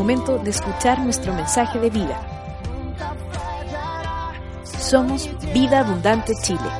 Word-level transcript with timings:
momento 0.00 0.38
de 0.38 0.48
escuchar 0.48 0.98
nuestro 1.04 1.34
mensaje 1.34 1.78
de 1.78 1.90
vida. 1.90 2.16
Somos 4.64 5.28
Vida 5.52 5.80
Abundante 5.80 6.32
Chile. 6.42 6.70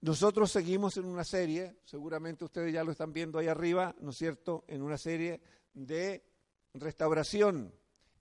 Nosotros 0.00 0.50
seguimos 0.50 0.96
en 0.96 1.04
una 1.04 1.22
serie, 1.22 1.76
seguramente 1.84 2.46
ustedes 2.46 2.72
ya 2.72 2.82
lo 2.82 2.92
están 2.92 3.12
viendo 3.12 3.38
ahí 3.38 3.48
arriba, 3.48 3.94
¿no 4.00 4.08
es 4.08 4.16
cierto?, 4.16 4.64
en 4.68 4.80
una 4.80 4.96
serie 4.96 5.42
de 5.74 6.24
restauración. 6.72 7.74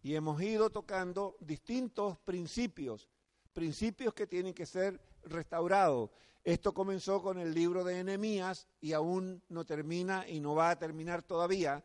Y 0.03 0.15
hemos 0.15 0.41
ido 0.41 0.69
tocando 0.69 1.37
distintos 1.39 2.17
principios, 2.17 3.07
principios 3.53 4.13
que 4.13 4.27
tienen 4.27 4.53
que 4.53 4.65
ser 4.65 4.99
restaurados. 5.23 6.09
Esto 6.47 6.73
comenzó 6.73 7.21
con 7.21 7.39
el 7.39 7.53
libro 7.53 7.83
de 7.83 7.99
Enemías 7.99 8.69
y 8.79 8.93
aún 8.93 9.43
no 9.49 9.65
termina 9.65 10.25
y 10.29 10.39
no 10.39 10.55
va 10.55 10.69
a 10.69 10.79
terminar 10.79 11.21
todavía. 11.21 11.83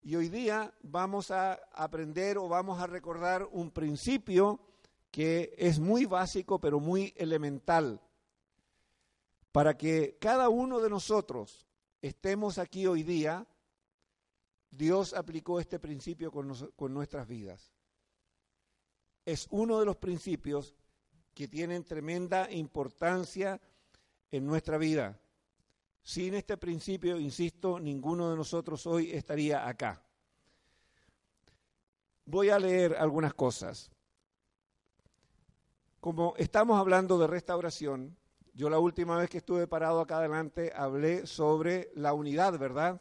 Y 0.00 0.16
hoy 0.16 0.30
día 0.30 0.72
vamos 0.80 1.30
a 1.30 1.60
aprender 1.74 2.38
o 2.38 2.48
vamos 2.48 2.80
a 2.80 2.86
recordar 2.86 3.46
un 3.52 3.70
principio 3.70 4.60
que 5.10 5.54
es 5.58 5.78
muy 5.78 6.06
básico 6.06 6.58
pero 6.58 6.80
muy 6.80 7.12
elemental 7.18 8.00
para 9.52 9.76
que 9.76 10.16
cada 10.18 10.48
uno 10.48 10.80
de 10.80 10.88
nosotros 10.88 11.68
estemos 12.00 12.56
aquí 12.56 12.86
hoy 12.86 13.02
día, 13.02 13.46
Dios 14.70 15.12
aplicó 15.12 15.60
este 15.60 15.78
principio 15.78 16.32
con, 16.32 16.54
con, 16.76 16.94
nuestras 16.94 17.28
vidas. 17.28 17.74
Es 19.26 19.48
uno 19.50 19.78
de 19.78 19.84
los 19.84 19.98
principios 19.98 20.74
que 21.34 21.46
tienen 21.46 21.84
tremenda 21.84 22.50
importancia 22.50 23.60
en 24.32 24.46
nuestra 24.46 24.78
vida. 24.78 25.20
Sin 26.02 26.34
este 26.34 26.56
principio, 26.56 27.20
insisto, 27.20 27.78
ninguno 27.78 28.30
de 28.30 28.36
nosotros 28.36 28.84
hoy 28.86 29.12
estaría 29.12 29.68
acá. 29.68 30.02
Voy 32.24 32.48
a 32.48 32.58
leer 32.58 32.96
algunas 32.96 33.34
cosas. 33.34 33.90
Como 36.00 36.34
estamos 36.36 36.80
hablando 36.80 37.18
de 37.18 37.28
restauración, 37.28 38.16
yo 38.54 38.68
la 38.68 38.80
última 38.80 39.16
vez 39.16 39.30
que 39.30 39.38
estuve 39.38 39.68
parado 39.68 40.00
acá 40.00 40.18
adelante 40.18 40.72
hablé 40.74 41.26
sobre 41.26 41.92
la 41.94 42.12
unidad, 42.12 42.58
¿verdad? 42.58 43.00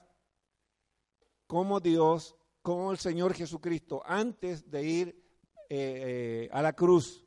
Cómo 1.48 1.80
Dios, 1.80 2.36
cómo 2.62 2.92
el 2.92 3.00
Señor 3.00 3.34
Jesucristo, 3.34 4.04
antes 4.06 4.70
de 4.70 4.84
ir 4.84 5.08
eh, 5.70 6.48
eh, 6.48 6.50
a 6.52 6.62
la 6.62 6.74
cruz, 6.74 7.26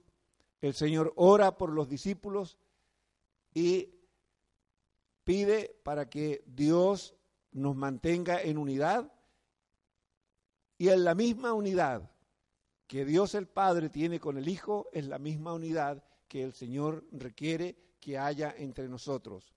el 0.60 0.74
Señor 0.74 1.12
ora 1.16 1.56
por 1.58 1.70
los 1.70 1.88
discípulos 1.88 2.58
y 3.54 3.94
pide 5.22 5.80
para 5.84 6.10
que 6.10 6.42
Dios 6.46 7.14
nos 7.52 7.76
mantenga 7.76 8.42
en 8.42 8.58
unidad 8.58 9.10
y 10.76 10.88
en 10.88 11.04
la 11.04 11.14
misma 11.14 11.52
unidad 11.52 12.10
que 12.86 13.04
Dios 13.04 13.34
el 13.34 13.46
Padre 13.46 13.88
tiene 13.88 14.20
con 14.20 14.36
el 14.36 14.48
Hijo, 14.48 14.88
es 14.92 15.06
la 15.06 15.18
misma 15.18 15.54
unidad 15.54 16.04
que 16.28 16.42
el 16.42 16.52
Señor 16.52 17.04
requiere 17.12 17.76
que 18.00 18.18
haya 18.18 18.54
entre 18.58 18.88
nosotros. 18.88 19.54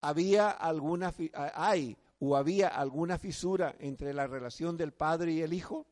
¿Había 0.00 0.50
alguna, 0.50 1.14
hay 1.34 1.96
o 2.18 2.36
había 2.36 2.68
alguna 2.68 3.18
fisura 3.18 3.76
entre 3.78 4.12
la 4.12 4.26
relación 4.26 4.76
del 4.76 4.92
Padre 4.92 5.32
y 5.32 5.42
el 5.42 5.52
Hijo? 5.52 5.86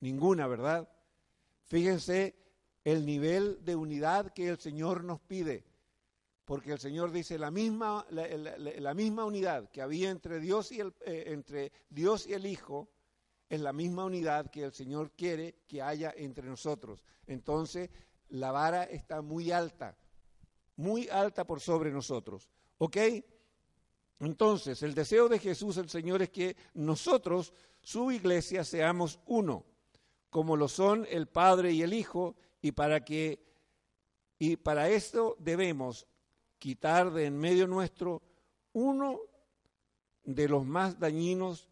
Ninguna, 0.00 0.46
¿verdad? 0.46 0.88
Fíjense 1.64 2.36
el 2.84 3.04
nivel 3.04 3.64
de 3.64 3.74
unidad 3.76 4.32
que 4.32 4.48
el 4.48 4.58
Señor 4.58 5.04
nos 5.04 5.20
pide, 5.20 5.64
porque 6.48 6.72
el 6.72 6.78
Señor 6.78 7.12
dice 7.12 7.38
la 7.38 7.50
misma, 7.50 8.06
la, 8.08 8.94
misma 8.94 9.26
unidad 9.26 9.68
que 9.68 9.82
había 9.82 10.08
entre 10.08 10.40
Dios, 10.40 10.72
y 10.72 10.80
el, 10.80 10.94
eh, 11.04 11.24
entre 11.26 11.70
Dios 11.90 12.26
y 12.26 12.32
el 12.32 12.46
Hijo, 12.46 12.88
es 13.50 13.60
la 13.60 13.74
misma 13.74 14.06
unidad 14.06 14.50
que 14.50 14.64
el 14.64 14.72
Señor 14.72 15.12
quiere 15.12 15.56
que 15.68 15.82
haya 15.82 16.10
entre 16.16 16.48
nosotros. 16.48 17.04
Entonces, 17.26 17.90
la 18.30 18.50
vara 18.50 18.84
está 18.84 19.20
muy 19.20 19.52
alta 19.52 19.96
muy 20.78 21.08
alta 21.08 21.44
por 21.44 21.60
sobre 21.60 21.90
nosotros. 21.90 22.48
¿Ok? 22.78 22.96
Entonces, 24.20 24.82
el 24.82 24.94
deseo 24.94 25.28
de 25.28 25.38
Jesús 25.38 25.76
el 25.76 25.90
Señor 25.90 26.22
es 26.22 26.30
que 26.30 26.56
nosotros, 26.74 27.52
su 27.82 28.10
iglesia, 28.10 28.64
seamos 28.64 29.20
uno, 29.26 29.66
como 30.30 30.56
lo 30.56 30.68
son 30.68 31.06
el 31.10 31.26
Padre 31.26 31.72
y 31.72 31.82
el 31.82 31.92
Hijo, 31.92 32.36
y 32.62 32.72
para 32.72 33.04
que 33.04 33.46
y 34.40 34.56
para 34.56 34.88
esto 34.88 35.36
debemos 35.40 36.06
quitar 36.58 37.12
de 37.12 37.26
en 37.26 37.38
medio 37.38 37.66
nuestro 37.66 38.22
uno 38.72 39.20
de 40.24 40.48
los 40.48 40.64
más 40.64 40.98
dañinos 40.98 41.68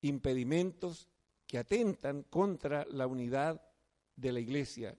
impedimentos 0.00 1.08
que 1.46 1.58
atentan 1.58 2.22
contra 2.24 2.86
la 2.86 3.06
unidad 3.06 3.60
de 4.16 4.32
la 4.32 4.40
iglesia. 4.40 4.96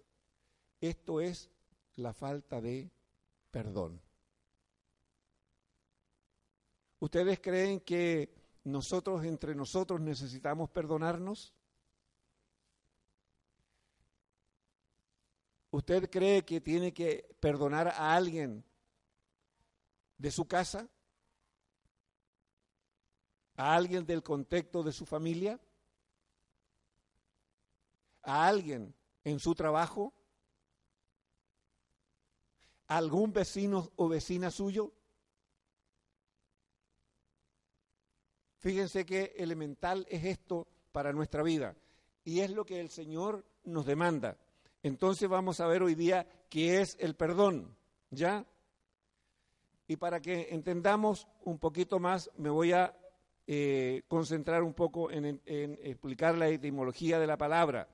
Esto 0.80 1.22
es 1.22 1.50
la 1.96 2.14
falta 2.14 2.62
de 2.62 2.92
perdón. 3.52 4.02
¿Ustedes 7.00 7.40
creen 7.40 7.82
que 7.82 8.34
nosotros 8.64 9.26
entre 9.26 9.56
nosotros 9.56 10.00
necesitamos 10.00 10.70
perdonarnos? 10.70 11.54
¿Usted 15.74 16.08
cree 16.12 16.46
que 16.46 16.62
tiene 16.62 16.94
que 16.94 17.36
perdonar 17.40 17.88
a 17.88 18.14
alguien 18.14 18.64
de 20.20 20.30
su 20.30 20.46
casa? 20.48 20.88
¿A 23.56 23.74
alguien 23.74 24.06
del 24.06 24.22
contexto 24.22 24.84
de 24.84 24.92
su 24.92 25.08
familia? 25.08 25.60
¿A 28.22 28.46
alguien 28.48 28.94
en 29.24 29.40
su 29.40 29.56
trabajo? 29.56 30.14
algún 32.86 33.34
vecino 33.34 33.92
o 33.96 34.08
vecina 34.08 34.52
suyo? 34.52 34.94
Fíjense 38.60 39.08
qué 39.08 39.34
elemental 39.38 40.06
es 40.08 40.24
esto 40.24 40.68
para 40.92 41.14
nuestra 41.14 41.42
vida 41.42 41.76
y 42.24 42.42
es 42.42 42.52
lo 42.52 42.64
que 42.64 42.80
el 42.80 42.92
Señor 42.92 43.44
nos 43.64 43.88
demanda. 43.88 44.38
Entonces 44.84 45.30
vamos 45.30 45.62
a 45.62 45.68
ver 45.68 45.82
hoy 45.82 45.96
día 45.96 46.28
qué 46.50 46.82
es 46.82 46.98
el 47.00 47.16
perdón, 47.16 47.74
¿ya? 48.12 48.46
Y 49.88 49.96
para 49.96 50.20
que 50.20 50.50
entendamos 50.52 51.28
un 51.46 51.58
poquito 51.58 52.00
más, 52.00 52.30
me 52.38 52.50
voy 52.50 52.74
a 52.74 52.94
eh, 53.48 54.04
concentrar 54.10 54.62
un 54.62 54.74
poco 54.74 55.10
en, 55.10 55.42
explicar 55.46 56.36
la 56.36 56.50
etimología 56.50 57.18
de 57.18 57.28
la 57.28 57.38
palabra, 57.38 57.88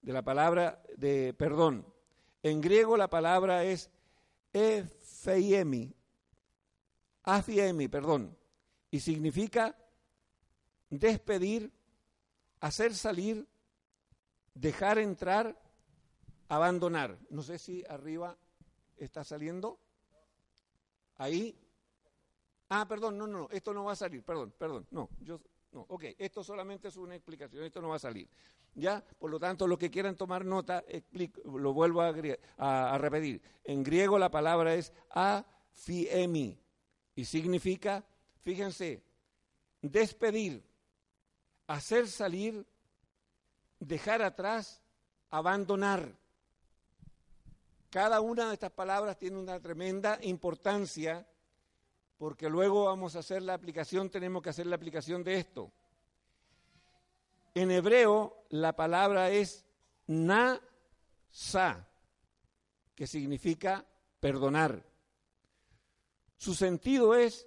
de 0.00 0.12
la 0.12 0.22
palabra 0.22 0.82
de 0.96 1.34
perdón. 1.34 1.86
En 2.42 2.62
griego 2.62 2.96
la 2.96 3.08
palabra 3.08 3.64
es 3.64 3.90
Efeiemi, 4.52 5.94
Afiemi, 7.22 7.88
perdón, 7.88 8.36
y 8.90 9.00
significa 9.00 9.76
despedir, 10.88 11.70
hacer 12.60 12.94
salir, 12.94 13.46
dejar 14.54 14.98
entrar, 14.98 15.58
abandonar. 16.48 17.18
No 17.30 17.42
sé 17.42 17.58
si 17.58 17.84
arriba 17.88 18.36
está 18.96 19.24
saliendo. 19.24 19.78
Ahí. 21.16 21.58
Ah, 22.68 22.86
perdón, 22.88 23.18
no, 23.18 23.26
no, 23.26 23.40
no, 23.40 23.48
esto 23.50 23.72
no 23.72 23.84
va 23.84 23.92
a 23.92 23.96
salir, 23.96 24.22
perdón, 24.22 24.52
perdón, 24.58 24.86
no, 24.90 25.10
yo, 25.20 25.38
no, 25.70 25.82
ok, 25.82 26.04
esto 26.18 26.42
solamente 26.42 26.88
es 26.88 26.96
una 26.96 27.14
explicación, 27.14 27.62
esto 27.62 27.80
no 27.80 27.90
va 27.90 27.96
a 27.96 28.00
salir. 28.00 28.28
¿ya? 28.74 29.04
Por 29.18 29.30
lo 29.30 29.38
tanto, 29.38 29.66
los 29.66 29.78
que 29.78 29.90
quieran 29.90 30.16
tomar 30.16 30.44
nota, 30.44 30.84
lo 31.44 31.72
vuelvo 31.72 32.02
a, 32.02 32.98
repetir. 32.98 33.40
En 33.64 33.82
griego 33.82 34.18
la 34.18 34.30
palabra 34.30 34.74
es 34.74 34.92
afiemi 35.10 36.58
y 37.14 37.24
significa, 37.24 38.04
fíjense, 38.42 39.02
despedir, 39.80 40.64
hacer 41.66 42.08
salir, 42.08 42.66
dejar 43.78 44.22
atrás, 44.22 44.82
abandonar. 45.30 46.16
Cada 47.94 48.20
una 48.20 48.48
de 48.48 48.54
estas 48.54 48.72
palabras 48.72 49.16
tiene 49.16 49.38
una 49.38 49.60
tremenda 49.60 50.18
importancia 50.22 51.24
porque 52.18 52.48
luego 52.48 52.86
vamos 52.86 53.14
a 53.14 53.20
hacer 53.20 53.40
la 53.40 53.54
aplicación, 53.54 54.10
tenemos 54.10 54.42
que 54.42 54.50
hacer 54.50 54.66
la 54.66 54.74
aplicación 54.74 55.22
de 55.22 55.36
esto. 55.36 55.70
En 57.54 57.70
hebreo 57.70 58.46
la 58.48 58.74
palabra 58.74 59.30
es 59.30 59.64
na-sa, 60.08 61.86
que 62.96 63.06
significa 63.06 63.86
perdonar. 64.18 64.84
Su 66.36 66.56
sentido 66.56 67.14
es 67.14 67.46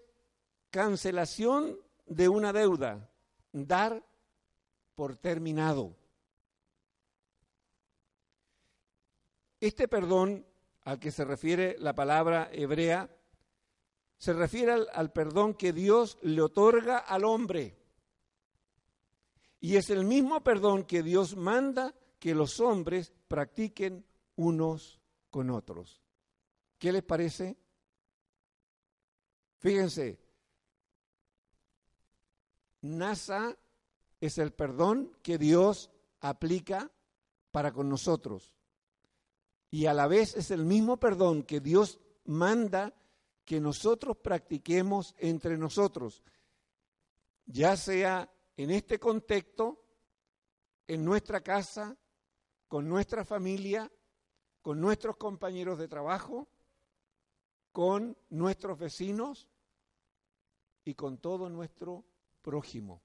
cancelación 0.70 1.78
de 2.06 2.30
una 2.30 2.54
deuda, 2.54 3.10
dar 3.52 4.02
por 4.96 5.18
terminado. 5.18 5.94
Este 9.60 9.88
perdón 9.88 10.46
al 10.84 11.00
que 11.00 11.12
se 11.12 11.26
refiere 11.26 11.76
la 11.80 11.94
palabra 11.94 12.50
hebrea 12.52 13.10
se 14.18 14.34
refiere 14.34 14.72
al, 14.72 14.88
al 14.94 15.12
perdón 15.12 15.54
que 15.54 15.74
Dios 15.74 16.18
le 16.22 16.42
otorga 16.42 16.98
al 16.98 17.24
hombre. 17.24 17.78
Y 19.60 19.76
es 19.76 19.90
el 19.90 20.06
mismo 20.06 20.44
perdón 20.44 20.84
que 20.86 21.04
Dios 21.04 21.36
manda 21.36 21.94
que 22.20 22.34
los 22.34 22.60
hombres 22.60 23.14
practiquen 23.28 24.06
unos 24.36 25.00
con 25.30 25.50
otros. 25.50 26.02
¿Qué 26.78 26.92
les 26.92 27.04
parece? 27.04 27.58
Fíjense, 29.60 30.20
NASA 32.82 33.58
es 34.22 34.38
el 34.38 34.54
perdón 34.54 35.18
que 35.22 35.38
Dios 35.38 35.92
aplica 36.20 36.92
para 37.52 37.72
con 37.72 37.90
nosotros. 37.90 38.57
Y 39.70 39.86
a 39.86 39.94
la 39.94 40.08
vez 40.08 40.36
es 40.36 40.52
el 40.52 40.66
mismo 40.66 40.98
perdón 40.98 41.44
que 41.44 41.60
Dios 41.60 42.00
manda 42.26 42.94
que 43.44 43.60
nosotros 43.60 44.18
practiquemos 44.18 45.16
entre 45.20 45.58
nosotros, 45.58 46.24
ya 47.46 47.78
sea 47.78 48.30
en 48.58 48.72
este 48.72 49.00
contexto, 49.00 49.86
en 50.88 51.06
nuestra 51.06 51.42
casa, 51.42 51.98
con 52.68 52.88
nuestra 52.90 53.24
familia, 53.24 53.90
con 54.62 54.82
nuestros 54.82 55.16
compañeros 55.16 55.80
de 55.80 55.88
trabajo, 55.88 56.48
con 57.72 58.18
nuestros 58.30 58.78
vecinos 58.78 59.48
y 60.84 60.94
con 60.96 61.20
todo 61.20 61.50
nuestro 61.50 62.04
prójimo. 62.42 63.02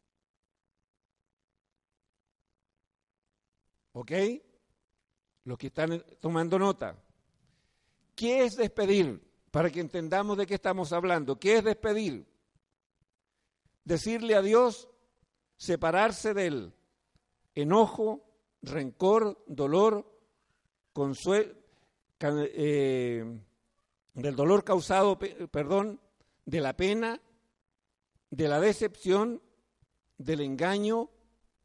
¿Ok? 3.92 4.12
Los 5.44 5.58
que 5.58 5.68
están 5.68 6.04
tomando 6.20 6.58
nota. 6.58 6.96
¿Qué 8.14 8.44
es 8.44 8.56
despedir? 8.56 9.20
Para 9.50 9.70
que 9.70 9.80
entendamos 9.80 10.38
de 10.38 10.46
qué 10.46 10.54
estamos 10.54 10.92
hablando. 10.92 11.38
¿Qué 11.38 11.56
es 11.56 11.64
despedir? 11.64 12.26
Decirle 13.84 14.34
a 14.34 14.42
Dios, 14.42 14.88
separarse 15.56 16.34
de 16.34 16.46
Él. 16.46 16.74
Enojo, 17.54 18.24
rencor, 18.62 19.42
dolor, 19.46 20.10
consuelo, 20.92 21.54
eh, 22.20 23.24
del 24.14 24.36
dolor 24.36 24.64
causado, 24.64 25.18
perdón, 25.18 26.00
de 26.44 26.60
la 26.60 26.76
pena, 26.76 27.20
de 28.30 28.48
la 28.48 28.60
decepción, 28.60 29.42
del 30.18 30.40
engaño 30.40 31.10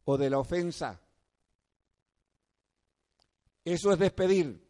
o 0.05 0.17
de 0.17 0.29
la 0.29 0.39
ofensa. 0.39 1.01
Eso 3.67 3.91
es 3.91 3.99
despedir, 3.99 4.65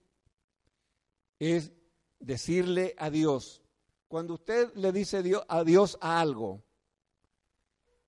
es 1.37 1.71
decirle 2.17 2.95
a 2.97 3.11
Dios. 3.11 3.61
Cuando 4.07 4.33
usted 4.33 4.73
le 4.73 4.91
dice 4.91 5.21
Dios 5.21 5.97
a 6.01 6.19
algo, 6.19 6.63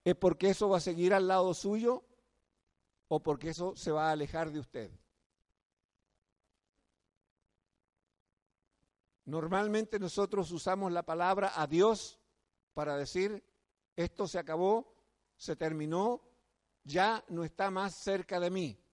¿es 0.03 0.15
porque 0.15 0.49
eso 0.49 0.67
va 0.67 0.77
a 0.77 0.79
seguir 0.79 1.13
al 1.13 1.27
lado 1.27 1.53
suyo 1.53 2.03
o 3.07 3.21
porque 3.21 3.49
eso 3.49 3.75
se 3.75 3.91
va 3.91 4.09
a 4.09 4.13
alejar 4.13 4.51
de 4.51 4.61
usted? 4.61 4.89
Normalmente 9.25 9.99
nosotros 9.99 10.49
usamos 10.51 10.91
la 10.91 11.03
palabra 11.03 11.51
a 11.55 11.67
Dios 11.67 12.19
para 12.73 12.97
decir, 12.97 13.43
esto 13.95 14.27
se 14.27 14.39
acabó, 14.39 14.91
se 15.37 15.55
terminó, 15.55 16.23
ya 16.83 17.23
no 17.27 17.43
está 17.43 17.69
más 17.69 17.93
cerca 17.93 18.39
de 18.39 18.49
mí. 18.49 18.88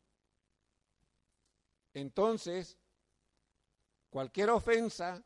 Entonces, 1.97 2.77
cualquier 4.11 4.51
ofensa, 4.51 5.25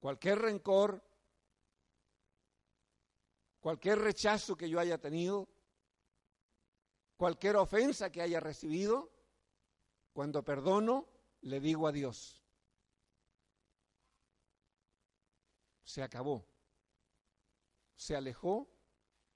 cualquier 0.00 0.40
rencor, 0.40 1.00
cualquier 3.60 4.00
rechazo 4.00 4.56
que 4.56 4.68
yo 4.68 4.80
haya 4.80 4.98
tenido, 4.98 5.48
cualquier 7.16 7.54
ofensa 7.54 8.10
que 8.10 8.22
haya 8.22 8.40
recibido, 8.40 9.08
cuando 10.12 10.44
perdono, 10.44 11.08
le 11.42 11.60
digo 11.60 11.86
a 11.86 11.92
Dios. 11.92 12.42
se 15.84 16.02
acabó. 16.02 16.44
Se 17.94 18.16
alejó, 18.16 18.68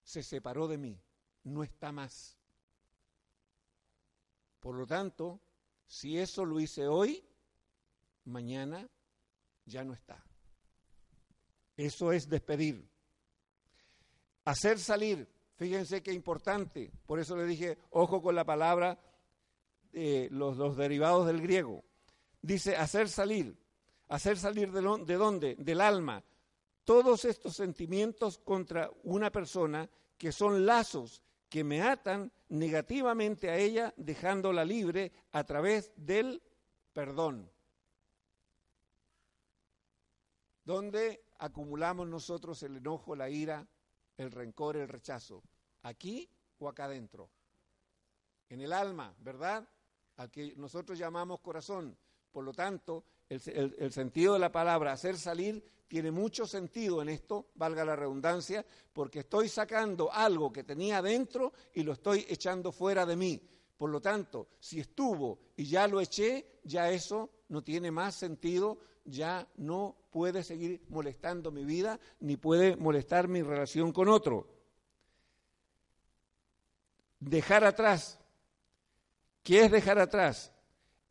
se 0.02 0.24
separó 0.24 0.66
de 0.66 0.76
mí, 0.76 1.00
no 1.44 1.62
está 1.62 1.92
más. 1.92 2.36
Por 4.58 4.74
lo 4.74 4.84
tanto, 4.84 5.40
si 5.88 6.18
eso 6.18 6.44
lo 6.44 6.60
hice 6.60 6.86
hoy, 6.86 7.24
mañana 8.24 8.86
ya 9.64 9.82
no 9.84 9.94
está. 9.94 10.22
Eso 11.76 12.12
es 12.12 12.28
despedir. 12.28 12.88
Hacer 14.44 14.78
salir, 14.78 15.26
fíjense 15.56 16.02
qué 16.02 16.12
importante, 16.12 16.92
por 17.06 17.18
eso 17.18 17.36
le 17.36 17.46
dije, 17.46 17.78
ojo 17.90 18.22
con 18.22 18.34
la 18.34 18.44
palabra, 18.44 18.98
eh, 19.92 20.28
los, 20.30 20.76
derivados 20.76 21.26
del 21.26 21.40
griego. 21.40 21.84
Dice 22.42 22.76
hacer 22.76 23.08
salir, 23.08 23.58
hacer 24.08 24.38
salir 24.38 24.70
de, 24.70 24.82
de 25.04 25.14
dónde? 25.14 25.56
Del 25.56 25.80
alma, 25.80 26.22
todos 26.84 27.24
estos 27.24 27.56
sentimientos 27.56 28.38
contra 28.38 28.90
una 29.04 29.30
persona 29.30 29.88
que 30.16 30.32
son 30.32 30.66
lazos 30.66 31.22
que 31.48 31.64
me 31.64 31.82
atan 31.82 32.30
negativamente 32.48 33.50
a 33.50 33.56
ella, 33.56 33.92
dejándola 33.96 34.64
libre 34.64 35.12
a 35.32 35.44
través 35.44 35.92
del 35.96 36.42
perdón. 36.92 37.50
¿Dónde 40.64 41.24
acumulamos 41.38 42.06
nosotros 42.06 42.62
el 42.62 42.76
enojo, 42.76 43.16
la 43.16 43.30
ira, 43.30 43.66
el 44.16 44.30
rencor, 44.30 44.76
el 44.76 44.88
rechazo? 44.88 45.42
¿Aquí 45.82 46.28
o 46.58 46.68
acá 46.68 46.84
adentro? 46.84 47.30
En 48.48 48.60
el 48.60 48.72
alma, 48.72 49.14
¿verdad? 49.18 49.68
Al 50.16 50.30
que 50.30 50.54
nosotros 50.56 50.98
llamamos 50.98 51.40
corazón. 51.40 51.96
Por 52.32 52.44
lo 52.44 52.52
tanto, 52.52 53.04
el, 53.28 53.92
sentido 53.92 54.34
de 54.34 54.38
la 54.38 54.52
palabra 54.52 54.92
hacer 54.92 55.16
salir 55.18 55.62
tiene 55.86 56.10
mucho 56.10 56.46
sentido 56.46 57.00
en 57.00 57.08
esto, 57.08 57.46
valga 57.54 57.84
la 57.84 57.96
redundancia, 57.96 58.64
porque 58.92 59.20
estoy 59.20 59.48
sacando 59.48 60.12
algo 60.12 60.52
que 60.52 60.64
tenía 60.64 61.00
dentro 61.00 61.52
y 61.74 61.82
lo 61.82 61.92
estoy 61.92 62.26
echando 62.28 62.72
fuera 62.72 63.06
de 63.06 63.16
mí. 63.16 63.40
Por 63.76 63.90
lo 63.90 64.00
tanto, 64.00 64.48
si 64.60 64.80
estuvo 64.80 65.38
y 65.56 65.64
ya 65.64 65.88
lo 65.88 66.00
eché, 66.00 66.60
ya 66.64 66.90
eso 66.90 67.30
no 67.48 67.62
tiene 67.62 67.90
más 67.90 68.14
sentido, 68.14 68.78
ya 69.04 69.48
no 69.56 69.96
puede 70.10 70.42
seguir 70.42 70.82
molestando 70.88 71.50
mi 71.50 71.64
vida, 71.64 71.98
ni 72.20 72.36
puede 72.36 72.76
molestar 72.76 73.28
mi 73.28 73.42
relación 73.42 73.92
con 73.92 74.08
otro. 74.08 74.46
Dejar 77.20 77.64
atrás. 77.64 78.18
¿Qué 79.42 79.64
es 79.64 79.70
dejar 79.70 79.98
atrás? 79.98 80.52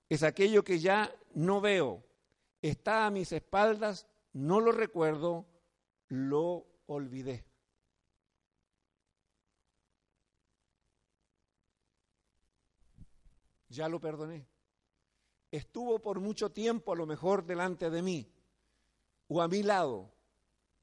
Es 0.10 0.22
aquello 0.22 0.64
que 0.64 0.80
ya 0.80 1.12
no 1.34 1.62
veo, 1.62 2.04
está 2.62 3.06
a 3.06 3.12
mis 3.12 3.32
espaldas 3.32 4.08
no 4.38 4.60
lo 4.60 4.72
recuerdo, 4.72 5.48
lo 6.10 6.68
olvidé. 6.86 7.44
Ya 13.70 13.90
lo 13.90 14.00
perdoné. 14.00 14.48
Estuvo 15.50 16.00
por 16.00 16.20
mucho 16.20 16.52
tiempo 16.52 16.94
a 16.94 16.96
lo 16.96 17.08
mejor 17.08 17.46
delante 17.46 17.90
de 17.90 18.04
mí 18.04 18.32
o 19.28 19.42
a 19.42 19.48
mi 19.48 19.64
lado, 19.64 20.14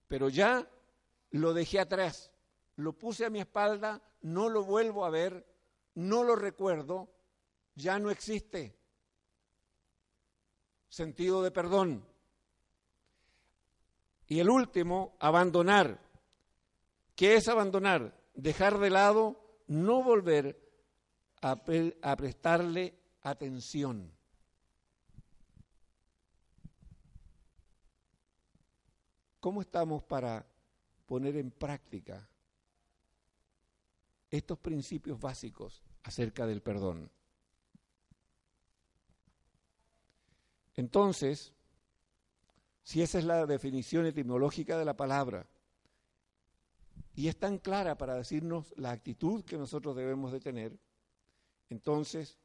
pero 0.08 0.28
ya 0.28 0.68
lo 1.30 1.54
dejé 1.54 1.78
atrás, 1.78 2.32
lo 2.74 2.92
puse 2.92 3.24
a 3.24 3.30
mi 3.30 3.40
espalda, 3.40 4.02
no 4.22 4.48
lo 4.48 4.64
vuelvo 4.64 5.04
a 5.04 5.10
ver, 5.10 5.46
no 5.94 6.24
lo 6.24 6.34
recuerdo, 6.34 7.08
ya 7.76 8.00
no 8.00 8.10
existe. 8.10 8.76
Sentido 10.94 11.42
de 11.42 11.50
perdón. 11.50 12.06
Y 14.28 14.38
el 14.38 14.48
último, 14.48 15.16
abandonar. 15.18 16.00
¿Qué 17.16 17.34
es 17.34 17.48
abandonar? 17.48 18.16
Dejar 18.32 18.78
de 18.78 18.90
lado, 18.90 19.60
no 19.66 20.04
volver 20.04 20.56
a, 21.42 21.60
a 22.00 22.16
prestarle 22.16 22.96
atención. 23.22 24.12
¿Cómo 29.40 29.62
estamos 29.62 30.04
para 30.04 30.46
poner 31.06 31.36
en 31.38 31.50
práctica 31.50 32.28
estos 34.30 34.60
principios 34.60 35.18
básicos 35.18 35.82
acerca 36.04 36.46
del 36.46 36.62
perdón? 36.62 37.10
Entonces, 40.76 41.54
si 42.82 43.02
esa 43.02 43.18
es 43.18 43.24
la 43.24 43.46
definición 43.46 44.06
etimológica 44.06 44.78
de 44.78 44.84
la 44.84 44.96
palabra, 44.96 45.46
y 47.14 47.28
es 47.28 47.38
tan 47.38 47.58
clara 47.58 47.96
para 47.96 48.14
decirnos 48.14 48.74
la 48.76 48.90
actitud 48.90 49.44
que 49.44 49.56
nosotros 49.56 49.94
debemos 49.94 50.32
de 50.32 50.40
tener, 50.40 50.76
entonces 51.70 52.38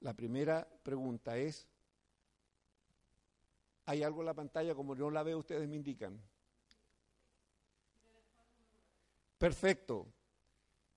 la 0.00 0.14
primera 0.14 0.68
pregunta 0.82 1.36
es, 1.36 1.68
¿hay 3.86 4.02
algo 4.02 4.20
en 4.20 4.26
la 4.26 4.34
pantalla 4.34 4.74
como 4.74 4.94
no 4.94 5.10
la 5.10 5.24
veo 5.24 5.38
ustedes 5.38 5.68
me 5.68 5.76
indican? 5.76 6.20
Perfecto. 9.38 10.06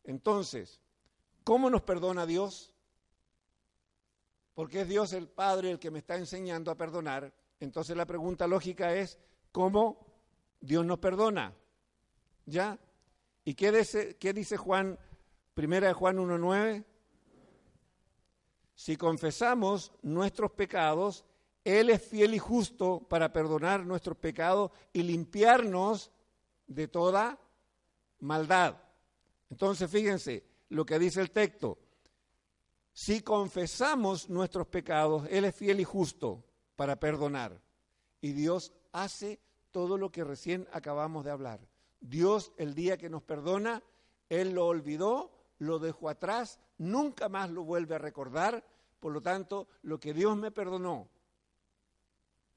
Entonces, 0.03 0.79
¿cómo 1.43 1.67
nos 1.71 1.81
perdona 1.81 2.27
Dios? 2.27 2.74
Porque 4.55 4.81
es 4.81 4.87
Dios 4.87 5.13
el 5.13 5.27
Padre 5.27 5.69
el 5.69 5.79
que 5.79 5.91
me 5.91 5.99
está 5.99 6.15
enseñando 6.15 6.71
a 6.71 6.75
perdonar. 6.75 7.31
Entonces 7.59 7.95
la 7.95 8.05
pregunta 8.05 8.47
lógica 8.47 8.95
es, 8.95 9.19
¿cómo 9.51 10.07
Dios 10.61 10.85
nos 10.85 10.97
perdona? 10.97 11.53
¿Ya? 12.45 12.79
¿Y 13.43 13.53
qué 13.53 13.71
dice, 13.71 14.15
qué 14.17 14.33
dice 14.33 14.57
Juan, 14.57 14.97
primera 15.53 15.87
de 15.87 15.93
Juan 15.93 16.17
1.9? 16.17 16.83
Si 18.75 18.97
confesamos 18.97 19.91
nuestros 20.01 20.51
pecados, 20.51 21.25
Él 21.63 21.89
es 21.89 22.01
fiel 22.01 22.33
y 22.33 22.39
justo 22.39 23.05
para 23.07 23.31
perdonar 23.31 23.85
nuestros 23.85 24.17
pecados 24.17 24.71
y 24.93 25.03
limpiarnos 25.03 26.11
de 26.67 26.87
toda 26.87 27.39
maldad. 28.19 28.77
Entonces, 29.49 29.89
fíjense 29.89 30.43
lo 30.69 30.85
que 30.85 30.97
dice 30.97 31.21
el 31.21 31.31
texto. 31.31 31.77
Si 32.95 33.19
confesamos 33.19 34.29
nuestros 34.29 34.67
pecados, 34.67 35.27
Él 35.29 35.43
es 35.43 35.53
fiel 35.53 35.81
y 35.81 35.83
justo 35.83 36.45
para 36.77 36.97
perdonar. 36.97 37.61
Y 38.21 38.31
Dios 38.31 38.71
hace 38.93 39.41
todo 39.71 39.97
lo 39.97 40.13
que 40.13 40.23
recién 40.23 40.65
acabamos 40.71 41.25
de 41.25 41.31
hablar. 41.31 41.59
Dios 41.99 42.53
el 42.55 42.73
día 42.73 42.95
que 42.95 43.09
nos 43.09 43.21
perdona, 43.21 43.83
Él 44.29 44.53
lo 44.53 44.67
olvidó, 44.67 45.33
lo 45.59 45.77
dejó 45.77 46.07
atrás, 46.07 46.61
nunca 46.77 47.27
más 47.27 47.51
lo 47.51 47.65
vuelve 47.65 47.95
a 47.95 47.99
recordar. 47.99 48.65
Por 49.01 49.11
lo 49.11 49.21
tanto, 49.21 49.67
lo 49.81 49.99
que 49.99 50.13
Dios 50.13 50.37
me 50.37 50.51
perdonó, 50.51 51.09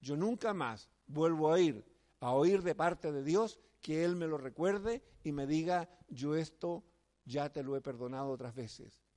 yo 0.00 0.16
nunca 0.16 0.54
más 0.54 0.88
vuelvo 1.08 1.52
a 1.52 1.58
ir 1.58 1.84
a 2.20 2.30
oír 2.30 2.62
de 2.62 2.76
parte 2.76 3.10
de 3.10 3.24
Dios 3.24 3.58
que 3.80 4.04
Él 4.04 4.14
me 4.14 4.28
lo 4.28 4.38
recuerde 4.38 5.02
y 5.24 5.32
me 5.32 5.48
diga, 5.48 5.88
yo 6.08 6.36
esto 6.36 6.84
ya 7.24 7.50
te 7.50 7.64
lo 7.64 7.76
he 7.76 7.80
perdonado 7.80 8.30
otras 8.30 8.54
veces. 8.54 9.07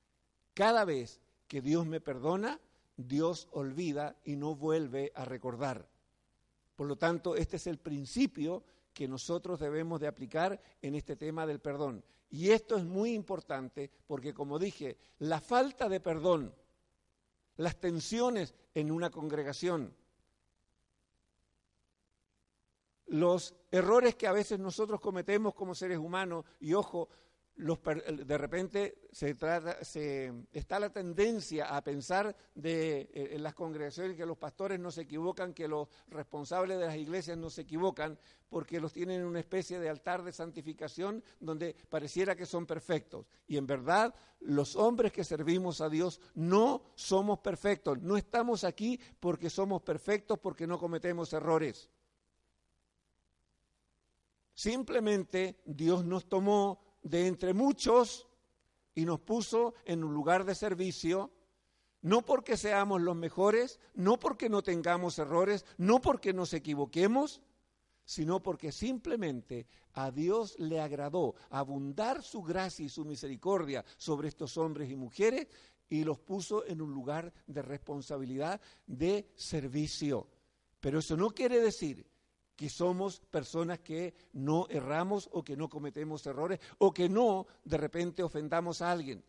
Cada 0.62 0.86
vez 0.86 1.20
que 1.48 1.60
Dios 1.60 1.88
me 1.88 2.00
perdona, 2.00 2.60
Dios 2.96 3.48
olvida 3.54 4.16
y 4.24 4.36
no 4.36 4.54
vuelve 4.56 5.12
a 5.16 5.26
recordar. 5.26 5.90
Por 6.76 6.86
lo 6.86 6.98
tanto, 6.98 7.36
este 7.36 7.56
es 7.56 7.66
el 7.66 7.80
principio 7.80 8.64
que 8.94 9.08
nosotros 9.08 9.60
debemos 9.60 10.00
de 10.00 10.06
aplicar 10.06 10.62
en 10.84 10.94
este 10.94 11.16
tema 11.16 11.48
del 11.48 11.62
perdón. 11.62 12.04
Y 12.30 12.52
esto 12.52 12.78
es 12.78 12.84
muy 12.84 13.16
importante 13.16 13.90
porque, 14.06 14.36
como 14.36 14.60
dije, 14.60 15.00
la 15.18 15.42
falta 15.42 15.90
de 15.90 16.00
perdón, 16.00 16.54
las 17.56 17.78
tensiones 17.78 18.54
en 18.76 18.92
una 18.92 19.10
congregación, 19.10 19.96
los 23.08 23.56
errores 23.72 24.14
que 24.14 24.28
a 24.28 24.32
veces 24.32 24.60
nosotros 24.60 25.02
cometemos 25.02 25.56
como 25.56 25.74
seres 25.74 25.98
humanos, 25.98 26.46
y 26.60 26.76
ojo, 26.76 27.10
de 27.62 28.38
repente 28.40 29.08
se 29.12 29.36
está 30.52 30.80
la 30.80 30.90
tendencia 30.90 31.76
a 31.76 31.84
pensar 31.84 32.36
de, 32.56 33.02
eh, 33.14 33.30
en 33.34 33.44
las 33.44 33.54
congregaciones 33.54 34.18
que 34.18 34.26
los 34.26 34.38
pastores 34.38 34.80
no 34.80 34.90
se 34.90 35.02
equivocan, 35.02 35.54
que 35.54 35.68
los 35.68 35.88
responsables 36.08 36.80
de 36.80 36.88
las 36.88 36.96
iglesias 36.96 37.38
no 37.38 37.52
se 37.52 37.62
equivocan, 37.62 38.18
porque 38.50 38.80
los 38.80 38.92
tienen 38.92 39.22
en 39.22 39.28
una 39.28 39.40
especie 39.40 39.80
de 39.80 39.90
altar 39.90 40.24
de 40.24 40.32
santificación 40.32 41.24
donde 41.40 41.76
pareciera 41.90 42.36
que 42.36 42.48
son 42.48 42.66
perfectos. 42.66 43.28
Y 43.48 43.58
en 43.58 43.68
verdad, 43.68 44.16
los 44.40 44.76
hombres 44.76 45.12
que 45.12 45.24
servimos 45.24 45.82
a 45.82 45.90
Dios 45.90 46.20
no 46.34 46.82
somos 46.96 47.40
perfectos. 47.40 48.02
No 48.02 48.18
estamos 48.18 48.64
aquí 48.64 49.00
porque 49.20 49.52
somos 49.52 49.84
perfectos, 49.84 50.40
porque 50.40 50.66
no 50.66 50.80
cometemos 50.80 51.32
errores. 51.34 51.92
Simplemente 54.56 55.62
Dios 55.66 56.04
nos 56.04 56.28
tomó 56.28 56.91
de 57.02 57.28
entre 57.28 57.54
muchos 57.54 58.28
y 58.94 59.06
nos 59.06 59.20
puso 59.20 59.74
en 59.86 60.04
un 60.04 60.14
lugar 60.14 60.46
de 60.46 60.56
servicio, 60.56 61.32
no 62.02 62.24
porque 62.24 62.58
seamos 62.58 63.02
los 63.02 63.16
mejores, 63.16 63.80
no 63.94 64.20
porque 64.20 64.50
no 64.50 64.64
tengamos 64.64 65.20
errores, 65.20 65.66
no 65.78 66.02
porque 66.02 66.34
nos 66.34 66.54
equivoquemos, 66.54 67.42
sino 68.04 68.42
porque 68.42 68.72
simplemente 68.72 69.68
a 69.94 70.12
Dios 70.12 70.58
le 70.60 70.82
agradó 70.82 71.36
abundar 71.50 72.24
su 72.24 72.42
gracia 72.42 72.86
y 72.86 72.90
su 72.90 73.06
misericordia 73.06 73.86
sobre 73.98 74.28
estos 74.28 74.58
hombres 74.58 74.90
y 74.90 74.96
mujeres 74.96 75.48
y 75.90 76.04
los 76.04 76.20
puso 76.20 76.66
en 76.66 76.82
un 76.82 76.94
lugar 76.94 77.32
de 77.48 77.62
responsabilidad, 77.62 78.60
de 78.88 79.30
servicio. 79.36 80.28
Pero 80.80 81.00
eso 81.00 81.16
no 81.16 81.30
quiere 81.30 81.60
decir 81.60 82.11
que 82.62 82.70
somos 82.70 83.20
personas 83.22 83.80
que 83.80 84.14
no 84.34 84.68
erramos 84.70 85.28
o 85.34 85.42
que 85.42 85.58
no 85.58 85.68
cometemos 85.68 86.24
errores 86.28 86.60
o 86.78 86.94
que 86.94 87.10
no 87.10 87.48
de 87.66 87.76
repente 87.76 88.22
ofendamos 88.22 88.84
a 88.84 88.92
alguien. 88.92 89.24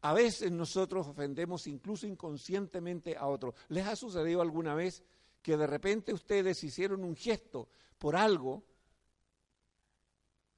A 0.00 0.12
veces 0.12 0.50
nosotros 0.50 1.06
ofendemos 1.06 1.68
incluso 1.68 2.08
inconscientemente 2.08 3.16
a 3.16 3.28
otro. 3.28 3.54
¿Les 3.68 3.86
ha 3.86 3.94
sucedido 3.94 4.42
alguna 4.42 4.74
vez 4.74 5.04
que 5.40 5.56
de 5.56 5.68
repente 5.68 6.12
ustedes 6.12 6.64
hicieron 6.64 7.04
un 7.04 7.14
gesto 7.14 7.68
por 7.96 8.16
algo 8.16 8.64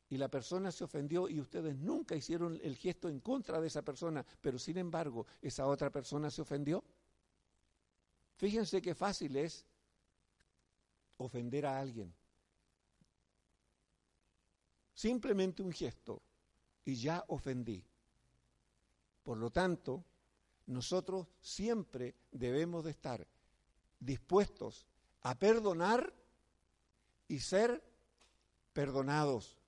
y 0.08 0.16
la 0.16 0.30
persona 0.30 0.72
se 0.72 0.84
ofendió 0.84 1.28
y 1.28 1.38
ustedes 1.38 1.76
nunca 1.76 2.16
hicieron 2.16 2.58
el 2.62 2.76
gesto 2.76 3.10
en 3.10 3.20
contra 3.20 3.60
de 3.60 3.66
esa 3.66 3.82
persona, 3.82 4.24
pero 4.40 4.58
sin 4.58 4.78
embargo 4.78 5.26
esa 5.42 5.66
otra 5.66 5.90
persona 5.90 6.30
se 6.30 6.40
ofendió? 6.40 6.82
Fíjense 8.36 8.80
qué 8.80 8.94
fácil 8.94 9.36
es 9.36 9.66
ofender 11.18 11.66
a 11.66 11.78
alguien. 11.78 12.14
Simplemente 14.94 15.62
un 15.62 15.72
gesto 15.72 16.22
y 16.84 16.96
ya 16.96 17.24
ofendí. 17.28 17.84
Por 19.22 19.38
lo 19.38 19.50
tanto, 19.50 20.04
nosotros 20.66 21.26
siempre 21.40 22.14
debemos 22.30 22.84
de 22.84 22.90
estar 22.90 23.26
dispuestos 23.98 24.86
a 25.22 25.34
perdonar 25.34 26.12
y 27.28 27.40
ser 27.40 27.82
perdonados. 28.72 29.58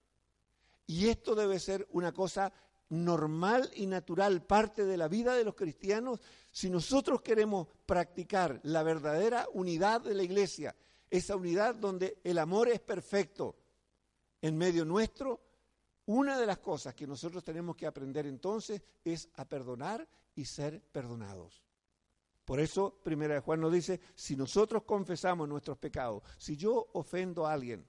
Y 0.87 1.09
esto 1.09 1.35
debe 1.35 1.59
ser 1.59 1.87
una 1.91 2.13
cosa 2.13 2.53
normal 2.89 3.71
y 3.75 3.87
natural, 3.87 4.43
parte 4.43 4.85
de 4.85 4.97
la 4.97 5.09
vida 5.09 5.35
de 5.35 5.45
los 5.45 5.55
cristianos, 5.55 6.21
si 6.53 6.71
nosotros 6.71 7.23
queremos 7.23 7.67
practicar 7.85 8.61
la 8.63 8.83
verdadera 8.83 9.49
unidad 9.53 10.03
de 10.03 10.15
la 10.15 10.23
iglesia 10.23 10.77
esa 11.11 11.37
unidad 11.37 11.75
donde 11.75 12.19
el 12.25 12.39
amor 12.39 12.69
es 12.69 12.81
perfecto 12.81 13.57
en 14.41 14.57
medio 14.57 14.85
nuestro, 14.85 15.41
una 16.07 16.39
de 16.39 16.47
las 16.47 16.59
cosas 16.59 16.95
que 16.95 17.07
nosotros 17.07 17.43
tenemos 17.43 17.77
que 17.77 17.87
aprender 17.87 18.27
entonces 18.27 18.83
es 19.05 19.29
a 19.35 19.45
perdonar 19.45 20.07
y 20.35 20.45
ser 20.45 20.81
perdonados. 20.93 21.63
Por 22.45 22.61
eso, 22.61 23.01
Primera 23.03 23.35
de 23.35 23.41
Juan 23.41 23.61
nos 23.61 23.73
dice, 23.73 24.01
si 24.15 24.37
nosotros 24.37 24.85
confesamos 24.85 25.49
nuestros 25.49 25.79
pecados, 25.79 26.23
si 26.39 26.57
yo 26.57 26.91
ofendo 26.93 27.47
a 27.47 27.53
alguien 27.53 27.85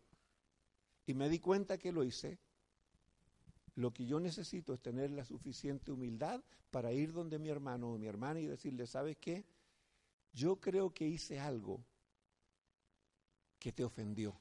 y 1.05 1.13
me 1.13 1.29
di 1.29 1.39
cuenta 1.39 1.77
que 1.77 1.91
lo 1.91 2.03
hice, 2.03 2.39
lo 3.75 3.93
que 3.93 4.07
yo 4.07 4.19
necesito 4.19 4.73
es 4.73 4.81
tener 4.81 5.11
la 5.11 5.23
suficiente 5.23 5.91
humildad 5.91 6.43
para 6.71 6.91
ir 6.91 7.13
donde 7.13 7.37
mi 7.37 7.49
hermano 7.49 7.93
o 7.93 7.97
mi 7.99 8.07
hermana 8.07 8.39
y 8.39 8.47
decirle, 8.47 8.87
¿sabes 8.87 9.17
qué? 9.17 9.45
Yo 10.33 10.59
creo 10.59 10.91
que 10.91 11.05
hice 11.05 11.39
algo 11.39 11.85
que 13.59 13.71
te 13.71 13.83
ofendió. 13.83 14.39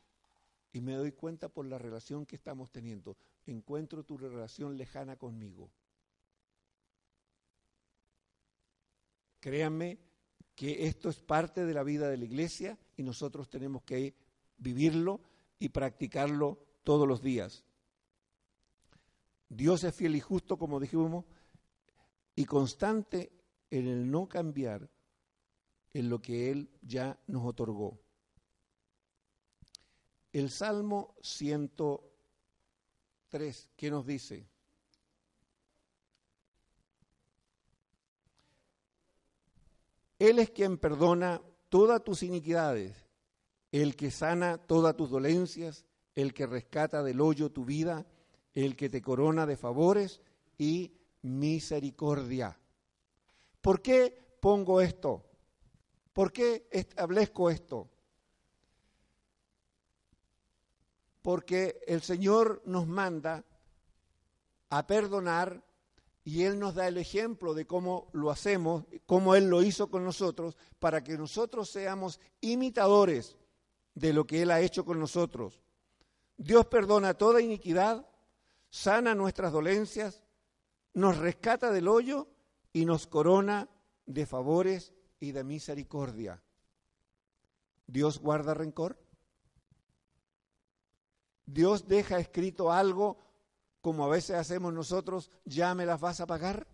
Y 0.73 0.81
me 0.81 0.95
doy 0.95 1.13
cuenta 1.13 1.49
por 1.49 1.67
la 1.67 1.79
relación 1.79 2.27
que 2.27 2.37
estamos 2.37 2.71
teniendo. 2.71 3.17
Encuentro 3.47 4.05
tu 4.05 4.19
relación 4.19 4.77
lejana 4.77 5.17
conmigo. 5.17 5.71
Créanme 9.41 9.99
que 10.55 10.87
esto 10.87 11.09
es 11.09 11.21
parte 11.21 11.65
de 11.65 11.75
la 11.75 11.83
vida 11.83 12.09
de 12.09 12.17
la 12.17 12.25
iglesia 12.25 12.79
y 12.97 13.03
nosotros 13.03 13.49
tenemos 13.49 13.83
que 13.83 14.15
vivirlo 14.59 15.21
y 15.59 15.69
practicarlo 15.69 16.59
todos 16.83 17.07
los 17.07 17.23
días. 17.23 17.65
Dios 19.49 19.85
es 19.85 19.95
fiel 19.95 20.17
y 20.17 20.21
justo, 20.21 20.59
como 20.59 20.81
dijimos, 20.81 21.25
y 22.35 22.45
constante 22.45 23.33
en 23.71 23.87
el 23.87 24.11
no 24.11 24.29
cambiar 24.29 24.91
en 25.93 26.11
lo 26.11 26.21
que 26.21 26.51
Él 26.51 26.71
ya 26.83 27.19
nos 27.27 27.47
otorgó. 27.47 27.99
El 30.33 30.51
Salmo 30.51 31.15
103, 31.23 33.71
¿qué 33.77 33.91
nos 33.91 34.07
dice? 34.07 34.49
Él 40.19 40.39
es 40.39 40.51
quien 40.51 40.79
perdona 40.79 41.43
todas 41.69 42.03
tus 42.03 42.23
iniquidades, 42.23 43.07
el 43.71 43.97
que 43.97 44.11
sana 44.11 44.59
todas 44.59 44.97
tus 44.97 45.11
dolencias, 45.11 45.85
el 46.15 46.33
que 46.33 46.47
rescata 46.47 47.03
del 47.03 47.21
hoyo 47.21 47.53
tu 47.53 47.65
vida, 47.65 48.07
el 48.55 48.77
que 48.77 48.89
te 48.89 49.03
corona 49.03 49.45
de 49.45 49.57
favores 49.57 50.23
y 50.57 50.93
misericordia. 51.23 52.59
¿Por 53.61 53.83
qué 53.83 54.37
pongo 54.41 54.81
esto? 54.81 55.25
¿Por 56.13 56.33
qué 56.33 56.67
establezco 56.71 57.51
esto? 57.51 57.91
Porque 61.27 61.83
el 61.89 62.03
Señor 62.03 62.63
nos 62.67 62.87
manda 62.87 63.45
a 64.71 64.87
perdonar 64.87 65.61
y 66.23 66.45
Él 66.45 66.57
nos 66.57 66.77
da 66.77 66.87
el 66.87 66.99
ejemplo 66.99 67.53
de 67.53 67.67
cómo 67.67 68.09
lo 68.13 68.31
hacemos, 68.31 68.85
cómo 69.07 69.35
Él 69.35 69.51
lo 69.51 69.61
hizo 69.61 69.91
con 69.91 70.05
nosotros, 70.05 70.57
para 70.79 71.03
que 71.03 71.19
nosotros 71.19 71.69
seamos 71.69 72.21
imitadores 72.41 73.37
de 73.97 74.13
lo 74.13 74.25
que 74.25 74.43
Él 74.43 74.53
ha 74.53 74.61
hecho 74.61 74.85
con 74.85 75.01
nosotros. 75.01 75.61
Dios 76.37 76.67
perdona 76.67 77.15
toda 77.15 77.41
iniquidad, 77.41 78.07
sana 78.71 79.13
nuestras 79.17 79.51
dolencias, 79.51 80.23
nos 80.95 81.19
rescata 81.19 81.73
del 81.73 81.89
hoyo 81.89 82.29
y 82.73 82.85
nos 82.85 83.09
corona 83.09 83.69
de 84.07 84.27
favores 84.27 84.95
y 85.19 85.33
de 85.33 85.43
misericordia. 85.43 86.41
¿Dios 87.89 88.21
guarda 88.21 88.55
rencor? 88.55 88.97
¿Dios 91.47 91.87
deja 91.87 92.19
escrito 92.19 92.73
algo 92.73 93.17
como 93.81 94.05
a 94.05 94.09
veces 94.09 94.37
hacemos 94.37 94.75
nosotros, 94.75 95.31
ya 95.45 95.75
me 95.75 95.87
las 95.87 96.01
vas 96.01 96.21
a 96.21 96.27
pagar? 96.27 96.67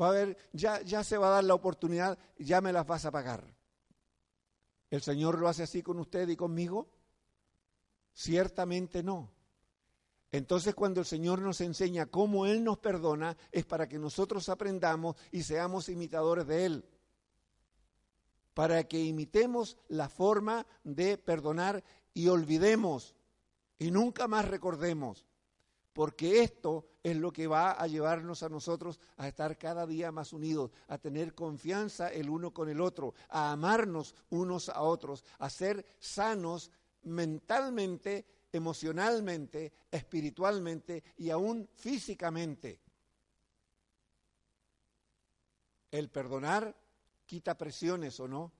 Va 0.00 0.08
a 0.08 0.12
ver, 0.12 0.36
ya, 0.52 0.80
ya 0.82 1.04
se 1.04 1.16
va 1.18 1.28
a 1.28 1.30
dar 1.30 1.44
la 1.44 1.54
oportunidad, 1.54 2.18
ya 2.38 2.60
me 2.60 2.72
las 2.72 2.86
vas 2.86 3.04
a 3.04 3.10
pagar. 3.10 3.44
¿El 4.90 5.02
Señor 5.02 5.38
lo 5.38 5.48
hace 5.48 5.62
así 5.62 5.82
con 5.82 5.98
usted 5.98 6.28
y 6.28 6.36
conmigo? 6.36 6.88
Ciertamente 8.12 9.02
no. 9.02 9.30
Entonces 10.32 10.74
cuando 10.74 11.00
el 11.00 11.06
Señor 11.06 11.40
nos 11.40 11.60
enseña 11.60 12.06
cómo 12.06 12.46
Él 12.46 12.64
nos 12.64 12.78
perdona, 12.78 13.36
es 13.52 13.64
para 13.64 13.88
que 13.88 13.98
nosotros 13.98 14.48
aprendamos 14.48 15.16
y 15.32 15.42
seamos 15.42 15.88
imitadores 15.88 16.46
de 16.46 16.64
Él. 16.66 16.84
Para 18.56 18.84
que 18.84 19.04
imitemos 19.04 19.76
la 19.88 20.08
forma 20.08 20.66
de 20.82 21.18
perdonar 21.18 21.84
y 22.14 22.28
olvidemos 22.28 23.14
y 23.78 23.90
nunca 23.90 24.28
más 24.28 24.48
recordemos. 24.48 25.26
Porque 25.92 26.42
esto 26.42 26.86
es 27.02 27.18
lo 27.18 27.34
que 27.34 27.48
va 27.48 27.72
a 27.72 27.86
llevarnos 27.86 28.42
a 28.42 28.48
nosotros 28.48 28.98
a 29.18 29.28
estar 29.28 29.58
cada 29.58 29.86
día 29.86 30.10
más 30.10 30.32
unidos, 30.32 30.70
a 30.88 30.96
tener 30.96 31.34
confianza 31.34 32.10
el 32.10 32.30
uno 32.30 32.54
con 32.54 32.70
el 32.70 32.80
otro, 32.80 33.12
a 33.28 33.52
amarnos 33.52 34.14
unos 34.30 34.70
a 34.70 34.80
otros, 34.80 35.22
a 35.38 35.50
ser 35.50 35.84
sanos 35.98 36.70
mentalmente 37.02 38.24
emocionalmente, 38.52 39.70
espiritualmente 39.90 41.04
y 41.18 41.28
aún 41.28 41.68
físicamente. 41.74 42.80
El 45.90 46.08
perdonar 46.08 46.74
quita 47.26 47.58
presiones 47.58 48.18
o 48.20 48.28
no. 48.28 48.52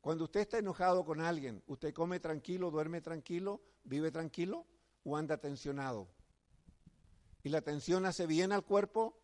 Cuando 0.00 0.24
usted 0.24 0.40
está 0.40 0.58
enojado 0.58 1.04
con 1.04 1.20
alguien, 1.20 1.62
¿usted 1.66 1.92
come 1.92 2.20
tranquilo, 2.20 2.70
duerme 2.70 3.00
tranquilo, 3.00 3.60
vive 3.84 4.10
tranquilo 4.10 4.66
o 5.04 5.16
anda 5.16 5.36
tensionado? 5.36 6.08
¿Y 7.42 7.50
la 7.50 7.60
tensión 7.60 8.06
hace 8.06 8.26
bien 8.26 8.52
al 8.52 8.64
cuerpo? 8.64 9.18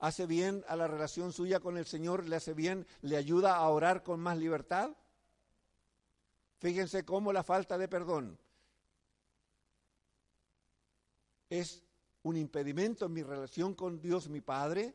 ¿Hace 0.00 0.26
bien 0.26 0.64
a 0.68 0.76
la 0.76 0.88
relación 0.88 1.32
suya 1.32 1.60
con 1.60 1.76
el 1.76 1.86
Señor? 1.86 2.28
¿Le 2.28 2.36
hace 2.36 2.54
bien? 2.54 2.86
¿Le 3.02 3.16
ayuda 3.16 3.56
a 3.56 3.68
orar 3.68 4.02
con 4.02 4.20
más 4.20 4.38
libertad? 4.38 4.96
Fíjense 6.58 7.04
cómo 7.04 7.32
la 7.32 7.44
falta 7.44 7.78
de 7.78 7.88
perdón 7.88 8.38
es 11.50 11.82
un 12.22 12.36
impedimento 12.36 13.06
en 13.06 13.12
mi 13.12 13.22
relación 13.22 13.74
con 13.74 14.00
Dios 14.00 14.28
mi 14.28 14.40
Padre 14.40 14.94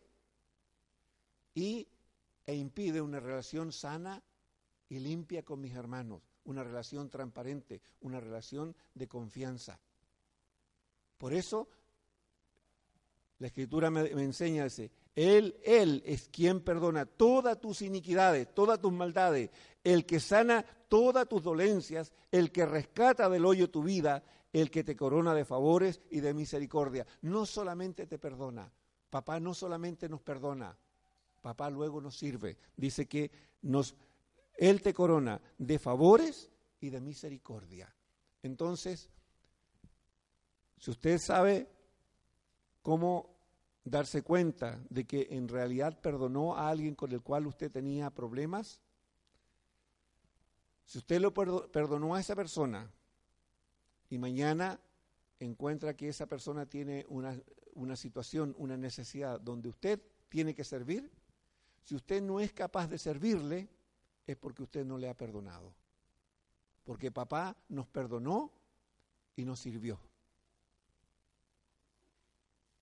y, 1.53 1.87
e 2.45 2.55
impide 2.55 3.01
una 3.01 3.19
relación 3.19 3.71
sana 3.71 4.21
y 4.89 4.99
limpia 4.99 5.43
con 5.43 5.61
mis 5.61 5.73
hermanos, 5.73 6.21
una 6.45 6.63
relación 6.63 7.09
transparente, 7.09 7.81
una 8.01 8.19
relación 8.19 8.75
de 8.93 9.07
confianza. 9.07 9.79
Por 11.17 11.33
eso 11.33 11.69
la 13.39 13.47
escritura 13.47 13.89
me, 13.89 14.03
me 14.15 14.23
enseña 14.23 14.67
él, 15.15 15.55
Él 15.63 16.01
es 16.05 16.27
quien 16.29 16.61
perdona 16.61 17.05
todas 17.05 17.59
tus 17.59 17.81
iniquidades, 17.81 18.53
todas 18.53 18.79
tus 18.81 18.91
maldades, 18.91 19.51
el 19.83 20.05
que 20.05 20.19
sana 20.19 20.65
todas 20.87 21.27
tus 21.27 21.43
dolencias, 21.43 22.11
el 22.31 22.51
que 22.51 22.65
rescata 22.65 23.29
del 23.29 23.45
hoyo 23.45 23.69
tu 23.69 23.83
vida, 23.83 24.23
el 24.51 24.71
que 24.71 24.83
te 24.83 24.95
corona 24.95 25.33
de 25.33 25.45
favores 25.45 26.01
y 26.09 26.19
de 26.19 26.33
misericordia. 26.33 27.05
No 27.21 27.45
solamente 27.45 28.07
te 28.07 28.17
perdona, 28.17 28.71
papá 29.09 29.39
no 29.39 29.53
solamente 29.53 30.09
nos 30.09 30.21
perdona, 30.21 30.75
papá 31.43 31.69
luego 31.69 32.01
nos 32.01 32.17
sirve. 32.17 32.58
Dice 32.75 33.06
que 33.06 33.29
nos, 33.62 33.95
Él 34.58 34.82
te 34.82 34.93
corona 34.93 35.39
de 35.60 35.77
favores 35.77 36.49
y 36.79 36.89
de 36.89 37.01
misericordia. 37.01 37.93
Entonces, 38.41 39.10
si 40.79 40.89
usted 40.89 41.19
sabe 41.19 41.69
cómo 42.82 43.29
darse 43.84 44.23
cuenta 44.23 44.82
de 44.89 45.06
que 45.06 45.27
en 45.32 45.47
realidad 45.47 45.99
perdonó 46.01 46.56
a 46.56 46.69
alguien 46.69 46.95
con 46.95 47.12
el 47.12 47.21
cual 47.21 47.45
usted 47.45 47.69
tenía 47.69 48.10
problemas, 48.10 48.79
si 50.86 50.97
usted 50.97 51.19
lo 51.19 51.34
perdonó 51.34 52.15
a 52.15 52.21
esa 52.21 52.36
persona 52.36 52.89
y 54.10 54.17
mañana 54.17 54.79
encuentra 55.39 55.95
que 55.95 56.08
esa 56.08 56.25
persona 56.25 56.65
tiene 56.65 57.06
una, 57.10 57.38
una 57.73 57.97
situación, 57.97 58.56
una 58.58 58.77
necesidad 58.77 59.41
donde 59.41 59.69
usted 59.69 60.01
tiene 60.29 60.56
que 60.56 60.63
servir, 60.63 61.12
si 61.84 61.96
usted 61.96 62.22
no 62.22 62.39
es 62.39 62.54
capaz 62.54 62.88
de 62.88 62.98
servirle, 62.98 63.69
es 64.26 64.38
porque 64.38 64.63
usted 64.63 64.86
no 64.86 64.98
le 64.98 65.10
ha 65.10 65.13
perdonado. 65.13 65.74
Porque 66.84 67.12
papá 67.12 67.56
nos 67.69 67.88
perdonó 67.88 68.52
y 69.36 69.46
nos 69.46 69.60
sirvió. 69.60 70.00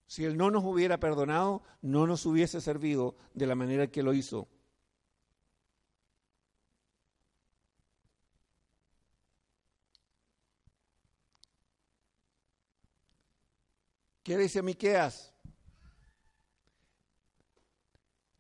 Si 0.06 0.26
Él 0.26 0.38
no 0.38 0.52
nos 0.52 0.64
hubiera 0.64 1.00
perdonado, 1.00 1.64
no 1.82 2.06
nos 2.06 2.26
hubiese 2.26 2.60
servido 2.60 3.16
de 3.34 3.48
la 3.48 3.56
manera 3.56 3.88
que 3.88 4.04
lo 4.04 4.14
hizo. 4.14 4.48
¿Qué 14.24 14.38
dice 14.38 14.62
Miqueas? 14.62 15.31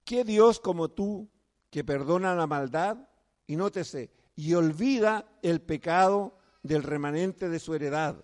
¿Qué 0.03 0.23
Dios 0.23 0.59
como 0.59 0.89
tú 0.89 1.29
que 1.69 1.83
perdona 1.83 2.35
la 2.35 2.47
maldad? 2.47 3.09
Y 3.47 3.55
nótese, 3.55 4.11
y 4.35 4.53
olvida 4.53 5.25
el 5.41 5.61
pecado 5.61 6.37
del 6.63 6.83
remanente 6.83 7.49
de 7.49 7.59
su 7.59 7.73
heredad. 7.73 8.23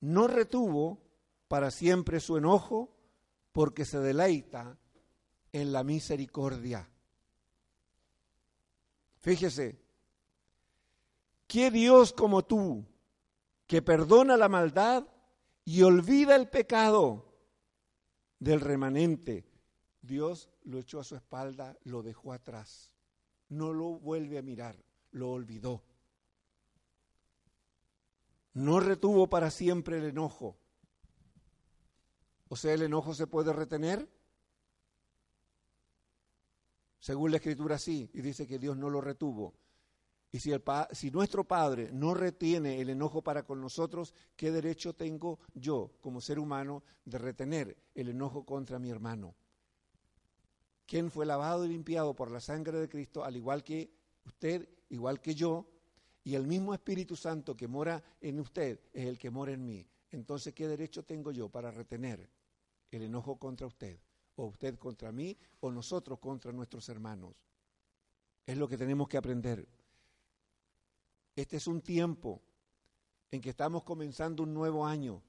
No 0.00 0.26
retuvo 0.26 1.02
para 1.48 1.70
siempre 1.70 2.20
su 2.20 2.36
enojo, 2.36 2.94
porque 3.52 3.84
se 3.84 3.98
deleita 4.00 4.76
en 5.52 5.72
la 5.72 5.84
misericordia. 5.84 6.88
Fíjese, 9.20 9.80
¿qué 11.46 11.70
Dios 11.70 12.12
como 12.12 12.44
tú, 12.44 12.84
que 13.66 13.80
perdona 13.80 14.36
la 14.36 14.48
maldad 14.48 15.06
y 15.64 15.82
olvida 15.82 16.34
el 16.34 16.48
pecado 16.48 17.32
del 18.40 18.60
remanente? 18.60 19.46
Dios 20.04 20.50
lo 20.62 20.78
echó 20.78 21.00
a 21.00 21.04
su 21.04 21.16
espalda, 21.16 21.76
lo 21.84 22.02
dejó 22.02 22.32
atrás, 22.32 22.92
no 23.48 23.72
lo 23.72 23.98
vuelve 23.98 24.38
a 24.38 24.42
mirar, 24.42 24.76
lo 25.10 25.30
olvidó. 25.30 25.82
No 28.52 28.80
retuvo 28.80 29.28
para 29.28 29.50
siempre 29.50 29.98
el 29.98 30.04
enojo, 30.04 30.58
o 32.48 32.56
sea, 32.56 32.74
el 32.74 32.82
enojo 32.82 33.14
se 33.14 33.26
puede 33.26 33.52
retener. 33.52 34.08
Según 37.00 37.32
la 37.32 37.38
escritura 37.38 37.78
sí, 37.78 38.10
y 38.14 38.20
dice 38.20 38.46
que 38.46 38.58
Dios 38.58 38.76
no 38.76 38.88
lo 38.90 39.00
retuvo. 39.00 39.54
Y 40.30 40.40
si, 40.40 40.52
el 40.52 40.62
si 40.92 41.10
nuestro 41.10 41.44
Padre 41.44 41.90
no 41.92 42.14
retiene 42.14 42.80
el 42.80 42.90
enojo 42.90 43.22
para 43.22 43.44
con 43.44 43.60
nosotros, 43.60 44.14
¿qué 44.36 44.50
derecho 44.50 44.94
tengo 44.94 45.38
yo 45.54 45.92
como 46.00 46.20
ser 46.20 46.38
humano 46.38 46.82
de 47.04 47.18
retener 47.18 47.76
el 47.94 48.08
enojo 48.08 48.44
contra 48.44 48.78
mi 48.78 48.90
hermano? 48.90 49.34
Quien 50.86 51.10
fue 51.10 51.26
lavado 51.26 51.64
y 51.64 51.68
limpiado 51.68 52.14
por 52.14 52.30
la 52.30 52.40
sangre 52.40 52.78
de 52.78 52.88
Cristo, 52.88 53.24
al 53.24 53.36
igual 53.36 53.64
que 53.64 53.90
usted, 54.24 54.68
igual 54.90 55.20
que 55.20 55.34
yo, 55.34 55.66
y 56.22 56.34
el 56.34 56.46
mismo 56.46 56.72
Espíritu 56.72 57.16
Santo 57.16 57.56
que 57.56 57.68
mora 57.68 58.02
en 58.20 58.40
usted 58.40 58.80
es 58.92 59.06
el 59.06 59.18
que 59.18 59.30
mora 59.30 59.52
en 59.52 59.64
mí. 59.64 59.86
Entonces, 60.10 60.54
¿qué 60.54 60.66
derecho 60.66 61.04
tengo 61.04 61.32
yo 61.32 61.48
para 61.48 61.70
retener 61.70 62.30
el 62.90 63.02
enojo 63.02 63.36
contra 63.36 63.66
usted? 63.66 63.98
O 64.36 64.46
usted 64.46 64.78
contra 64.78 65.12
mí, 65.12 65.36
o 65.60 65.70
nosotros 65.70 66.18
contra 66.18 66.50
nuestros 66.52 66.88
hermanos. 66.88 67.34
Es 68.46 68.56
lo 68.56 68.66
que 68.66 68.76
tenemos 68.76 69.08
que 69.08 69.16
aprender. 69.16 69.66
Este 71.36 71.56
es 71.56 71.66
un 71.66 71.80
tiempo 71.80 72.42
en 73.30 73.40
que 73.40 73.50
estamos 73.50 73.82
comenzando 73.82 74.42
un 74.42 74.54
nuevo 74.54 74.86
año. 74.86 75.22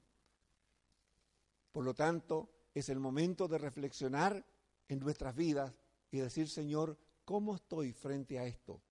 Por 1.72 1.84
lo 1.84 1.94
tanto, 1.94 2.48
es 2.72 2.88
el 2.88 3.00
momento 3.00 3.48
de 3.48 3.58
reflexionar 3.58 4.44
en 4.88 4.98
nuestras 4.98 5.34
vidas 5.34 5.72
y 6.10 6.18
decir, 6.18 6.48
Señor, 6.48 6.98
¿cómo 7.24 7.56
estoy 7.56 7.92
frente 7.92 8.38
a 8.38 8.46
esto? 8.46 8.82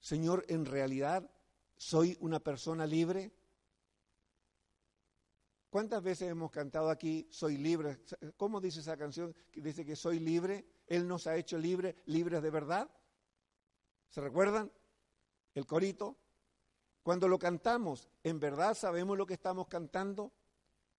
Señor, 0.00 0.44
en 0.48 0.64
realidad 0.64 1.30
soy 1.76 2.16
una 2.20 2.40
persona 2.40 2.86
libre. 2.86 3.32
¿Cuántas 5.70 6.02
veces 6.02 6.30
hemos 6.30 6.50
cantado 6.50 6.88
aquí, 6.88 7.28
soy 7.30 7.58
libre? 7.58 8.00
¿Cómo 8.36 8.60
dice 8.60 8.80
esa 8.80 8.96
canción? 8.96 9.34
Que 9.52 9.60
dice 9.60 9.84
que 9.84 9.96
soy 9.96 10.18
libre. 10.18 10.66
Él 10.86 11.06
nos 11.06 11.26
ha 11.26 11.36
hecho 11.36 11.58
libre, 11.58 11.96
libres 12.06 12.42
de 12.42 12.50
verdad. 12.50 12.90
¿Se 14.08 14.20
recuerdan? 14.20 14.72
El 15.54 15.66
corito. 15.66 16.16
Cuando 17.02 17.28
lo 17.28 17.38
cantamos, 17.38 18.08
¿en 18.22 18.40
verdad 18.40 18.74
sabemos 18.74 19.16
lo 19.16 19.26
que 19.26 19.34
estamos 19.34 19.68
cantando? 19.68 20.32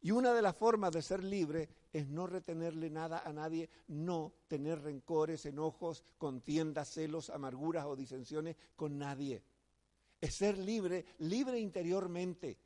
Y 0.01 0.12
una 0.12 0.33
de 0.33 0.41
las 0.41 0.55
formas 0.55 0.91
de 0.91 1.01
ser 1.01 1.23
libre 1.23 1.69
es 1.91 2.07
no 2.07 2.25
retenerle 2.25 2.89
nada 2.89 3.21
a 3.25 3.33
nadie, 3.33 3.69
no 3.88 4.33
tener 4.47 4.81
rencores, 4.81 5.45
enojos, 5.45 6.03
contiendas, 6.17 6.89
celos, 6.89 7.29
amarguras 7.29 7.85
o 7.85 7.97
disensiones 7.97 8.55
con 8.77 8.97
nadie. 8.97 9.43
Es 10.21 10.35
ser 10.35 10.57
libre, 10.57 11.05
libre 11.19 11.59
interiormente, 11.59 12.57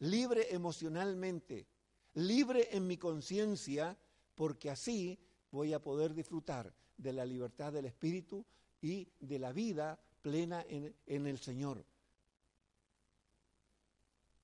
libre 0.00 0.54
emocionalmente, 0.54 1.66
libre 2.14 2.68
en 2.70 2.86
mi 2.86 2.96
conciencia, 2.96 3.98
porque 4.36 4.70
así 4.70 5.18
voy 5.50 5.72
a 5.72 5.82
poder 5.82 6.14
disfrutar 6.14 6.72
de 6.96 7.12
la 7.12 7.24
libertad 7.24 7.72
del 7.72 7.86
espíritu 7.86 8.44
y 8.80 9.08
de 9.18 9.38
la 9.40 9.52
vida 9.52 9.98
plena 10.20 10.64
en, 10.68 10.94
en 11.06 11.26
el 11.26 11.38
Señor. 11.38 11.84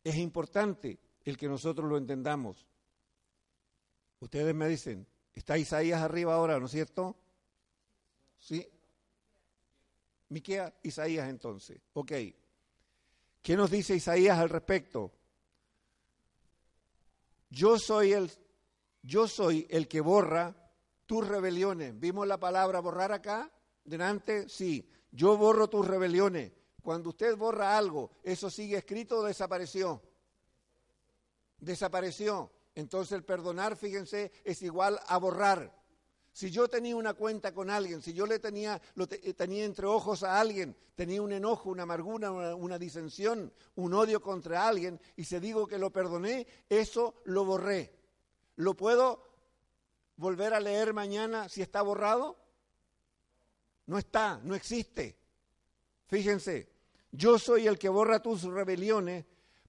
Es 0.02 0.16
importante 0.16 0.98
el 1.29 1.37
que 1.37 1.49
nosotros 1.49 1.88
lo 1.88 1.97
entendamos. 1.97 2.67
Ustedes 4.21 4.55
me 4.55 4.69
dicen, 4.69 5.07
está 5.35 5.59
Isaías 5.59 6.03
arriba 6.03 6.35
ahora, 6.35 6.59
¿no 6.59 6.67
es 6.67 6.73
cierto? 6.73 7.17
Sí. 8.38 8.67
Miquea, 10.31 10.75
Isaías 10.83 11.29
entonces. 11.29 11.81
Ok. 11.95 12.12
¿Qué 13.43 13.57
nos 13.57 13.71
dice 13.71 13.95
Isaías 13.95 14.38
al 14.38 14.49
respecto? 14.49 15.12
Yo 17.51 17.79
soy 17.79 18.12
el, 18.12 18.31
yo 19.03 19.27
soy 19.27 19.67
el 19.71 19.88
que 19.88 20.01
borra 20.01 20.55
tus 21.07 21.27
rebeliones. 21.27 21.99
¿Vimos 21.99 22.27
la 22.27 22.38
palabra 22.38 22.81
borrar 22.81 23.12
acá? 23.12 23.51
Delante, 23.85 24.49
sí. 24.49 24.91
Yo 25.11 25.37
borro 25.37 25.69
tus 25.69 25.87
rebeliones. 25.87 26.53
Cuando 26.83 27.11
usted 27.11 27.37
borra 27.37 27.77
algo, 27.77 28.11
¿eso 28.23 28.51
sigue 28.51 28.77
escrito 28.77 29.19
o 29.19 29.25
desapareció? 29.25 30.03
Desapareció. 31.59 32.51
Entonces 32.75 33.12
el 33.12 33.25
perdonar, 33.25 33.77
fíjense, 33.77 34.31
es 34.44 34.62
igual 34.62 35.01
a 35.07 35.18
borrar. 35.18 35.77
Si 36.33 36.53
yo 36.53 36.68
tenía 36.68 36.94
una 36.94 37.14
cuenta 37.14 37.53
con 37.53 37.68
alguien, 37.68 38.01
si 38.01 38.12
yo 38.12 38.25
le 38.25 38.38
tenía, 38.38 38.81
lo 38.94 39.09
eh, 39.11 39.35
tenía 39.35 39.64
entre 39.64 39.87
ojos 39.87 40.23
a 40.23 40.38
alguien, 40.38 40.77
tenía 40.94 41.21
un 41.21 41.33
enojo, 41.33 41.71
una 41.71 41.83
amargura, 41.83 42.31
una, 42.31 42.55
una, 42.55 42.79
disensión, 42.79 43.53
un 43.75 43.94
odio 43.94 44.23
contra 44.23 44.68
alguien, 44.68 45.01
y 45.16 45.25
se 45.25 45.40
digo 45.40 45.66
que 45.66 45.79
lo 45.79 45.90
perdoné, 45.90 46.47
eso 46.68 47.16
lo 47.25 47.44
borré. 47.44 47.92
¿Lo 48.55 48.75
puedo 48.75 49.25
volver 50.14 50.55
a 50.55 50.61
leer 50.61 50.94
mañana 50.94 51.49
si 51.49 51.62
está 51.62 51.83
borrado? 51.83 52.37
No 53.87 53.99
está, 53.99 54.40
no 54.44 54.55
existe. 54.55 55.18
Fíjense, 56.07 56.71
yo 57.11 57.40
soy 57.40 57.66
el 57.66 57.79
que 57.79 57.88
borra 57.88 58.23
tus 58.23 58.44
rebeliones 58.44 59.25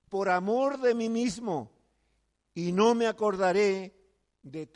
por 0.08 0.30
amor 0.30 0.80
de 0.80 0.94
mí 0.94 1.10
mismo 1.10 1.79
y 2.60 2.74
no 2.74 2.94
me 2.94 3.08
acordaré 3.08 3.96
de, 4.44 4.70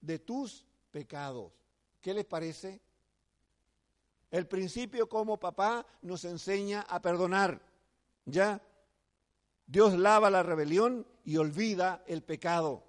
de 0.00 0.18
tus 0.18 0.66
pecados. 0.90 1.52
¿Qué 2.00 2.14
les 2.14 2.24
parece? 2.24 2.80
El 4.30 4.46
principio 4.46 5.06
como 5.06 5.38
papá 5.38 5.84
nos 6.00 6.24
enseña 6.24 6.80
a 6.88 7.02
perdonar. 7.02 7.60
¿Ya? 8.24 8.62
Dios 9.66 9.92
lava 9.92 10.30
la 10.30 10.42
rebelión 10.42 11.06
y 11.22 11.36
olvida 11.36 12.02
el 12.06 12.22
pecado. 12.22 12.82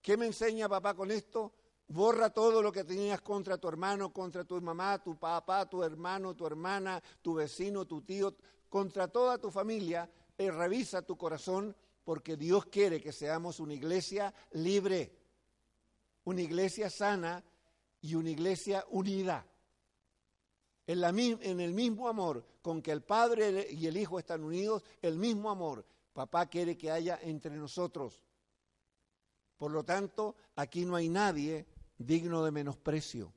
¿Qué 0.00 0.16
me 0.16 0.26
enseña 0.26 0.68
papá 0.68 0.94
con 0.94 1.10
esto? 1.10 1.52
Borra 1.88 2.30
todo 2.30 2.62
lo 2.62 2.70
que 2.70 2.84
tenías 2.84 3.20
contra 3.20 3.58
tu 3.58 3.66
hermano, 3.68 4.12
contra 4.12 4.44
tu 4.44 4.60
mamá, 4.60 5.02
tu 5.02 5.18
papá, 5.18 5.68
tu 5.68 5.82
hermano, 5.82 6.36
tu 6.36 6.46
hermana, 6.46 7.02
tu 7.20 7.34
vecino, 7.34 7.84
tu 7.84 8.00
tío, 8.00 8.36
contra 8.68 9.08
toda 9.08 9.38
tu 9.38 9.50
familia. 9.50 10.08
Y 10.38 10.50
revisa 10.50 11.02
tu 11.02 11.16
corazón 11.16 11.74
porque 12.08 12.38
Dios 12.38 12.64
quiere 12.64 13.02
que 13.02 13.12
seamos 13.12 13.60
una 13.60 13.74
iglesia 13.74 14.32
libre, 14.52 15.14
una 16.24 16.40
iglesia 16.40 16.88
sana 16.88 17.44
y 18.00 18.14
una 18.14 18.30
iglesia 18.30 18.82
unida. 18.88 19.46
En, 20.86 21.60
el 21.60 21.74
mismo 21.74 22.08
amor 22.08 22.46
con 22.62 22.80
que 22.80 22.92
el 22.92 23.02
Padre 23.02 23.70
y 23.70 23.86
el 23.88 23.98
Hijo 23.98 24.18
están 24.18 24.42
unidos, 24.42 24.84
el 25.02 25.18
mismo 25.18 25.50
amor 25.50 25.84
papá 26.14 26.46
quiere 26.46 26.78
que 26.78 26.90
haya 26.90 27.18
entre 27.20 27.54
nosotros. 27.54 28.22
Por 29.58 29.70
lo 29.70 29.84
tanto, 29.84 30.34
aquí 30.56 30.86
no 30.86 30.96
hay 30.96 31.10
nadie 31.10 31.66
digno 31.98 32.42
de 32.42 32.52
menosprecio. 32.52 33.34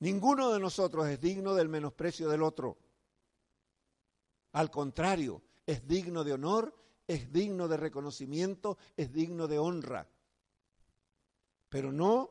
Ninguno 0.00 0.50
de 0.50 0.58
nosotros 0.58 1.06
es 1.06 1.20
digno 1.20 1.54
del 1.54 1.68
menosprecio 1.68 2.28
del 2.28 2.42
otro. 2.42 2.76
Al 4.50 4.68
contrario, 4.68 5.44
es 5.72 5.88
digno 5.88 6.22
de 6.22 6.34
honor, 6.34 6.74
es 7.06 7.32
digno 7.32 7.66
de 7.66 7.78
reconocimiento, 7.78 8.76
es 8.94 9.10
digno 9.10 9.48
de 9.48 9.58
honra. 9.58 10.06
Pero 11.70 11.90
no 11.90 12.30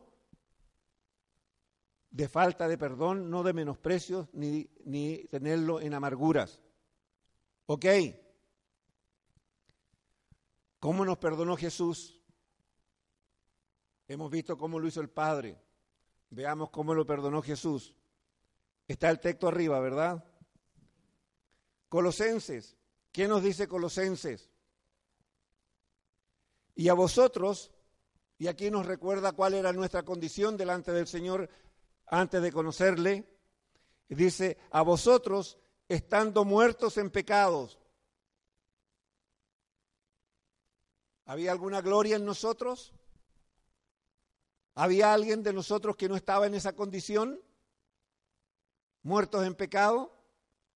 de 2.12 2.30
falta 2.30 2.68
de 2.68 2.78
perdón, 2.78 3.32
no 3.32 3.42
de 3.42 3.54
menosprecios, 3.54 4.28
ni, 4.34 4.70
ni 4.86 5.24
tenerlo 5.26 5.82
en 5.82 5.96
amarguras. 5.96 6.62
¿Ok? 7.66 7.86
¿Cómo 10.80 11.04
nos 11.04 11.18
perdonó 11.18 11.58
Jesús? 11.58 12.22
Hemos 14.08 14.30
visto 14.30 14.56
cómo 14.56 14.78
lo 14.78 14.88
hizo 14.88 15.02
el 15.02 15.10
Padre. 15.10 15.60
Veamos 16.30 16.70
cómo 16.70 16.94
lo 16.94 17.08
perdonó 17.08 17.42
Jesús. 17.42 17.96
Está 18.88 19.10
el 19.10 19.20
texto 19.20 19.48
arriba, 19.48 19.80
¿verdad? 19.80 20.24
Colosenses 21.90 22.78
¿Qué 23.12 23.28
nos 23.28 23.44
dice 23.44 23.68
Colosenses? 23.68 24.50
Y 26.76 26.88
a 26.88 26.94
vosotros, 26.94 27.72
y 28.38 28.48
aquí 28.48 28.72
nos 28.72 28.86
recuerda 28.86 29.34
cuál 29.34 29.54
era 29.54 29.74
nuestra 29.74 30.04
condición 30.04 30.56
delante 30.56 30.92
del 30.92 31.08
Señor 31.08 31.50
antes 32.08 32.42
de 32.42 32.52
conocerle, 32.52 33.28
dice, 34.08 34.58
a 34.72 34.82
vosotros 34.82 35.58
estando 35.88 36.46
muertos 36.46 36.98
en 36.98 37.10
pecados. 37.10 37.80
¿Había 41.26 41.52
alguna 41.52 41.82
gloria 41.82 42.16
en 42.16 42.26
nosotros? 42.26 42.94
¿Había 44.74 45.14
alguien 45.14 45.44
de 45.44 45.54
nosotros 45.54 45.98
que 45.98 46.10
no 46.10 46.16
estaba 46.16 46.48
en 46.48 46.56
esa 46.56 46.74
condición? 46.76 47.42
¿Muertos 49.04 49.46
en 49.46 49.56
pecado? 49.56 50.21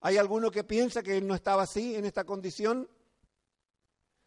¿Hay 0.05 0.19
alguno 0.19 0.51
que 0.51 0.63
piensa 0.63 1.01
que 1.01 1.17
él 1.17 1.25
no 1.25 1.33
estaba 1.33 1.63
así, 1.63 1.95
en 1.95 2.05
esta 2.05 2.25
condición? 2.25 2.87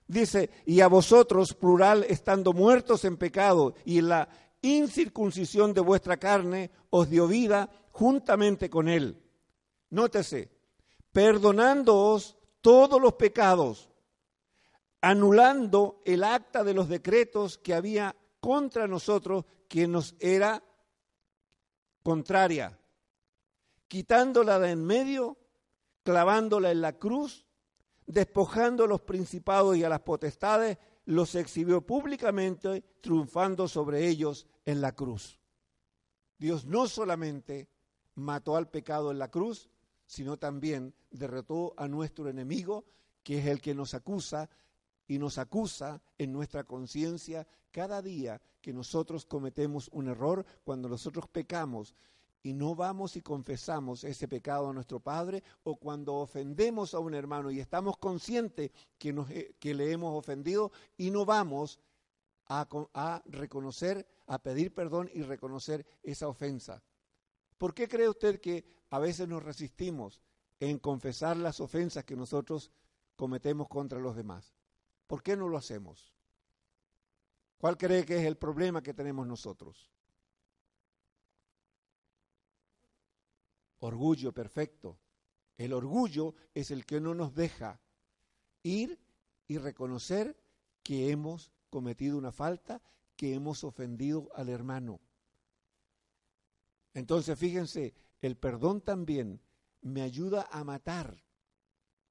Dice, 0.08 0.50
y 0.66 0.80
a 0.80 0.88
vosotros, 0.88 1.54
plural, 1.54 2.04
estando 2.08 2.52
muertos 2.52 3.04
en 3.04 3.16
pecado 3.16 3.76
y 3.84 3.98
en 3.98 4.08
la 4.08 4.28
incircuncisión 4.60 5.72
de 5.72 5.80
vuestra 5.80 6.16
carne, 6.16 6.72
os 6.90 7.08
dio 7.08 7.28
vida 7.28 7.70
juntamente 7.92 8.68
con 8.68 8.88
él. 8.88 9.22
Nótese, 9.90 10.50
perdonándoos 11.12 12.36
todos 12.60 13.00
los 13.00 13.14
pecados, 13.14 13.88
anulando 15.00 16.02
el 16.04 16.24
acta 16.24 16.64
de 16.64 16.74
los 16.74 16.88
decretos 16.88 17.56
que 17.56 17.72
había 17.72 18.16
contra 18.40 18.88
nosotros, 18.88 19.44
que 19.68 19.86
nos 19.86 20.16
era 20.18 20.60
contraria, 22.02 22.76
quitándola 23.86 24.58
de 24.58 24.72
en 24.72 24.84
medio 24.84 25.37
clavándola 26.08 26.70
en 26.70 26.80
la 26.80 26.94
cruz, 26.94 27.44
despojando 28.06 28.84
a 28.84 28.86
los 28.86 29.02
principados 29.02 29.76
y 29.76 29.84
a 29.84 29.90
las 29.90 30.00
potestades, 30.00 30.78
los 31.04 31.34
exhibió 31.34 31.82
públicamente, 31.82 32.82
triunfando 33.02 33.68
sobre 33.68 34.08
ellos 34.08 34.46
en 34.64 34.80
la 34.80 34.92
cruz. 34.92 35.38
Dios 36.38 36.64
no 36.64 36.88
solamente 36.88 37.68
mató 38.14 38.56
al 38.56 38.70
pecado 38.70 39.10
en 39.10 39.18
la 39.18 39.30
cruz, 39.30 39.68
sino 40.06 40.38
también 40.38 40.94
derrotó 41.10 41.74
a 41.76 41.86
nuestro 41.88 42.30
enemigo, 42.30 42.86
que 43.22 43.40
es 43.40 43.46
el 43.46 43.60
que 43.60 43.74
nos 43.74 43.92
acusa 43.92 44.48
y 45.06 45.18
nos 45.18 45.36
acusa 45.36 46.00
en 46.16 46.32
nuestra 46.32 46.64
conciencia 46.64 47.46
cada 47.70 48.00
día 48.00 48.40
que 48.62 48.72
nosotros 48.72 49.26
cometemos 49.26 49.90
un 49.92 50.08
error, 50.08 50.46
cuando 50.64 50.88
nosotros 50.88 51.28
pecamos 51.28 51.94
y 52.42 52.52
no 52.52 52.74
vamos 52.74 53.16
y 53.16 53.20
confesamos 53.20 54.04
ese 54.04 54.28
pecado 54.28 54.70
a 54.70 54.72
nuestro 54.72 55.00
Padre, 55.00 55.42
o 55.64 55.76
cuando 55.76 56.14
ofendemos 56.14 56.94
a 56.94 56.98
un 56.98 57.14
hermano 57.14 57.50
y 57.50 57.60
estamos 57.60 57.96
conscientes 57.98 58.70
que, 58.98 59.12
nos, 59.12 59.30
eh, 59.30 59.54
que 59.58 59.74
le 59.74 59.92
hemos 59.92 60.16
ofendido 60.16 60.72
y 60.96 61.10
no 61.10 61.24
vamos 61.24 61.80
a, 62.48 63.22
reconocer, 63.26 64.06
a 64.26 64.38
pedir 64.38 64.72
perdón 64.72 65.10
y 65.12 65.22
reconocer 65.22 65.86
esa 66.02 66.28
ofensa. 66.28 66.82
¿Por 67.58 67.74
qué 67.74 67.88
cree 67.88 68.08
usted 68.08 68.40
que 68.40 68.64
a 68.90 68.98
veces 68.98 69.28
nos 69.28 69.42
resistimos 69.42 70.20
en 70.60 70.78
confesar 70.78 71.36
las 71.36 71.60
ofensas 71.60 72.04
que 72.04 72.16
nosotros 72.16 72.70
cometemos 73.16 73.68
contra 73.68 73.98
los 73.98 74.16
demás? 74.16 74.54
¿Por 75.06 75.22
qué 75.22 75.36
no 75.36 75.48
lo 75.48 75.58
hacemos? 75.58 76.14
¿Cuál 77.58 77.76
cree 77.76 78.04
que 78.04 78.18
es 78.18 78.24
el 78.24 78.36
problema 78.36 78.82
que 78.82 78.94
tenemos 78.94 79.26
nosotros? 79.26 79.90
Orgullo, 83.80 84.32
perfecto. 84.32 84.98
El 85.56 85.72
orgullo 85.72 86.34
es 86.54 86.70
el 86.70 86.86
que 86.86 87.00
no 87.00 87.14
nos 87.14 87.34
deja 87.34 87.80
ir 88.62 88.98
y 89.46 89.58
reconocer 89.58 90.36
que 90.82 91.10
hemos 91.10 91.52
cometido 91.70 92.16
una 92.16 92.32
falta, 92.32 92.82
que 93.16 93.34
hemos 93.34 93.64
ofendido 93.64 94.30
al 94.34 94.48
hermano. 94.48 95.00
Entonces, 96.94 97.38
fíjense, 97.38 97.94
el 98.20 98.36
perdón 98.36 98.80
también 98.80 99.40
me 99.80 100.02
ayuda 100.02 100.48
a 100.50 100.64
matar 100.64 101.24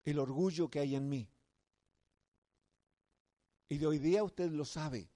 el 0.04 0.20
orgullo 0.20 0.70
que 0.70 0.80
hay 0.80 0.96
en 0.96 1.10
mí. 1.10 1.30
Y 3.70 3.78
de 3.78 3.88
hoy 3.88 4.00
día 4.00 4.24
usted 4.24 4.50
lo 4.52 4.64
sabe. 4.64 5.10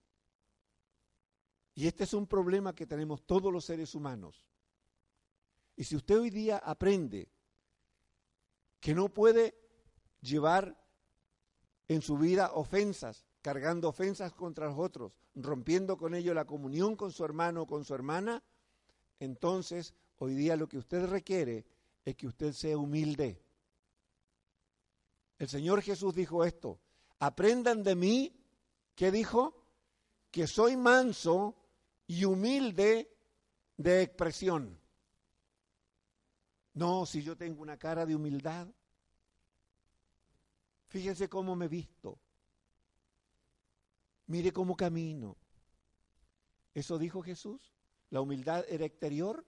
Y 1.74 1.88
este 1.88 2.04
es 2.04 2.14
un 2.14 2.28
problema 2.28 2.76
que 2.76 2.86
tenemos 2.86 3.26
todos 3.26 3.52
los 3.52 3.64
seres 3.64 3.96
humanos. 3.96 4.51
Y 5.76 5.84
si 5.84 5.96
usted 5.96 6.20
hoy 6.20 6.30
día 6.30 6.58
aprende 6.58 7.30
que 8.80 8.94
no 8.94 9.10
puede 9.10 9.56
llevar 10.22 10.78
en 11.88 12.02
su 12.02 12.18
vida 12.18 12.52
ofensas, 12.54 13.26
cargando 13.42 13.90
ofensas 13.90 14.34
contra 14.34 14.68
los 14.68 14.78
otros, 14.78 15.14
rompiendo 15.36 15.98
con 15.98 16.16
ello 16.16 16.34
la 16.34 16.46
comunión 16.46 16.96
con 16.96 17.12
su 17.12 17.24
hermano 17.24 17.64
o 17.64 17.68
con 17.68 17.86
su 17.86 17.94
hermana, 17.94 18.44
entonces 19.20 19.94
hoy 20.18 20.36
día 20.36 20.56
lo 20.56 20.68
que 20.68 20.78
usted 20.78 21.06
requiere 21.08 21.66
es 22.04 22.16
que 22.16 22.28
usted 22.28 22.54
sea 22.54 22.78
humilde. 22.78 23.42
El 25.38 25.48
Señor 25.48 25.82
Jesús 25.82 26.14
dijo 26.14 26.44
esto, 26.44 26.80
aprendan 27.20 27.84
de 27.84 27.96
mí, 27.96 28.36
¿qué 28.96 29.12
dijo? 29.12 29.66
Que 30.30 30.48
soy 30.48 30.78
manso 30.78 31.56
y 32.08 32.26
humilde 32.26 33.16
de 33.78 34.02
expresión. 34.02 34.81
No, 36.74 37.06
si 37.06 37.22
yo 37.22 37.36
tengo 37.36 37.62
una 37.62 37.78
cara 37.78 38.06
de 38.06 38.16
humildad, 38.16 38.68
fíjense 40.88 41.28
cómo 41.28 41.56
me 41.56 41.68
visto, 41.68 42.20
mire 44.28 44.54
cómo 44.54 44.76
camino. 44.76 45.38
¿Eso 46.74 46.98
dijo 46.98 47.22
Jesús? 47.22 47.74
¿La 48.10 48.22
humildad 48.22 48.64
era 48.70 48.86
exterior? 48.86 49.46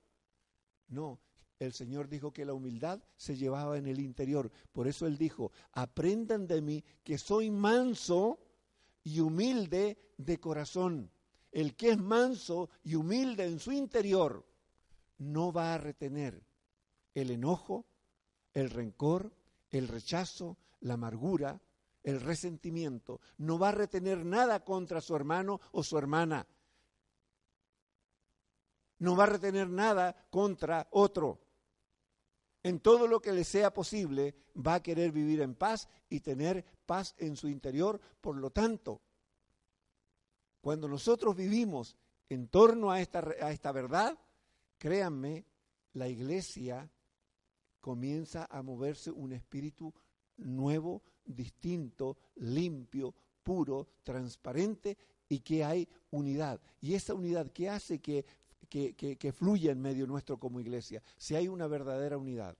No, 0.90 1.22
el 1.60 1.72
Señor 1.72 2.10
dijo 2.10 2.34
que 2.34 2.46
la 2.46 2.54
humildad 2.54 3.02
se 3.16 3.38
llevaba 3.38 3.78
en 3.78 3.88
el 3.88 4.00
interior. 4.00 4.52
Por 4.74 4.88
eso 4.88 5.08
Él 5.08 5.18
dijo, 5.18 5.52
aprendan 5.72 6.46
de 6.46 6.62
mí 6.62 6.84
que 7.04 7.18
soy 7.18 7.50
manso 7.50 8.40
y 9.04 9.22
humilde 9.22 9.98
de 10.18 10.40
corazón. 10.40 11.10
El 11.52 11.76
que 11.76 11.92
es 11.92 11.98
manso 11.98 12.70
y 12.84 12.96
humilde 12.96 13.46
en 13.46 13.60
su 13.60 13.72
interior 13.72 14.46
no 15.20 15.54
va 15.54 15.76
a 15.76 15.78
retener 15.78 16.44
el 17.14 17.32
enojo, 17.32 17.86
el 18.54 18.70
rencor, 18.70 19.32
el 19.70 19.88
rechazo, 19.88 20.58
la 20.82 20.96
amargura, 20.96 21.62
el 22.04 22.22
resentimiento. 22.22 23.22
No 23.38 23.58
va 23.58 23.70
a 23.70 23.74
retener 23.74 24.26
nada 24.26 24.64
contra 24.64 25.02
su 25.02 25.16
hermano 25.16 25.60
o 25.72 25.84
su 25.84 25.98
hermana. 25.98 26.46
No 29.00 29.16
va 29.16 29.24
a 29.24 29.28
retener 29.28 29.70
nada 29.70 30.16
contra 30.30 30.88
otro. 30.92 31.42
En 32.62 32.80
todo 32.80 33.08
lo 33.08 33.22
que 33.22 33.34
le 33.34 33.44
sea 33.44 33.74
posible, 33.74 34.36
va 34.56 34.76
a 34.76 34.84
querer 34.84 35.12
vivir 35.12 35.42
en 35.42 35.56
paz 35.56 35.90
y 36.10 36.22
tener 36.22 36.64
paz 36.86 37.14
en 37.18 37.36
su 37.36 37.50
interior. 37.50 38.00
Por 38.22 38.38
lo 38.38 38.52
tanto, 38.52 39.02
cuando 40.62 40.88
nosotros 40.88 41.36
vivimos 41.36 41.98
en 42.30 42.48
torno 42.48 42.92
a 42.92 43.02
esta, 43.02 43.72
verdad, 43.74 44.18
créanme, 44.78 45.46
la 45.94 46.08
iglesia 46.08 46.90
comienza 47.84 48.48
a 48.50 48.62
moverse 48.62 49.12
un 49.12 49.34
espíritu 49.34 49.94
nuevo, 50.38 51.04
distinto, 51.26 52.18
limpio, 52.36 53.14
puro, 53.44 53.90
transparente 54.04 54.98
y 55.28 55.42
que 55.42 55.66
hay 55.66 55.90
unidad. 56.10 56.62
Y 56.80 56.94
esa 56.94 57.14
unidad 57.14 57.52
que 57.52 57.70
hace 57.70 58.00
que, 58.00 58.26
que, 58.70 58.96
que, 58.96 59.34
fluya 59.34 59.74
en 59.74 59.82
medio 59.82 60.08
nuestro 60.08 60.40
como 60.40 60.62
iglesia, 60.62 61.04
si 61.18 61.36
hay 61.36 61.50
una 61.50 61.68
verdadera 61.68 62.18
unidad. 62.18 62.58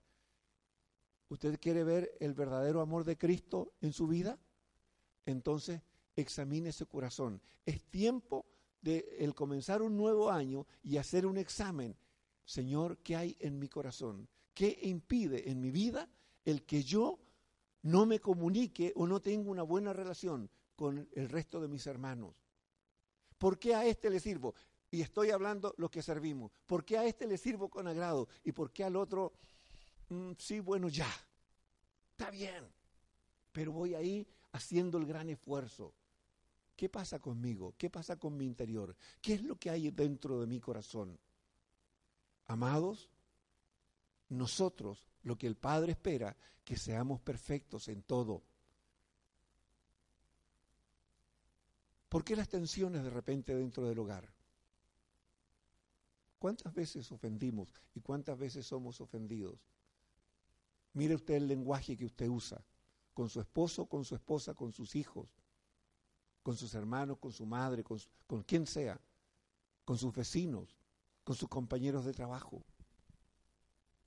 ¿Usted 1.30 1.58
quiere 1.58 1.86
ver 1.86 2.12
el 2.20 2.34
verdadero 2.34 2.82
amor 2.82 3.06
de 3.06 3.18
Cristo 3.18 3.72
en 3.80 3.94
su 3.94 4.08
vida? 4.08 4.38
Entonces 5.26 5.82
examine 6.18 6.74
su 6.74 6.86
corazón. 6.86 7.42
Es 7.66 7.82
tiempo 7.86 8.46
de 8.82 9.08
el 9.20 9.34
comenzar 9.34 9.82
un 9.82 9.96
nuevo 9.96 10.30
año 10.30 10.68
y 10.84 10.98
hacer 10.98 11.26
un 11.26 11.38
examen. 11.38 11.96
Señor, 12.44 12.98
¿qué 12.98 13.16
hay 13.16 13.38
en 13.40 13.58
mi 13.58 13.70
corazón? 13.70 14.28
¿Qué 14.54 14.80
impide 14.84 15.50
en 15.50 15.60
mi 15.60 15.72
vida 15.72 16.10
el 16.46 16.64
que 16.64 16.84
yo 16.84 17.20
no 17.84 18.06
me 18.06 18.20
comunique 18.20 18.94
o 18.96 19.08
no 19.08 19.22
tenga 19.22 19.50
una 19.50 19.64
buena 19.64 19.94
relación 19.94 20.50
con 20.76 21.08
el 21.14 21.30
resto 21.30 21.60
de 21.60 21.68
mis 21.68 21.88
hermanos? 21.88 22.36
¿Por 23.38 23.60
qué 23.60 23.76
a 23.76 23.86
este 23.86 24.10
le 24.10 24.20
sirvo? 24.20 24.56
Y 24.92 25.02
estoy 25.02 25.32
hablando 25.32 25.74
los 25.78 25.90
que 25.90 26.02
servimos. 26.02 26.52
¿Por 26.66 26.86
qué 26.86 26.98
a 26.98 27.06
este 27.06 27.26
le 27.26 27.38
sirvo 27.38 27.70
con 27.70 27.88
agrado? 27.88 28.28
¿Y 28.44 28.52
por 28.52 28.72
qué 28.72 28.84
al 28.84 28.96
otro, 28.96 29.34
mm, 30.10 30.34
sí, 30.38 30.60
bueno, 30.60 30.88
ya? 30.88 31.10
Está 32.12 32.30
bien. 32.30 32.64
Pero 33.52 33.72
voy 33.72 33.96
ahí 33.96 34.28
haciendo 34.52 35.00
el 35.00 35.06
gran 35.06 35.30
esfuerzo. 35.30 35.94
¿Qué 36.76 36.90
pasa 36.90 37.20
conmigo? 37.20 37.74
¿Qué 37.78 37.90
pasa 37.90 38.18
con 38.18 38.38
mi 38.38 38.46
interior? 38.46 38.96
¿Qué 39.22 39.34
es 39.34 39.44
lo 39.44 39.56
que 39.58 39.70
hay 39.70 39.90
dentro 39.92 40.40
de 40.40 40.48
mi 40.48 40.60
corazón? 40.60 41.20
Amados, 42.46 43.10
nosotros 44.38 45.08
lo 45.24 45.38
que 45.38 45.48
el 45.48 45.56
Padre 45.56 45.94
espera, 45.94 46.36
que 46.64 46.78
seamos 46.78 47.22
perfectos 47.22 47.88
en 47.88 48.04
todo. 48.04 48.44
¿Por 52.10 52.24
qué 52.24 52.36
las 52.36 52.50
tensiones 52.50 53.04
de 53.04 53.10
repente 53.10 53.56
dentro 53.56 53.88
del 53.88 54.00
hogar? 54.00 54.32
¿Cuántas 56.40 56.74
veces 56.74 57.12
ofendimos 57.12 57.70
y 57.96 58.02
cuántas 58.02 58.38
veces 58.38 58.66
somos 58.66 59.02
ofendidos? 59.02 59.60
Mire 60.94 61.16
usted 61.16 61.36
el 61.36 61.48
lenguaje 61.48 61.98
que 61.98 62.06
usted 62.06 62.28
usa 62.28 62.64
con 63.14 63.30
su 63.30 63.40
esposo, 63.40 63.88
con 63.88 64.06
su 64.06 64.16
esposa, 64.16 64.54
con 64.54 64.72
sus 64.72 64.96
hijos, 64.96 65.28
con 66.44 66.58
sus 66.58 66.76
hermanos, 66.76 67.18
con 67.20 67.32
su 67.32 67.46
madre, 67.46 67.84
con, 67.84 68.00
con 68.28 68.44
quien 68.44 68.68
sea, 68.68 69.00
con 69.86 69.98
sus 69.98 70.14
vecinos, 70.14 70.78
con 71.24 71.36
sus 71.36 71.50
compañeros 71.50 72.06
de 72.06 72.14
trabajo. 72.14 72.64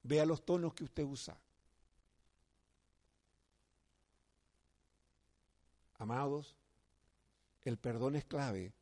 Vea 0.07 0.25
los 0.25 0.45
tonos 0.45 0.73
que 0.73 0.85
usted 0.85 1.03
usa. 1.03 1.37
Amados, 5.99 6.55
el 7.65 7.77
perdón 7.79 8.15
es 8.15 8.25
clave 8.25 8.73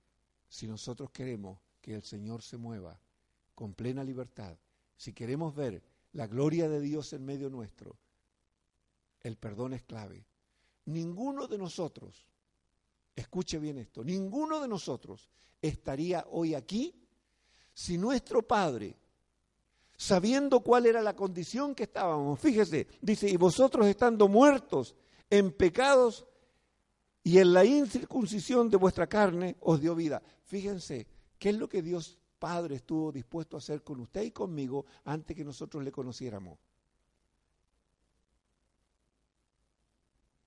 si 0.49 0.67
nosotros 0.67 1.11
queremos 1.11 1.59
que 1.81 1.95
el 1.95 2.03
Señor 2.03 2.43
se 2.43 2.59
mueva 2.59 3.01
con 3.55 3.73
plena 3.73 4.05
libertad, 4.05 4.59
si 4.97 5.13
queremos 5.13 5.55
ver 5.55 5.83
la 6.13 6.27
gloria 6.27 6.69
de 6.69 6.81
Dios 6.81 7.13
en 7.15 7.25
medio 7.25 7.49
nuestro, 7.49 7.97
el 9.23 9.37
perdón 9.37 9.73
es 9.73 9.83
clave. 9.83 10.27
Ninguno 10.87 11.47
de 11.47 11.57
nosotros, 11.57 12.27
escuche 13.17 13.59
bien 13.59 13.79
esto, 13.79 14.05
ninguno 14.05 14.61
de 14.61 14.69
nosotros 14.69 15.31
estaría 15.63 16.27
hoy 16.31 16.55
aquí 16.55 16.95
si 17.73 17.97
nuestro 17.97 18.43
Padre 18.43 18.97
sabiendo 20.05 20.61
cuál 20.61 20.85
era 20.85 21.01
la 21.01 21.17
condición 21.17 21.75
que 21.75 21.85
estábamos. 21.85 22.39
Fíjese, 22.39 22.87
dice, 23.01 23.29
y 23.29 23.37
vosotros 23.39 23.87
estando 23.87 24.29
muertos 24.29 24.95
en 25.31 25.51
pecados 25.51 26.27
y 27.23 27.39
en 27.39 27.55
la 27.55 27.65
incircuncisión 27.65 28.69
de 28.69 28.77
vuestra 28.77 29.07
carne 29.07 29.57
os 29.61 29.81
dio 29.81 29.95
vida. 29.95 30.23
Fíjense, 30.45 31.07
¿qué 31.39 31.51
es 31.51 31.57
lo 31.57 31.69
que 31.69 31.81
Dios 31.81 32.19
Padre 32.39 32.77
estuvo 32.77 33.11
dispuesto 33.11 33.57
a 33.57 33.59
hacer 33.59 33.83
con 33.83 34.01
usted 34.01 34.23
y 34.23 34.31
conmigo 34.31 34.85
antes 35.05 35.35
que 35.35 35.43
nosotros 35.43 35.83
le 35.83 35.91
conociéramos? 35.91 36.59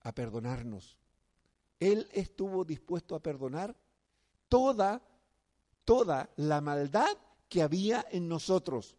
A 0.01 0.11
perdonarnos. 0.11 0.99
Él 1.79 2.07
estuvo 2.13 2.63
dispuesto 2.63 3.15
a 3.15 3.23
perdonar 3.23 3.75
toda, 4.47 5.01
toda 5.83 6.29
la 6.35 6.61
maldad 6.61 7.17
que 7.49 7.63
había 7.63 8.05
en 8.11 8.27
nosotros. 8.27 8.95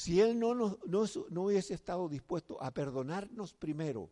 Si 0.00 0.18
Él 0.18 0.38
no, 0.38 0.54
no, 0.54 0.78
no, 0.86 1.42
hubiese 1.42 1.74
estado 1.74 2.08
dispuesto 2.08 2.56
a 2.62 2.70
perdonarnos 2.70 3.52
primero, 3.52 4.10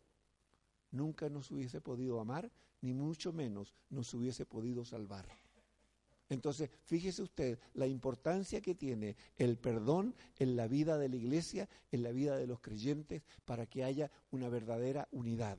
nunca 0.91 1.31
nos 1.31 1.51
hubiese 1.51 1.81
podido 1.81 2.21
amar, 2.21 2.53
ni 2.83 2.93
mucho 2.93 3.33
menos 3.33 3.73
nos 3.89 4.13
hubiese 4.13 4.45
podido 4.45 4.85
salvar. 4.85 5.27
Entonces, 6.29 6.69
fíjese 6.85 7.23
usted 7.23 7.59
la 7.73 7.87
importancia 7.87 8.61
que 8.61 8.75
tiene 8.75 9.17
el 9.39 9.57
perdón 9.57 10.15
en 10.39 10.57
la 10.57 10.69
vida 10.69 10.99
de 10.99 11.09
la 11.09 11.17
iglesia, 11.17 11.71
en 11.91 12.03
la 12.03 12.13
vida 12.13 12.37
de 12.37 12.47
los 12.47 12.61
creyentes, 12.61 13.23
para 13.47 13.65
que 13.65 13.83
haya 13.83 14.11
una 14.31 14.51
verdadera 14.51 15.09
unidad. 15.11 15.59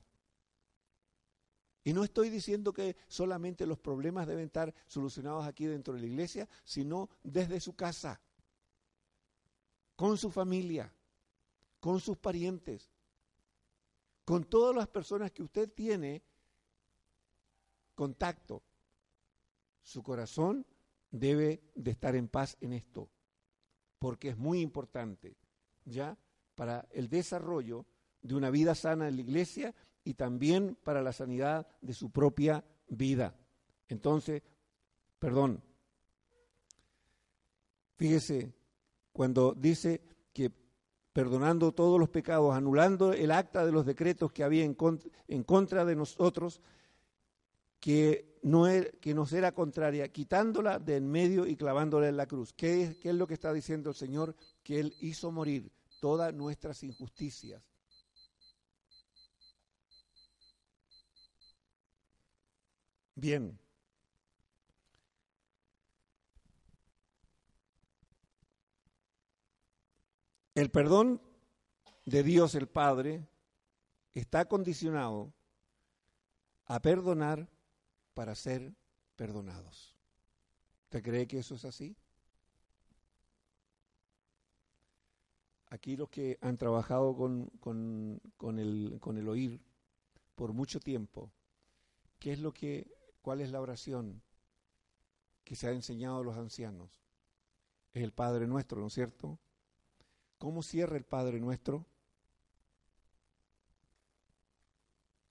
Y 1.84 1.92
no 1.92 2.04
estoy 2.04 2.30
diciendo 2.30 2.72
que 2.72 2.98
solamente 3.08 3.66
los 3.66 3.80
problemas 3.80 4.28
deben 4.28 4.46
estar 4.46 4.76
solucionados 4.86 5.48
aquí 5.48 5.66
dentro 5.66 5.96
de 5.96 6.02
la 6.02 6.06
iglesia, 6.06 6.48
sino 6.64 7.10
desde 7.24 7.60
su 7.60 7.76
casa, 7.76 8.22
con 10.00 10.18
su 10.18 10.32
familia, 10.32 10.90
con 11.82 12.00
sus 12.00 12.18
parientes, 12.18 12.90
con 14.24 14.46
todas 14.46 14.74
las 14.74 14.88
personas 14.88 15.30
que 15.34 15.44
usted 15.44 15.70
tiene 15.74 16.24
contacto. 17.96 18.64
Su 19.82 20.02
corazón 20.02 20.66
debe 21.12 21.62
de 21.76 21.92
estar 21.92 22.16
en 22.16 22.30
paz 22.30 22.56
en 22.62 22.72
esto, 22.72 23.10
porque 24.00 24.30
es 24.30 24.38
muy 24.38 24.62
importante, 24.62 25.36
¿ya? 25.84 26.18
Para 26.56 26.88
el 26.92 27.10
desarrollo 27.10 27.86
de 28.22 28.36
una 28.36 28.52
vida 28.52 28.76
sana 28.76 29.10
en 29.10 29.18
la 29.18 29.22
iglesia 29.22 29.76
y 30.06 30.14
también 30.14 30.76
para 30.76 31.02
la 31.02 31.12
sanidad 31.12 31.68
de 31.82 31.94
su 31.94 32.10
propia 32.10 32.64
vida. 32.88 33.38
Entonces, 33.90 34.44
perdón, 35.20 35.62
fíjese, 37.98 38.59
cuando 39.20 39.54
dice 39.54 40.00
que 40.32 40.50
perdonando 41.12 41.74
todos 41.74 42.00
los 42.00 42.08
pecados, 42.08 42.56
anulando 42.56 43.12
el 43.12 43.32
acta 43.32 43.66
de 43.66 43.74
los 43.74 43.86
decretos 43.86 44.32
que 44.32 44.46
había 44.46 44.64
en 44.64 44.74
contra, 45.44 45.84
de 45.84 45.96
nosotros, 45.98 46.62
que, 47.82 48.40
no 48.44 48.66
er, 48.66 48.98
que 49.02 49.14
nos 49.14 49.34
era 49.34 49.52
contraria, 49.52 50.08
quitándola 50.08 50.80
de 50.80 50.96
en 50.96 51.12
medio 51.12 51.46
y 51.46 51.58
clavándola 51.58 52.08
en 52.08 52.16
la 52.16 52.28
cruz. 52.28 52.54
¿Qué 52.54 52.84
es, 52.84 52.96
¿Qué 52.96 53.10
es 53.10 53.16
lo 53.16 53.28
que 53.28 53.34
está 53.34 53.52
diciendo 53.52 53.90
el 53.90 53.98
Señor? 53.98 54.38
Que 54.64 54.80
Él 54.80 54.96
hizo 55.02 55.34
morir 55.34 55.70
todas 56.00 56.34
nuestras 56.34 56.82
injusticias 56.84 57.62
Bien. 63.16 63.60
El 70.60 70.72
perdón 70.72 71.22
de 72.04 72.22
Dios 72.22 72.54
el 72.54 72.68
Padre 72.68 73.26
está 74.14 74.44
condicionado 74.44 75.32
a 76.66 76.82
perdonar 76.82 77.48
para 78.14 78.36
ser 78.36 78.74
perdonados. 79.16 79.96
¿Usted 80.84 81.02
cree 81.02 81.28
que 81.28 81.40
eso 81.40 81.56
es 81.56 81.64
así? 81.64 81.96
Aquí 85.70 85.96
los 85.96 86.10
que 86.10 86.38
han 86.42 86.58
trabajado 86.58 87.16
con, 87.16 87.46
con, 87.62 88.60
el, 88.60 88.98
con 89.00 89.18
el 89.18 89.30
oír 89.30 89.62
por 90.36 90.52
mucho 90.52 90.82
tiempo, 90.82 91.32
¿qué 92.20 92.34
es 92.34 92.40
lo 92.40 92.54
que 92.54 92.94
¿Cuál 93.22 93.40
es 93.40 93.50
la 93.50 93.62
oración 93.62 94.22
que 95.46 95.56
se 95.56 95.70
ha 95.70 95.72
enseñado 95.72 96.18
a 96.18 96.24
los 96.26 96.36
ancianos? 96.36 97.02
Es 97.94 98.04
el 98.04 98.12
Padre 98.12 98.46
nuestro, 98.46 98.82
¿no 98.82 98.88
es 98.88 98.94
cierto? 98.94 99.40
¿Cómo 100.40 100.64
cierra 100.64 100.98
el 100.98 101.04
Padre 101.04 101.40
nuestro? 101.40 101.86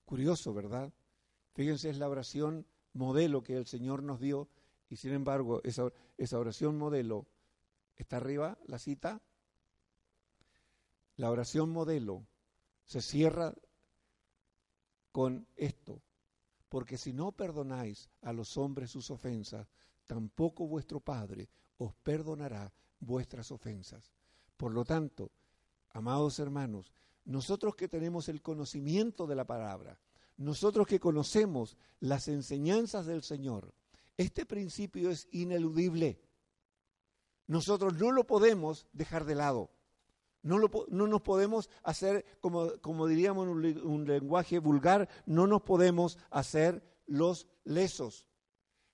Curioso, 0.05 0.53
¿verdad? 0.53 0.93
Fíjense, 1.53 1.89
es 1.89 1.97
la 1.97 2.07
oración 2.07 2.65
modelo 2.93 3.43
que 3.43 3.57
el 3.57 3.65
Señor 3.65 4.03
nos 4.03 4.19
dio 4.19 4.47
y 4.87 4.95
sin 4.95 5.13
embargo 5.13 5.61
esa, 5.63 5.91
esa 6.17 6.39
oración 6.39 6.77
modelo, 6.77 7.27
¿está 7.97 8.17
arriba 8.17 8.57
la 8.65 8.79
cita? 8.79 9.21
La 11.15 11.31
oración 11.31 11.71
modelo 11.71 12.25
se 12.85 13.01
cierra 13.01 13.53
con 15.11 15.47
esto 15.55 16.01
porque 16.69 16.97
si 16.97 17.13
no 17.13 17.31
perdonáis 17.31 18.09
a 18.21 18.31
los 18.31 18.57
hombres 18.57 18.91
sus 18.91 19.09
ofensas, 19.09 19.67
tampoco 20.05 20.67
vuestro 20.67 20.99
Padre 20.99 21.49
os 21.77 21.95
perdonará 21.95 22.71
vuestras 22.99 23.51
ofensas. 23.51 24.18
Por 24.59 24.73
lo 24.73 24.83
tanto, 24.83 25.31
amados 25.91 26.37
hermanos, 26.37 26.91
nosotros 27.23 27.77
que 27.77 27.87
tenemos 27.87 28.27
el 28.27 28.41
conocimiento 28.41 29.25
de 29.25 29.33
la 29.33 29.45
palabra, 29.45 29.97
nosotros 30.35 30.85
que 30.85 30.99
conocemos 30.99 31.77
las 32.01 32.27
enseñanzas 32.27 33.05
del 33.05 33.23
Señor, 33.23 33.73
este 34.17 34.45
principio 34.45 35.11
es 35.11 35.29
ineludible. 35.31 36.19
Nosotros 37.47 37.93
no 37.93 38.11
lo 38.11 38.27
podemos 38.27 38.85
dejar 38.91 39.23
de 39.23 39.35
lado. 39.35 39.71
No, 40.41 40.59
no, 40.89 41.07
nos 41.07 41.21
podemos 41.21 41.69
hacer, 41.83 42.25
como, 42.41 42.69
como 42.81 43.07
diríamos 43.07 43.45
en 43.45 43.51
un, 43.51 43.87
un, 43.87 44.05
lenguaje 44.05 44.59
vulgar, 44.59 45.07
no 45.25 45.47
nos 45.47 45.61
podemos 45.61 46.17
hacer 46.31 46.83
los 47.05 47.47
lesos, 47.63 48.27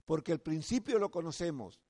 porque 0.06 0.32
el 0.32 0.41
principio 0.41 0.99
lo 0.99 1.10
conocemos. 1.10 1.82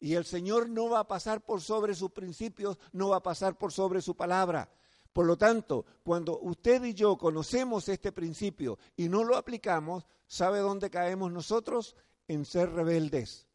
Y 0.00 0.14
el 0.14 0.24
Señor 0.24 0.68
no 0.68 0.88
va 0.88 1.00
a 1.00 1.08
pasar 1.08 1.44
por 1.44 1.60
sobre 1.60 1.94
sus 1.94 2.10
principios, 2.12 2.78
no 2.92 3.08
va 3.10 3.16
a 3.16 3.22
pasar 3.22 3.56
por 3.58 3.72
sobre 3.72 4.00
su 4.00 4.16
palabra. 4.16 4.70
Por 5.12 5.26
lo 5.26 5.36
tanto, 5.36 5.84
cuando 6.04 6.38
usted 6.38 6.84
y 6.84 6.94
yo 6.94 7.16
conocemos 7.16 7.88
este 7.88 8.12
principio 8.12 8.78
y 8.96 9.08
no 9.08 9.24
lo 9.24 9.36
aplicamos, 9.36 10.06
¿sabe 10.26 10.60
dónde 10.60 10.90
caemos 10.90 11.32
nosotros? 11.32 11.96
En 12.28 12.44
ser 12.44 12.70
rebeldes 12.70 13.48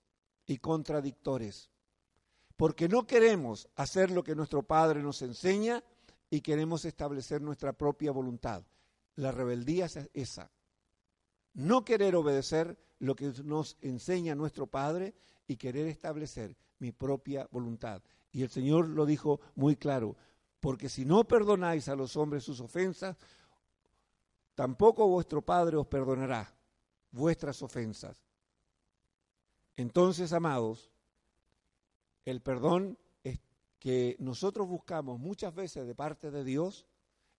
y 0.46 0.58
contradictores 0.58 1.70
porque 2.56 2.88
no 2.88 3.06
queremos 3.06 3.68
hacer 3.76 4.12
lo 4.12 4.24
que 4.24 4.36
nuestro 4.36 4.64
Padre 4.64 5.02
nos 5.02 5.22
enseña 5.22 5.84
y 6.30 6.42
queremos 6.42 6.86
establecer 6.86 7.42
nuestra 7.42 7.74
propia 7.74 8.12
voluntad. 8.12 8.64
La 9.16 9.32
rebeldía 9.32 9.86
es 9.86 10.00
esa. 10.14 10.52
No 11.54 11.84
querer 11.84 12.16
obedecer 12.16 12.78
lo 13.00 13.16
que 13.16 13.34
nos 13.44 13.78
enseña 13.82 14.36
nuestro 14.36 14.68
Padre 14.68 15.14
y 15.48 15.58
querer 15.58 15.88
establecer 15.88 16.56
mi 16.80 16.92
propia 16.92 17.48
voluntad. 17.52 18.02
Y 18.32 18.44
el 18.44 18.50
Señor 18.50 18.90
lo 18.90 19.06
dijo 19.06 19.40
muy 19.56 19.76
claro, 19.76 20.16
porque 20.60 20.90
si 20.90 21.06
no 21.06 21.24
perdonáis 21.26 21.88
a 21.90 21.96
los 21.96 22.16
hombres 22.16 22.44
sus 22.44 22.60
ofensas, 22.60 23.18
tampoco 24.56 25.08
vuestro 25.08 25.42
Padre 25.42 25.78
os 25.78 25.88
perdonará 25.88 26.54
vuestras 27.12 27.62
ofensas. 27.62 28.26
Entonces, 29.76 30.34
amados, 30.34 30.92
el 32.26 32.42
perdón 32.42 32.98
que 33.84 34.16
nosotros 34.20 34.66
buscamos 34.66 35.20
muchas 35.20 35.54
veces 35.54 35.86
de 35.86 35.94
parte 35.94 36.32
de 36.32 36.46
Dios 36.46 36.88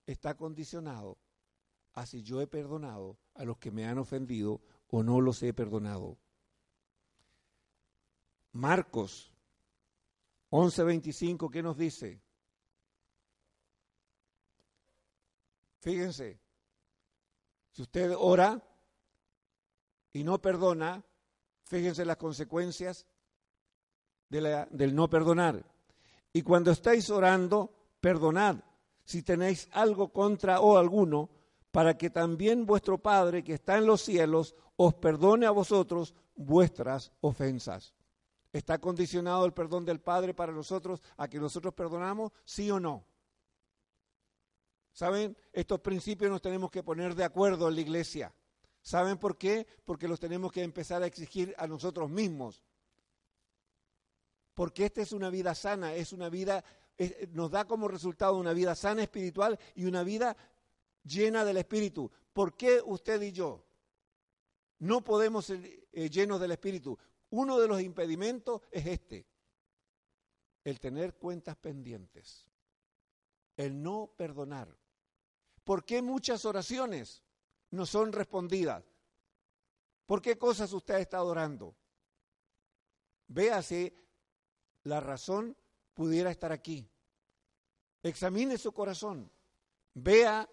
está 0.07 0.37
condicionado 0.37 1.17
a 1.95 2.05
si 2.05 2.23
yo 2.23 2.43
he 2.43 2.47
perdonado 2.47 3.17
a 3.33 3.47
los 3.47 3.57
que 3.57 3.71
me 3.71 3.87
han 3.87 3.97
ofendido 3.97 4.61
o 4.89 5.03
no 5.03 5.23
los 5.23 5.43
he 5.43 5.55
perdonado. 5.55 6.19
Marcos 8.55 9.33
11:25, 10.51 11.51
¿qué 11.51 11.63
nos 11.63 11.77
dice? 11.77 12.23
Fíjense, 15.81 16.41
si 17.71 17.83
usted 17.83 18.15
ora 18.17 18.63
y 20.13 20.25
no 20.25 20.41
perdona, 20.41 21.05
fíjense 21.65 22.05
las 22.05 22.17
consecuencias 22.17 23.07
del 24.29 24.95
no 24.95 25.11
perdonar. 25.11 25.65
Y 26.33 26.43
cuando 26.43 26.71
estáis 26.71 27.11
orando, 27.11 27.75
perdonad 28.01 28.57
si 29.05 29.23
tenéis 29.23 29.69
algo 29.73 30.13
contra 30.13 30.61
o 30.61 30.79
alguno, 30.79 31.29
para 31.71 31.99
que 31.99 32.09
también 32.09 32.65
vuestro 32.65 32.99
Padre 32.99 33.43
que 33.43 33.55
está 33.55 33.77
en 33.77 33.87
los 33.87 34.01
cielos 34.01 34.55
os 34.77 34.95
perdone 34.95 35.45
a 35.45 35.51
vosotros 35.51 36.15
vuestras 36.37 37.13
ofensas. 37.21 37.93
¿Está 38.55 38.79
condicionado 38.79 39.45
el 39.45 39.53
perdón 39.53 39.85
del 39.85 40.01
Padre 40.01 40.33
para 40.33 40.53
nosotros 40.53 41.03
a 41.19 41.29
que 41.29 41.39
nosotros 41.39 41.75
perdonamos? 41.75 42.33
¿Sí 42.47 42.71
o 42.71 42.81
no? 42.81 43.05
¿Saben? 44.93 45.37
Estos 45.53 45.81
principios 45.81 46.31
nos 46.31 46.41
tenemos 46.41 46.71
que 46.71 46.83
poner 46.83 47.15
de 47.15 47.25
acuerdo 47.25 47.69
en 47.69 47.75
la 47.75 47.81
iglesia. 47.83 48.35
¿Saben 48.81 49.19
por 49.19 49.37
qué? 49.37 49.67
Porque 49.85 50.09
los 50.09 50.19
tenemos 50.19 50.51
que 50.51 50.63
empezar 50.63 51.03
a 51.03 51.07
exigir 51.07 51.55
a 51.59 51.67
nosotros 51.67 52.09
mismos 52.09 52.65
porque 54.55 54.87
esta 54.87 55.03
es 55.03 55.13
una 55.13 55.31
vida 55.31 55.55
sana, 55.55 55.95
es 55.95 56.13
una 56.13 56.29
vida, 56.29 56.65
nos 57.33 57.51
da 57.51 57.67
como 57.67 57.89
resultado 57.89 58.37
una 58.37 58.53
vida 58.53 58.75
sana 58.75 59.03
espiritual 59.03 59.59
y 59.75 59.85
una 59.85 60.05
vida 60.05 60.37
llena 61.03 61.45
del 61.45 61.59
Espíritu. 61.59 62.11
¿Por 62.33 62.57
qué 62.57 62.81
usted 62.85 63.21
y 63.21 63.33
yo 63.33 63.65
no 64.79 65.03
podemos 65.03 65.47
ser 65.47 65.61
eh, 65.93 66.09
llenos 66.09 66.41
del 66.41 66.53
Espíritu? 66.53 66.97
Uno 67.35 67.59
de 67.59 67.69
los 67.69 67.81
impedimentos 67.81 68.63
es 68.71 68.87
este, 68.87 69.27
el 70.65 70.81
tener 70.81 71.15
cuentas 71.15 71.57
pendientes, 71.57 72.47
el 73.57 73.83
no 73.83 74.13
perdonar. 74.17 74.77
¿Por 75.65 75.85
qué 75.85 76.03
muchas 76.03 76.45
oraciones? 76.45 77.25
no 77.75 77.87
son 77.87 78.13
respondidas. 78.13 78.85
¿Por 80.07 80.23
qué 80.23 80.39
cosas 80.39 80.73
usted 80.73 80.97
está 80.97 81.23
orando? 81.23 81.75
Vea 83.27 83.63
si 83.63 83.93
la 84.85 85.01
razón 85.01 85.57
pudiera 85.93 86.31
estar 86.31 86.53
aquí. 86.53 86.89
Examine 88.03 88.59
su 88.59 88.73
corazón. 88.73 89.31
Vea 89.95 90.49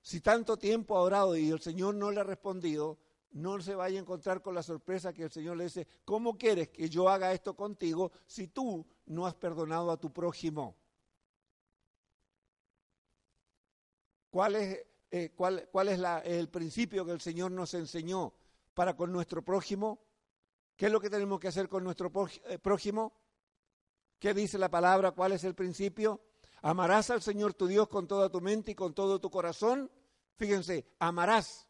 si 0.00 0.20
tanto 0.20 0.56
tiempo 0.56 0.96
ha 0.96 1.02
orado 1.02 1.36
y 1.36 1.50
el 1.50 1.60
Señor 1.60 1.94
no 1.94 2.10
le 2.10 2.20
ha 2.20 2.24
respondido, 2.24 2.98
no 3.32 3.60
se 3.60 3.74
vaya 3.74 3.98
a 3.98 4.02
encontrar 4.02 4.42
con 4.42 4.54
la 4.54 4.62
sorpresa 4.62 5.12
que 5.12 5.24
el 5.24 5.30
Señor 5.30 5.56
le 5.56 5.64
dice, 5.64 5.86
¿cómo 6.04 6.36
quieres 6.36 6.68
que 6.68 6.88
yo 6.88 7.08
haga 7.08 7.32
esto 7.32 7.54
contigo 7.54 8.12
si 8.26 8.48
tú 8.48 8.86
no 9.06 9.26
has 9.26 9.34
perdonado 9.34 9.90
a 9.90 9.98
tu 9.98 10.12
prójimo? 10.12 10.76
¿Cuál 14.30 14.56
es, 14.56 14.86
eh, 15.10 15.32
es 15.34 16.32
el 16.32 16.48
principio 16.48 17.04
que 17.04 17.12
el 17.12 17.20
Señor 17.20 17.52
nos 17.52 17.72
enseñó 17.74 18.34
para 18.74 18.96
con 18.96 19.12
nuestro 19.12 19.42
prójimo? 19.42 19.98
¿Qué 20.76 20.86
es 20.86 20.92
lo 20.92 21.00
que 21.00 21.08
tenemos 21.08 21.40
que 21.40 21.48
hacer 21.48 21.68
con 21.68 21.84
nuestro 21.84 22.12
eh, 22.44 22.58
prójimo? 22.58 23.14
¿Qué 24.18 24.34
dice 24.34 24.58
la 24.58 24.70
palabra? 24.70 25.12
¿Cuál 25.12 25.32
es 25.32 25.44
el 25.44 25.54
principio? 25.54 26.20
Amarás 26.62 27.10
al 27.10 27.22
Señor 27.22 27.54
tu 27.54 27.66
Dios 27.66 27.88
con 27.88 28.06
toda 28.06 28.28
tu 28.28 28.40
mente 28.40 28.72
y 28.72 28.74
con 28.74 28.94
todo 28.94 29.20
tu 29.20 29.30
corazón. 29.30 29.90
Fíjense, 30.36 30.86
amarás 30.98 31.66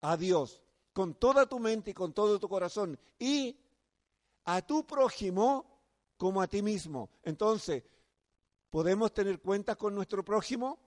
a 0.00 0.16
Dios 0.16 0.63
con 0.94 1.14
toda 1.16 1.46
tu 1.46 1.58
mente 1.58 1.90
y 1.90 1.94
con 1.94 2.14
todo 2.14 2.40
tu 2.40 2.48
corazón 2.48 2.98
y 3.18 3.58
a 4.44 4.62
tu 4.62 4.86
prójimo 4.86 5.82
como 6.16 6.40
a 6.40 6.46
ti 6.46 6.62
mismo. 6.62 7.10
Entonces, 7.24 7.82
¿podemos 8.70 9.12
tener 9.12 9.40
cuentas 9.40 9.76
con 9.76 9.94
nuestro 9.94 10.24
prójimo? 10.24 10.78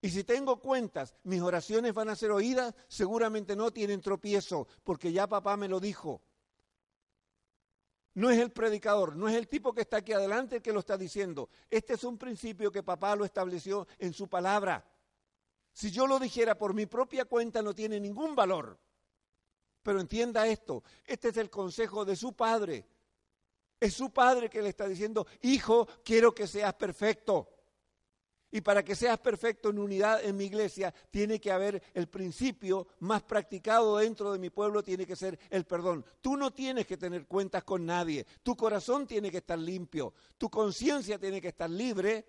Y 0.00 0.10
si 0.10 0.22
tengo 0.22 0.60
cuentas, 0.60 1.16
mis 1.24 1.42
oraciones 1.42 1.92
van 1.92 2.08
a 2.08 2.16
ser 2.16 2.30
oídas, 2.30 2.72
seguramente 2.86 3.56
no 3.56 3.72
tienen 3.72 4.00
tropiezo, 4.00 4.68
porque 4.84 5.12
ya 5.12 5.26
papá 5.26 5.56
me 5.56 5.66
lo 5.66 5.80
dijo. 5.80 6.22
No 8.14 8.30
es 8.30 8.38
el 8.38 8.52
predicador, 8.52 9.16
no 9.16 9.28
es 9.28 9.34
el 9.34 9.48
tipo 9.48 9.72
que 9.72 9.80
está 9.80 9.98
aquí 9.98 10.12
adelante 10.12 10.56
el 10.56 10.62
que 10.62 10.72
lo 10.72 10.80
está 10.80 10.96
diciendo. 10.96 11.50
Este 11.68 11.94
es 11.94 12.04
un 12.04 12.16
principio 12.16 12.70
que 12.70 12.84
papá 12.84 13.16
lo 13.16 13.24
estableció 13.24 13.88
en 13.98 14.12
su 14.12 14.28
palabra. 14.28 14.84
Si 15.78 15.92
yo 15.92 16.08
lo 16.08 16.18
dijera 16.18 16.58
por 16.58 16.74
mi 16.74 16.86
propia 16.86 17.24
cuenta 17.24 17.62
no 17.62 17.72
tiene 17.72 18.00
ningún 18.00 18.34
valor. 18.34 18.76
Pero 19.80 20.00
entienda 20.00 20.44
esto, 20.48 20.82
este 21.04 21.28
es 21.28 21.36
el 21.36 21.50
consejo 21.50 22.04
de 22.04 22.16
su 22.16 22.32
padre. 22.32 22.84
Es 23.78 23.94
su 23.94 24.10
padre 24.10 24.50
que 24.50 24.60
le 24.60 24.70
está 24.70 24.88
diciendo, 24.88 25.28
hijo, 25.40 25.86
quiero 26.04 26.34
que 26.34 26.48
seas 26.48 26.74
perfecto. 26.74 27.48
Y 28.50 28.60
para 28.60 28.84
que 28.84 28.96
seas 28.96 29.20
perfecto 29.20 29.70
en 29.70 29.78
unidad 29.78 30.24
en 30.24 30.36
mi 30.36 30.46
iglesia, 30.46 30.92
tiene 31.12 31.40
que 31.40 31.52
haber 31.52 31.80
el 31.94 32.08
principio 32.08 32.88
más 32.98 33.22
practicado 33.22 33.98
dentro 33.98 34.32
de 34.32 34.40
mi 34.40 34.50
pueblo, 34.50 34.82
tiene 34.82 35.06
que 35.06 35.14
ser 35.14 35.38
el 35.48 35.64
perdón. 35.64 36.04
Tú 36.20 36.36
no 36.36 36.50
tienes 36.50 36.88
que 36.88 36.96
tener 36.96 37.28
cuentas 37.28 37.62
con 37.62 37.86
nadie, 37.86 38.26
tu 38.42 38.56
corazón 38.56 39.06
tiene 39.06 39.30
que 39.30 39.38
estar 39.38 39.56
limpio, 39.60 40.12
tu 40.38 40.50
conciencia 40.50 41.20
tiene 41.20 41.40
que 41.40 41.48
estar 41.48 41.70
libre 41.70 42.26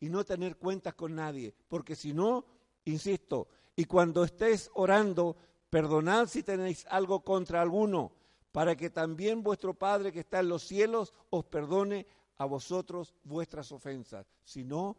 y 0.00 0.08
no 0.08 0.24
tener 0.24 0.56
cuentas 0.56 0.94
con 0.94 1.14
nadie, 1.14 1.54
porque 1.68 1.94
si 1.94 2.12
no, 2.12 2.55
insisto, 2.86 3.48
y 3.76 3.84
cuando 3.84 4.24
estés 4.24 4.70
orando, 4.74 5.36
perdonad 5.68 6.28
si 6.28 6.42
tenéis 6.42 6.86
algo 6.88 7.20
contra 7.20 7.60
alguno, 7.60 8.12
para 8.52 8.74
que 8.74 8.88
también 8.88 9.42
vuestro 9.42 9.74
Padre 9.74 10.12
que 10.12 10.20
está 10.20 10.40
en 10.40 10.48
los 10.48 10.62
cielos 10.62 11.12
os 11.28 11.44
perdone 11.44 12.06
a 12.38 12.46
vosotros 12.46 13.14
vuestras 13.24 13.70
ofensas. 13.72 14.26
Si 14.44 14.64
no, 14.64 14.96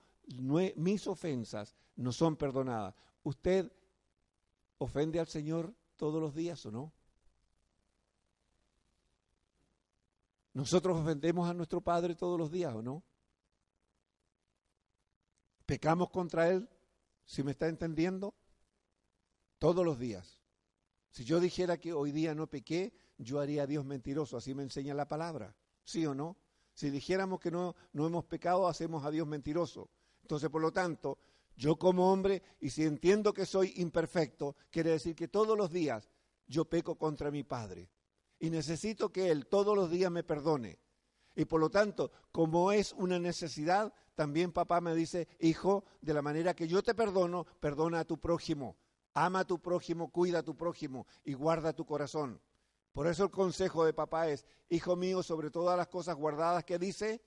mis 0.75 1.07
ofensas 1.07 1.75
no 1.95 2.11
son 2.11 2.35
perdonadas. 2.35 2.93
¿Usted 3.23 3.71
ofende 4.77 5.19
al 5.19 5.27
Señor 5.27 5.73
todos 5.95 6.21
los 6.21 6.35
días 6.35 6.63
o 6.65 6.71
no? 6.71 6.93
¿Nosotros 10.53 10.97
ofendemos 10.97 11.49
a 11.49 11.53
nuestro 11.53 11.81
Padre 11.81 12.15
todos 12.15 12.39
los 12.39 12.51
días 12.51 12.73
o 12.73 12.81
no? 12.81 13.03
¿Pecamos 15.65 16.09
contra 16.09 16.49
Él? 16.49 16.67
¿Si 17.28 17.43
me 17.43 17.51
está 17.51 17.67
entendiendo? 17.67 18.34
Todos 19.59 19.86
los 19.86 19.99
días. 19.99 20.41
Si 21.11 21.25
yo 21.25 21.39
dijera 21.39 21.78
que 21.78 21.93
hoy 21.93 22.11
día 22.11 22.34
no 22.34 22.47
pequé, 22.47 22.93
yo 23.17 23.39
haría 23.39 23.63
a 23.63 23.67
Dios 23.67 23.86
mentiroso, 23.86 24.38
así 24.38 24.55
me 24.55 24.63
enseña 24.63 24.93
la 24.93 25.07
palabra. 25.07 25.55
¿Sí 25.84 26.05
o 26.05 26.15
no? 26.15 26.38
Si 26.73 26.89
dijéramos 26.89 27.39
que 27.39 27.51
no, 27.51 27.75
no 27.91 28.07
hemos 28.07 28.25
pecado, 28.25 28.67
hacemos 28.67 29.03
a 29.03 29.11
Dios 29.11 29.28
mentiroso. 29.28 29.89
Entonces, 30.21 30.49
por 30.49 30.61
lo 30.61 30.71
tanto, 30.71 31.19
yo 31.55 31.78
como 31.78 32.11
hombre, 32.11 32.43
y 32.61 32.69
si 32.69 32.84
entiendo 32.84 33.34
que 33.34 33.45
soy 33.45 33.73
imperfecto, 33.78 34.55
quiere 34.69 34.91
decir 34.91 35.15
que 35.15 35.28
todos 35.28 35.57
los 35.57 35.71
días 35.71 36.09
yo 36.45 36.65
peco 36.65 36.95
contra 36.95 37.32
mi 37.32 37.43
Padre. 37.43 37.89
Y 38.39 38.49
necesito 38.49 39.11
que 39.11 39.32
Él 39.32 39.47
todos 39.47 39.75
los 39.75 39.89
días 39.89 40.11
me 40.11 40.23
perdone. 40.23 40.80
Y 41.36 41.45
por 41.45 41.59
lo 41.59 41.69
tanto, 41.69 42.11
como 42.32 42.71
es 42.71 42.93
una 42.93 43.19
necesidad, 43.19 43.93
también 44.18 44.51
papá 44.51 44.82
me 44.82 44.95
dice, 44.95 45.28
hijo, 45.39 45.86
de 46.01 46.11
la 46.11 46.24
manera 46.24 46.55
que 46.55 46.68
yo 46.68 46.82
te 46.82 46.95
perdono, 46.95 47.45
perdona 47.59 47.99
a 47.99 48.03
tu 48.03 48.20
prójimo. 48.20 48.76
Ama 49.13 49.41
a 49.41 49.45
tu 49.45 49.59
prójimo, 49.59 50.09
cuida 50.09 50.39
a 50.39 50.43
tu 50.43 50.57
prójimo 50.57 51.05
y 51.24 51.34
guarda 51.34 51.72
tu 51.72 51.86
corazón. 51.86 52.41
Por 52.93 53.05
eso 53.05 53.26
el 53.26 53.30
consejo 53.30 53.86
de 53.86 53.93
papá 53.93 54.28
es, 54.30 54.43
hijo 54.70 54.95
mío, 54.95 55.22
sobre 55.22 55.51
todas 55.51 55.78
las 55.78 55.88
cosas 55.88 56.15
guardadas 56.15 56.63
que 56.63 56.80
dice, 56.80 57.22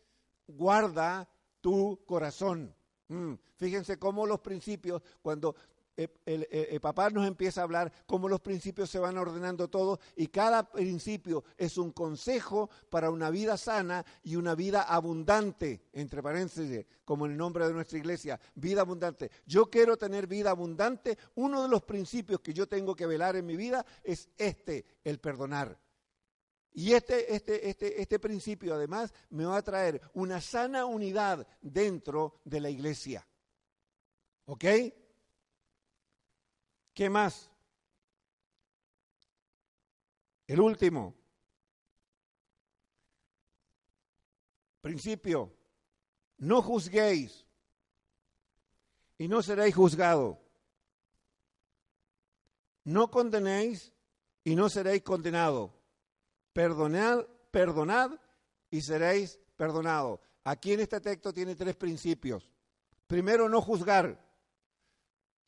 guarda 0.48 1.28
tu 1.60 2.00
corazón. 2.06 2.74
Mm, 3.06 3.34
fíjense 3.54 3.96
cómo 3.96 4.26
los 4.26 4.40
principios, 4.40 5.00
cuando 5.22 5.54
eh, 6.02 6.68
el, 6.70 6.80
papá 6.80 7.10
nos 7.10 7.26
empieza 7.26 7.60
a 7.60 7.64
hablar, 7.64 7.92
cómo 8.06 8.26
los 8.26 8.40
principios 8.40 8.88
se 8.88 8.98
van 8.98 9.18
ordenando 9.18 9.68
todos 9.68 9.98
y 10.16 10.28
cada 10.28 10.70
principio 10.70 11.44
es 11.58 11.76
un 11.76 11.92
consejo 11.92 12.70
para 12.88 13.10
una 13.10 13.28
vida 13.28 13.58
sana 13.58 14.06
y 14.22 14.36
una 14.36 14.54
vida 14.54 14.84
abundante, 14.84 15.82
entre 15.92 16.22
paréntesis, 16.22 16.86
como 17.04 17.26
el 17.26 17.36
nombre 17.36 17.66
de 17.66 17.74
nuestra 17.74 17.98
iglesia, 17.98 18.40
vida 18.54 18.80
abundante. 18.80 19.30
Yo 19.44 19.68
quiero 19.68 19.98
tener 19.98 20.26
vida 20.26 20.48
abundante, 20.48 21.18
uno 21.34 21.62
de 21.64 21.68
los 21.68 21.82
principios 21.82 22.40
que 22.40 22.54
yo 22.54 22.66
tengo 22.66 22.96
que 22.96 23.04
velar 23.04 23.36
en 23.36 23.44
mi 23.44 23.56
vida 23.56 23.84
es 24.02 24.30
este, 24.38 24.86
el 25.04 25.18
perdonar. 25.18 25.78
Y 26.72 26.94
este, 26.94 27.34
este, 27.34 27.68
este, 27.68 28.00
este 28.00 28.18
principio 28.18 28.74
además 28.74 29.12
me 29.28 29.44
va 29.44 29.58
a 29.58 29.62
traer 29.62 30.00
una 30.14 30.40
sana 30.40 30.86
unidad 30.86 31.46
dentro 31.60 32.40
de 32.44 32.60
la 32.60 32.70
iglesia. 32.70 33.26
¿Ok? 34.46 34.64
¿Qué 36.94 37.08
más? 37.08 37.50
El 40.46 40.60
último. 40.60 41.14
Principio. 44.80 45.52
No 46.38 46.62
juzguéis 46.62 47.46
y 49.18 49.28
no 49.28 49.42
seréis 49.42 49.74
juzgados. 49.74 50.38
No 52.84 53.10
condenéis 53.10 53.92
y 54.42 54.56
no 54.56 54.70
seréis 54.70 55.02
condenados 55.02 55.70
Perdonad, 56.52 57.26
perdonad 57.50 58.12
y 58.70 58.80
seréis 58.82 59.38
perdonados. 59.56 60.20
Aquí 60.44 60.72
en 60.72 60.80
este 60.80 61.00
texto 61.00 61.32
tiene 61.32 61.54
tres 61.54 61.76
principios. 61.76 62.50
Primero, 63.06 63.48
no 63.48 63.60
juzgar. 63.60 64.18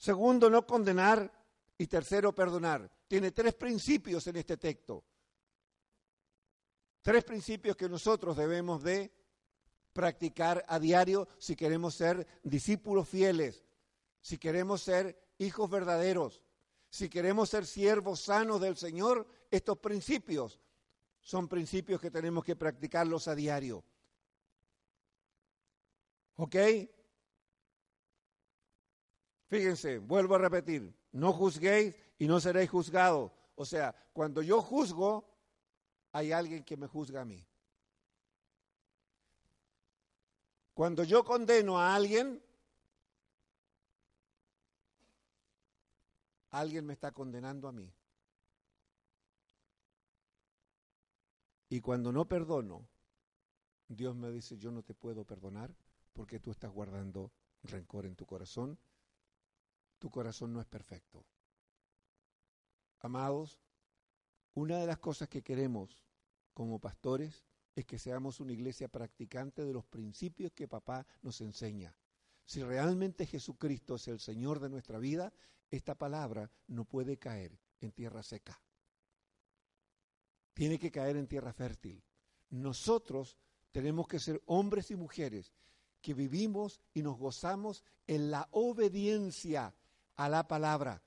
Segundo, 0.02 0.50
no 0.50 0.66
condenar. 0.66 1.30
Y 1.78 1.86
tercero, 1.86 2.34
perdonar. 2.34 2.90
Tiene 3.06 3.30
tres 3.30 3.54
principios 3.54 4.26
en 4.26 4.36
este 4.36 4.56
texto. 4.56 5.04
Tres 7.02 7.22
principios 7.22 7.76
que 7.76 7.88
nosotros 7.88 8.36
debemos 8.36 8.82
de 8.82 9.12
practicar 9.92 10.64
a 10.66 10.80
diario 10.80 11.28
si 11.38 11.54
queremos 11.54 11.94
ser 11.94 12.26
discípulos 12.42 13.08
fieles, 13.08 13.64
si 14.20 14.38
queremos 14.38 14.82
ser 14.82 15.34
hijos 15.38 15.70
verdaderos, 15.70 16.42
si 16.90 17.08
queremos 17.08 17.50
ser 17.50 17.64
siervos 17.64 18.20
sanos 18.20 18.60
del 18.60 18.76
Señor, 18.76 19.26
estos 19.50 19.78
principios 19.78 20.58
son 21.20 21.46
principios 21.48 22.00
que 22.00 22.10
tenemos 22.10 22.44
que 22.44 22.56
practicarlos 22.56 23.28
a 23.28 23.36
diario. 23.36 23.84
¿Ok? 26.36 26.56
Fíjense, 29.52 29.98
vuelvo 29.98 30.36
a 30.36 30.38
repetir, 30.38 30.96
no 31.12 31.30
juzguéis 31.30 31.94
y 32.18 32.26
no 32.26 32.40
seréis 32.40 32.70
juzgados. 32.70 33.30
O 33.54 33.66
sea, 33.66 33.94
cuando 34.14 34.40
yo 34.40 34.62
juzgo, 34.62 35.28
hay 36.10 36.32
alguien 36.32 36.64
que 36.64 36.74
me 36.74 36.86
juzga 36.86 37.20
a 37.20 37.26
mí. 37.26 37.46
Cuando 40.72 41.04
yo 41.04 41.22
condeno 41.22 41.78
a 41.78 41.94
alguien, 41.94 42.42
alguien 46.48 46.86
me 46.86 46.94
está 46.94 47.12
condenando 47.12 47.68
a 47.68 47.72
mí. 47.72 47.92
Y 51.68 51.82
cuando 51.82 52.10
no 52.10 52.26
perdono, 52.26 52.88
Dios 53.86 54.16
me 54.16 54.30
dice, 54.30 54.56
yo 54.56 54.70
no 54.70 54.82
te 54.82 54.94
puedo 54.94 55.26
perdonar 55.26 55.76
porque 56.14 56.40
tú 56.40 56.50
estás 56.50 56.70
guardando 56.70 57.30
rencor 57.64 58.06
en 58.06 58.16
tu 58.16 58.24
corazón 58.24 58.78
tu 60.02 60.10
corazón 60.10 60.52
no 60.52 60.60
es 60.60 60.66
perfecto. 60.66 61.24
Amados, 62.98 63.60
una 64.54 64.78
de 64.78 64.86
las 64.88 64.98
cosas 64.98 65.28
que 65.28 65.44
queremos 65.44 66.04
como 66.52 66.80
pastores 66.80 67.44
es 67.76 67.86
que 67.86 68.00
seamos 68.00 68.40
una 68.40 68.52
iglesia 68.52 68.88
practicante 68.88 69.64
de 69.64 69.72
los 69.72 69.84
principios 69.84 70.50
que 70.50 70.66
papá 70.66 71.06
nos 71.22 71.40
enseña. 71.40 71.96
Si 72.44 72.64
realmente 72.64 73.26
Jesucristo 73.26 73.94
es 73.94 74.08
el 74.08 74.18
Señor 74.18 74.58
de 74.58 74.70
nuestra 74.70 74.98
vida, 74.98 75.32
esta 75.70 75.94
palabra 75.94 76.50
no 76.66 76.84
puede 76.84 77.16
caer 77.16 77.56
en 77.80 77.92
tierra 77.92 78.24
seca. 78.24 78.60
Tiene 80.52 80.80
que 80.80 80.90
caer 80.90 81.16
en 81.16 81.28
tierra 81.28 81.52
fértil. 81.52 82.02
Nosotros 82.50 83.38
tenemos 83.70 84.08
que 84.08 84.18
ser 84.18 84.42
hombres 84.46 84.90
y 84.90 84.96
mujeres 84.96 85.52
que 86.00 86.12
vivimos 86.12 86.80
y 86.92 87.02
nos 87.02 87.16
gozamos 87.16 87.84
en 88.08 88.32
la 88.32 88.48
obediencia 88.50 89.72
a 90.16 90.28
la 90.28 90.46
palabra. 90.46 91.02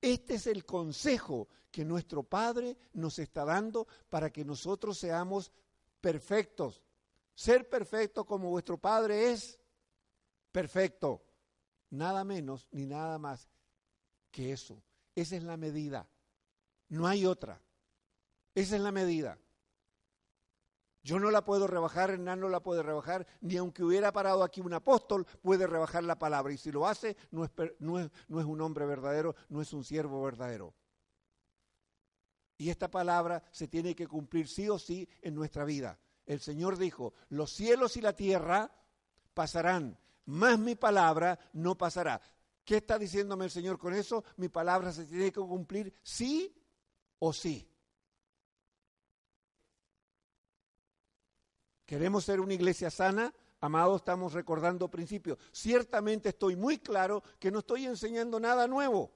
Este 0.00 0.34
es 0.34 0.46
el 0.46 0.64
consejo 0.64 1.48
que 1.70 1.84
nuestro 1.84 2.22
Padre 2.22 2.76
nos 2.94 3.18
está 3.18 3.44
dando 3.44 3.86
para 4.08 4.30
que 4.30 4.44
nosotros 4.44 4.98
seamos 4.98 5.52
perfectos. 6.00 6.82
Ser 7.34 7.68
perfecto 7.68 8.24
como 8.24 8.50
vuestro 8.50 8.78
Padre 8.78 9.32
es 9.32 9.58
perfecto. 10.52 11.22
Nada 11.90 12.24
menos 12.24 12.68
ni 12.70 12.86
nada 12.86 13.18
más 13.18 13.48
que 14.30 14.52
eso. 14.52 14.82
Esa 15.14 15.36
es 15.36 15.42
la 15.42 15.56
medida. 15.56 16.08
No 16.88 17.06
hay 17.06 17.26
otra. 17.26 17.60
Esa 18.54 18.76
es 18.76 18.82
la 18.82 18.92
medida. 18.92 19.38
Yo 21.02 21.18
no 21.18 21.30
la 21.30 21.44
puedo 21.44 21.66
rebajar, 21.66 22.10
Hernán 22.10 22.40
no 22.40 22.48
la 22.48 22.60
puede 22.60 22.82
rebajar, 22.82 23.26
ni 23.40 23.56
aunque 23.56 23.82
hubiera 23.82 24.12
parado 24.12 24.42
aquí 24.42 24.60
un 24.60 24.74
apóstol, 24.74 25.26
puede 25.40 25.66
rebajar 25.66 26.04
la 26.04 26.18
palabra. 26.18 26.52
Y 26.52 26.58
si 26.58 26.70
lo 26.70 26.86
hace, 26.86 27.16
no 27.30 27.44
es, 27.44 27.50
no 27.78 27.98
es, 27.98 28.10
un 28.28 28.60
hombre 28.60 28.84
verdadero, 28.84 29.34
no 29.48 29.62
es 29.62 29.72
un 29.72 29.84
siervo 29.84 30.22
verdadero. 30.22 30.74
Y 32.58 32.68
esta 32.68 32.90
palabra 32.90 33.42
se 33.50 33.68
tiene 33.68 33.94
que 33.94 34.06
cumplir 34.06 34.46
sí 34.46 34.68
o 34.68 34.78
sí 34.78 35.08
en 35.22 35.34
nuestra 35.34 35.64
vida. 35.64 35.98
El 36.26 36.40
Señor 36.40 36.76
dijo, 36.76 37.14
los 37.30 37.50
cielos 37.50 37.96
y 37.96 38.02
la 38.02 38.14
tierra 38.14 38.70
pasarán, 39.32 39.98
más 40.26 40.58
mi 40.58 40.74
palabra 40.74 41.38
no 41.54 41.78
pasará. 41.78 42.20
¿Qué 42.62 42.76
está 42.76 42.98
diciéndome 42.98 43.46
el 43.46 43.50
Señor 43.50 43.78
con 43.78 43.94
eso? 43.94 44.22
Mi 44.36 44.50
palabra 44.50 44.92
se 44.92 45.06
tiene 45.06 45.32
que 45.32 45.40
cumplir 45.40 45.94
sí 46.02 46.54
o 47.18 47.32
sí. 47.32 47.69
¿Queremos 51.90 52.24
ser 52.24 52.38
una 52.38 52.54
iglesia 52.54 52.88
sana? 52.88 53.34
Amados, 53.60 54.02
estamos 54.02 54.32
recordando 54.32 54.88
principios. 54.88 55.38
Ciertamente 55.50 56.28
estoy 56.28 56.54
muy 56.54 56.78
claro 56.78 57.20
que 57.40 57.50
no 57.50 57.58
estoy 57.58 57.84
enseñando 57.84 58.38
nada 58.38 58.68
nuevo. 58.68 59.10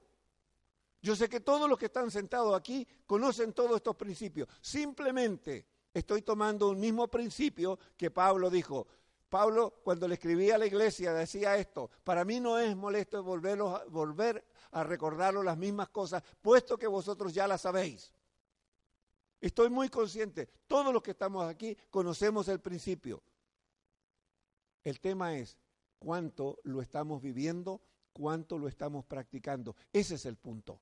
Yo 1.01 1.15
sé 1.15 1.29
que 1.29 1.39
todos 1.39 1.69
los 1.69 1.79
que 1.79 1.85
están 1.85 2.11
sentados 2.11 2.53
aquí 2.53 2.85
conocen 3.07 3.53
todos 3.53 3.77
estos 3.77 3.95
principios. 3.95 4.49
Simplemente 4.59 5.65
estoy 5.93 6.21
tomando 6.21 6.67
un 6.67 6.77
mismo 6.77 7.07
principio 7.07 7.79
que 7.95 8.11
Pablo 8.11 8.49
dijo. 8.49 8.85
Pablo, 9.29 9.79
cuando 9.81 10.05
le 10.05 10.15
escribía 10.15 10.55
a 10.55 10.57
la 10.57 10.65
iglesia, 10.65 11.13
decía 11.13 11.55
esto, 11.55 11.89
para 12.03 12.25
mí 12.25 12.41
no 12.41 12.59
es 12.59 12.75
molesto 12.75 13.23
volver 13.23 14.43
a 14.71 14.83
recordarlo 14.83 15.41
las 15.43 15.57
mismas 15.57 15.87
cosas, 15.87 16.21
puesto 16.41 16.77
que 16.77 16.87
vosotros 16.87 17.33
ya 17.33 17.47
las 17.47 17.61
sabéis. 17.61 18.11
Estoy 19.45 19.69
muy 19.69 19.89
consciente, 19.89 20.49
todos 20.65 20.91
los 20.91 21.03
que 21.03 21.11
estamos 21.11 21.47
aquí 21.47 21.77
conocemos 21.91 22.47
el 22.47 22.59
principio. 22.61 23.21
El 24.83 24.99
tema 24.99 25.37
es 25.37 25.55
cuánto 25.99 26.57
lo 26.63 26.81
estamos 26.81 27.21
viviendo, 27.21 27.79
cuánto 28.11 28.57
lo 28.57 28.67
estamos 28.67 29.05
practicando. 29.05 29.75
Ese 29.93 30.15
es 30.15 30.25
el 30.25 30.37
punto. 30.37 30.81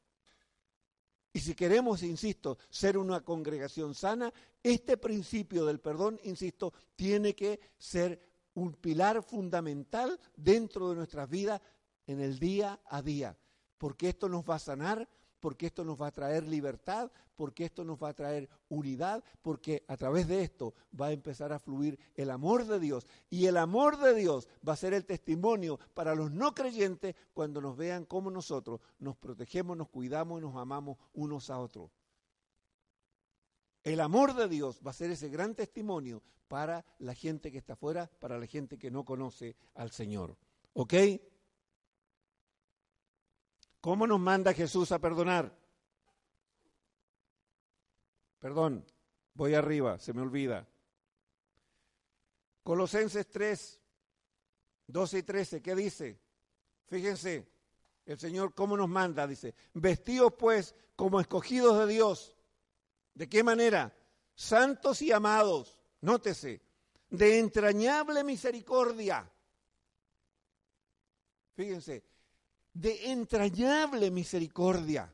Y 1.34 1.42
si 1.42 1.56
queremos, 1.56 2.04
insisto, 2.04 2.58
ser 2.70 2.98
una 2.98 3.20
congregación 3.20 3.94
sana, 3.96 4.34
este 4.64 4.96
principio 4.96 5.66
del 5.66 5.82
perdón, 5.82 6.18
insisto, 6.24 6.72
tiene 6.96 7.36
que 7.36 7.60
ser 7.78 8.18
un 8.54 8.76
pilar 8.76 9.24
fundamental 9.24 10.18
dentro 10.38 10.90
de 10.90 10.96
nuestras 10.96 11.30
vidas 11.30 11.60
en 12.08 12.22
el 12.22 12.40
día 12.40 12.80
a 12.86 13.02
día, 13.02 13.38
porque 13.78 14.08
esto 14.08 14.30
nos 14.30 14.50
va 14.50 14.56
a 14.56 14.60
sanar, 14.60 15.10
porque 15.44 15.66
esto 15.66 15.84
nos 15.84 16.02
va 16.02 16.08
a 16.08 16.12
traer 16.12 16.48
libertad, 16.48 17.12
porque 17.36 17.66
esto 17.66 17.84
nos 17.84 18.02
va 18.02 18.08
a 18.08 18.14
traer 18.14 18.48
unidad, 18.70 19.22
porque 19.42 19.84
a 19.90 19.98
través 19.98 20.26
de 20.26 20.42
esto 20.42 20.74
va 20.98 21.08
a 21.08 21.12
empezar 21.12 21.52
a 21.52 21.60
fluir 21.60 22.00
el 22.16 22.30
amor 22.30 22.66
de 22.66 22.80
Dios. 22.80 23.06
Y 23.30 23.48
el 23.48 23.58
amor 23.58 23.98
de 23.98 24.16
Dios 24.16 24.48
va 24.66 24.72
a 24.72 24.78
ser 24.78 24.94
el 24.94 25.04
testimonio 25.04 25.82
para 25.94 26.16
los 26.16 26.32
no 26.32 26.56
creyentes 26.56 27.14
cuando 27.34 27.60
nos 27.60 27.76
vean 27.76 28.06
cómo 28.06 28.32
nosotros 28.32 28.80
nos 29.00 29.18
protegemos, 29.18 29.76
nos 29.76 29.90
cuidamos 29.90 30.40
y 30.40 30.46
nos 30.46 30.56
amamos 30.56 30.98
unos 31.14 31.50
a 31.50 31.60
otros. 31.60 31.92
El 33.84 34.00
amor 34.00 34.36
de 34.36 34.48
Dios 34.48 34.80
va 34.80 34.92
a 34.92 34.94
ser 34.94 35.12
ese 35.12 35.28
gran 35.28 35.56
testimonio 35.56 36.24
para 36.48 36.86
la 37.00 37.14
gente 37.14 37.52
que 37.52 37.58
está 37.58 37.74
afuera, 37.74 38.10
para 38.22 38.40
la 38.40 38.48
gente 38.48 38.80
que 38.80 38.92
no 38.92 39.04
conoce 39.04 39.58
al 39.76 39.92
Señor. 39.92 40.38
¿Ok? 40.72 40.94
¿Cómo 43.84 44.08
nos 44.08 44.18
manda 44.22 44.54
Jesús 44.54 44.94
a 44.94 45.00
perdonar? 45.00 45.54
Perdón, 48.40 48.86
voy 49.34 49.56
arriba, 49.56 50.00
se 50.00 50.14
me 50.14 50.22
olvida. 50.22 50.66
Colosenses 52.64 53.30
3, 53.30 53.82
12 54.88 55.18
y 55.18 55.24
13, 55.24 55.62
¿qué 55.62 55.76
dice? 55.76 56.18
Fíjense, 56.86 57.46
el 58.06 58.18
Señor 58.18 58.54
cómo 58.54 58.78
nos 58.78 58.88
manda, 58.88 59.28
dice, 59.28 59.54
vestidos 59.74 60.32
pues 60.40 60.76
como 60.96 61.20
escogidos 61.20 61.78
de 61.80 61.94
Dios. 61.94 62.38
¿De 63.14 63.28
qué 63.28 63.44
manera? 63.44 63.94
Santos 64.34 65.02
y 65.02 65.12
amados, 65.12 65.78
nótese, 66.00 66.62
de 67.10 67.38
entrañable 67.38 68.24
misericordia. 68.24 69.30
Fíjense, 71.54 72.13
de 72.74 73.12
entrañable 73.12 74.10
misericordia. 74.12 75.14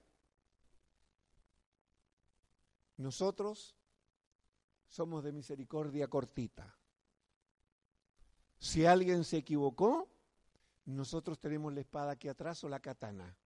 Nosotros 2.97 3.75
somos 4.87 5.23
de 5.23 5.31
misericordia 5.31 6.07
cortita. 6.07 6.75
Si 8.57 8.85
alguien 8.85 9.23
se 9.23 9.37
equivocó, 9.37 10.09
nosotros 10.85 11.39
tenemos 11.39 11.73
la 11.73 11.81
espada 11.81 12.11
aquí 12.11 12.27
atrás 12.27 12.63
o 12.63 12.69
la 12.69 12.79
katana. 12.79 13.37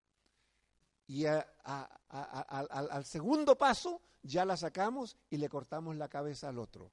Y 1.08 1.26
al 1.26 3.06
segundo 3.06 3.58
paso 3.58 4.02
ya 4.24 4.46
la 4.46 4.58
sacamos 4.58 5.18
y 5.30 5.38
le 5.38 5.50
cortamos 5.50 5.96
la 5.96 6.08
cabeza 6.08 6.50
al 6.50 6.58
otro. 6.58 6.92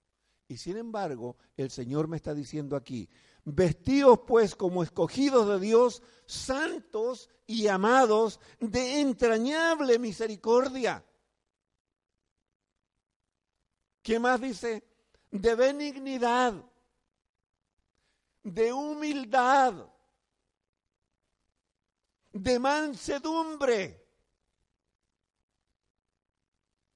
Y 0.51 0.57
sin 0.57 0.77
embargo, 0.79 1.37
el 1.57 1.71
Señor 1.71 2.09
me 2.09 2.17
está 2.17 2.35
diciendo 2.35 2.75
aquí, 2.75 3.09
vestidos 3.45 4.23
pues 4.27 4.57
como 4.57 4.83
escogidos 4.83 5.47
de 5.47 5.65
Dios, 5.65 6.03
santos 6.27 7.31
y 7.47 7.69
amados 7.69 8.41
de 8.59 8.99
entrañable 9.01 10.01
misericordia. 10.01 11.05
¿Qué 14.03 14.19
más 14.19 14.41
dice? 14.41 14.83
De 15.31 15.55
benignidad, 15.55 16.53
de 18.43 18.73
humildad, 18.73 19.87
de 22.33 22.59
mansedumbre 22.59 24.00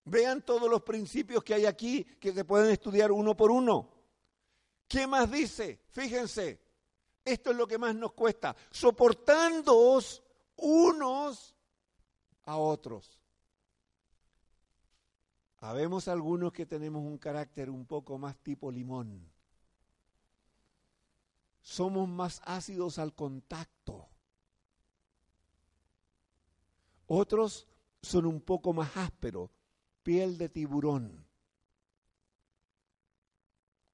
Vean 0.05 0.43
todos 0.43 0.69
los 0.69 0.83
principios 0.83 1.43
que 1.43 1.55
hay 1.55 1.67
aquí 1.67 2.05
que 2.05 2.33
se 2.33 2.45
pueden 2.45 2.71
estudiar 2.71 3.11
uno 3.11 3.37
por 3.37 3.51
uno. 3.51 3.91
¿Qué 4.87 5.07
más 5.07 5.31
dice? 5.31 5.81
Fíjense, 5.89 6.61
esto 7.25 7.51
es 7.51 7.57
lo 7.57 7.67
que 7.67 7.79
más 7.79 7.95
nos 7.95 8.13
cuesta, 8.13 8.55
soportándoos 8.71 10.23
unos 10.57 11.57
a 12.45 12.59
otros. 12.59 13.19
Habemos 15.59 16.09
algunos 16.09 16.53
que 16.53 16.67
tenemos 16.67 17.03
un 17.03 17.17
carácter 17.17 17.71
un 17.71 17.87
poco 17.87 18.19
más 18.19 18.37
tipo 18.37 18.71
limón. 18.71 19.33
Somos 21.63 22.07
más 22.07 22.43
ácidos 22.45 22.99
al 22.99 23.15
contacto. 23.15 24.07
Otros 27.07 27.67
son 28.03 28.27
un 28.27 28.43
poco 28.43 28.75
más 28.75 28.95
ásperos 28.99 29.49
piel 30.05 30.39
de 30.39 30.49
tiburón. 30.49 31.27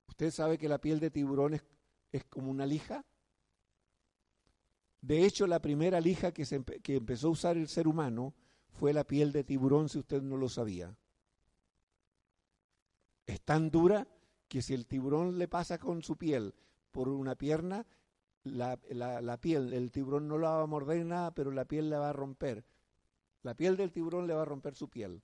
¿Usted 0.08 0.30
sabe 0.30 0.58
que 0.58 0.68
la 0.68 0.78
piel 0.78 1.00
de 1.00 1.11
tiburón 1.11 1.54
es, 2.12 2.24
como 2.24 2.50
una 2.50 2.66
lija? 2.66 3.06
De 5.00 5.24
hecho, 5.24 5.46
la 5.46 5.62
primera 5.62 5.98
lija 5.98 6.32
que, 6.32 6.44
se, 6.44 6.62
que 6.62 6.96
empezó 6.96 7.28
a 7.28 7.30
usar 7.30 7.56
el 7.56 7.68
ser 7.68 7.88
humano 7.88 8.34
fue 8.68 8.92
la 8.92 9.04
piel 9.04 9.32
de 9.32 9.44
tiburón, 9.44 9.88
si 9.88 9.98
usted 9.98 10.20
no 10.20 10.36
lo 10.36 10.50
sabía. 10.50 10.94
Es 13.26 13.40
tan 13.40 13.70
dura 13.70 14.06
que 14.48 14.61
si 14.61 14.74
el 14.74 14.86
tiburón 14.86 15.38
le 15.38 15.48
pasa 15.48 15.78
con 15.78 16.02
su 16.02 16.18
piel 16.18 16.54
por 16.90 17.08
una 17.08 17.36
pierna, 17.36 17.86
la, 18.44 19.38
piel, 19.40 19.72
el 19.72 19.92
tiburón 19.92 20.26
no 20.28 20.38
la 20.38 20.50
va 20.50 20.62
a 20.62 20.66
morder 20.66 21.04
nada, 21.04 21.30
pero 21.32 21.50
la 21.50 21.64
piel 21.64 21.88
la 21.88 21.98
va 21.98 22.11
a 22.11 22.12
romper. 22.12 22.64
La 23.42 23.54
piel 23.54 23.76
del 23.76 23.92
tiburón 23.92 24.26
le 24.26 24.34
va 24.34 24.42
a 24.42 24.46
romper 24.46 24.74
su 24.74 24.88
piel. 24.88 25.22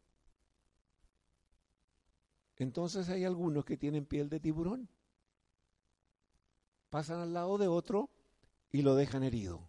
Entonces 2.57 3.09
hay 3.09 3.25
algunos 3.25 3.65
que 3.65 3.77
tienen 3.77 4.07
piel 4.07 4.29
de 4.29 4.41
tiburón. 4.41 4.89
Pasan 6.91 7.21
al 7.21 7.33
lado 7.33 7.59
de 7.59 7.69
otro 7.69 8.11
y 8.71 8.83
lo 8.83 8.95
dejan 8.95 9.23
herido. 9.23 9.69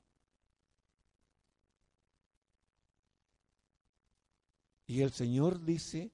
Y 4.85 5.01
el 5.01 5.11
Señor 5.11 5.63
dice 5.65 6.13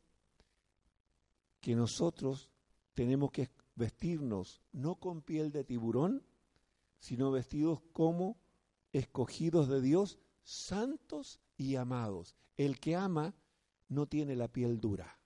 que 1.62 1.76
nosotros 1.76 2.50
tenemos 2.96 3.32
que 3.32 3.50
vestirnos 3.76 4.62
no 4.72 4.96
con 4.96 5.22
piel 5.22 5.52
de 5.52 5.64
tiburón, 5.64 6.26
sino 7.00 7.32
vestidos 7.32 7.82
como 7.92 8.38
escogidos 8.92 9.68
de 9.68 9.82
Dios, 9.82 10.20
santos 10.44 11.40
y 11.58 11.76
amados. 11.76 12.36
El 12.58 12.80
que 12.80 12.96
ama 12.96 13.36
no 13.90 14.08
tiene 14.08 14.36
la 14.36 14.48
piel 14.48 14.80
dura, 14.80 15.20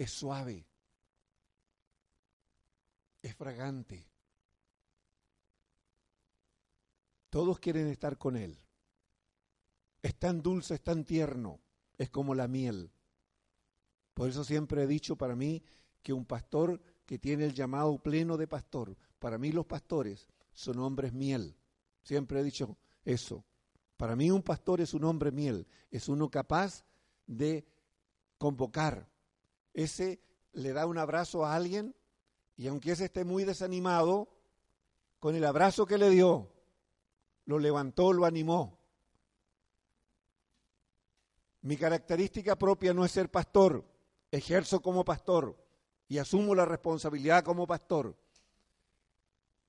es 0.00 0.12
suave, 0.12 0.66
es 3.20 3.34
fragante. 3.34 4.08
Todos 7.28 7.58
quieren 7.58 7.86
estar 7.88 8.16
con 8.16 8.38
Él. 8.38 8.58
Es 10.00 10.18
tan 10.18 10.40
dulce, 10.40 10.72
es 10.72 10.82
tan 10.82 11.04
tierno, 11.04 11.60
es 11.98 12.08
como 12.08 12.34
la 12.34 12.48
miel. 12.48 12.90
Por 14.14 14.30
eso 14.30 14.42
siempre 14.42 14.84
he 14.84 14.86
dicho 14.86 15.16
para 15.16 15.36
mí 15.36 15.62
que 16.02 16.14
un 16.14 16.24
pastor 16.24 16.80
que 17.04 17.18
tiene 17.18 17.44
el 17.44 17.52
llamado 17.52 18.02
pleno 18.02 18.38
de 18.38 18.48
pastor, 18.48 18.96
para 19.18 19.36
mí 19.36 19.52
los 19.52 19.66
pastores 19.66 20.26
son 20.54 20.78
hombres 20.78 21.12
miel. 21.12 21.58
Siempre 22.02 22.40
he 22.40 22.42
dicho 22.42 22.78
eso. 23.04 23.44
Para 23.98 24.16
mí 24.16 24.30
un 24.30 24.42
pastor 24.42 24.80
es 24.80 24.94
un 24.94 25.04
hombre 25.04 25.30
miel, 25.30 25.66
es 25.90 26.08
uno 26.08 26.30
capaz 26.30 26.86
de 27.26 27.66
convocar. 28.38 29.09
Ese 29.74 30.20
le 30.52 30.72
da 30.72 30.86
un 30.86 30.98
abrazo 30.98 31.44
a 31.44 31.54
alguien 31.54 31.94
y 32.56 32.66
aunque 32.66 32.92
ese 32.92 33.06
esté 33.06 33.24
muy 33.24 33.44
desanimado, 33.44 34.28
con 35.18 35.34
el 35.34 35.44
abrazo 35.44 35.86
que 35.86 35.98
le 35.98 36.10
dio, 36.10 36.50
lo 37.46 37.58
levantó, 37.58 38.12
lo 38.12 38.24
animó. 38.26 38.78
Mi 41.62 41.76
característica 41.76 42.56
propia 42.56 42.92
no 42.94 43.04
es 43.04 43.12
ser 43.12 43.30
pastor, 43.30 43.84
ejerzo 44.30 44.80
como 44.80 45.04
pastor 45.04 45.56
y 46.08 46.18
asumo 46.18 46.54
la 46.54 46.64
responsabilidad 46.64 47.44
como 47.44 47.66
pastor. 47.66 48.16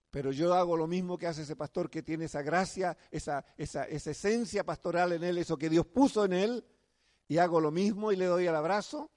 Pero 0.09 0.31
yo 0.31 0.53
hago 0.53 0.75
lo 0.75 0.87
mismo 0.87 1.17
que 1.17 1.27
hace 1.27 1.43
ese 1.43 1.55
pastor 1.55 1.89
que 1.89 2.03
tiene 2.03 2.25
esa 2.25 2.41
gracia, 2.41 2.97
esa, 3.09 3.45
esa, 3.57 3.85
esa 3.85 4.11
esencia 4.11 4.65
pastoral 4.65 5.13
en 5.13 5.23
él, 5.23 5.37
eso 5.37 5.57
que 5.57 5.69
Dios 5.69 5.85
puso 5.85 6.25
en 6.25 6.33
él, 6.33 6.65
y 7.27 7.37
hago 7.37 7.61
lo 7.61 7.71
mismo 7.71 8.11
y 8.11 8.17
le 8.17 8.25
doy 8.25 8.47
el 8.47 8.55
abrazo 8.55 9.09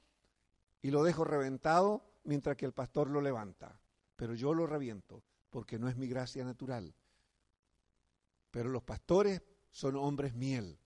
y 0.85 0.91
lo 0.91 1.03
dejo 1.03 1.24
reventado 1.24 2.05
mientras 2.24 2.59
que 2.59 2.66
el 2.66 2.74
pastor 2.74 3.09
lo 3.09 3.22
levanta. 3.22 3.80
Pero 4.16 4.35
yo 4.35 4.53
lo 4.53 4.66
reviento 4.66 5.22
porque 5.49 5.78
no 5.78 5.89
es 5.89 5.97
mi 5.97 6.07
gracia 6.07 6.45
natural. 6.45 6.95
Pero 8.51 8.68
los 8.68 8.82
pastores 8.82 9.43
son 9.70 9.97
hombres 9.97 10.35
miel. 10.35 10.78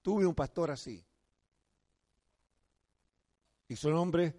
Tuve 0.00 0.24
un 0.24 0.34
pastor 0.34 0.70
así. 0.70 1.04
Y 3.68 3.76
son 3.76 3.92
hombres 3.92 4.34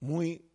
muy 0.00 0.50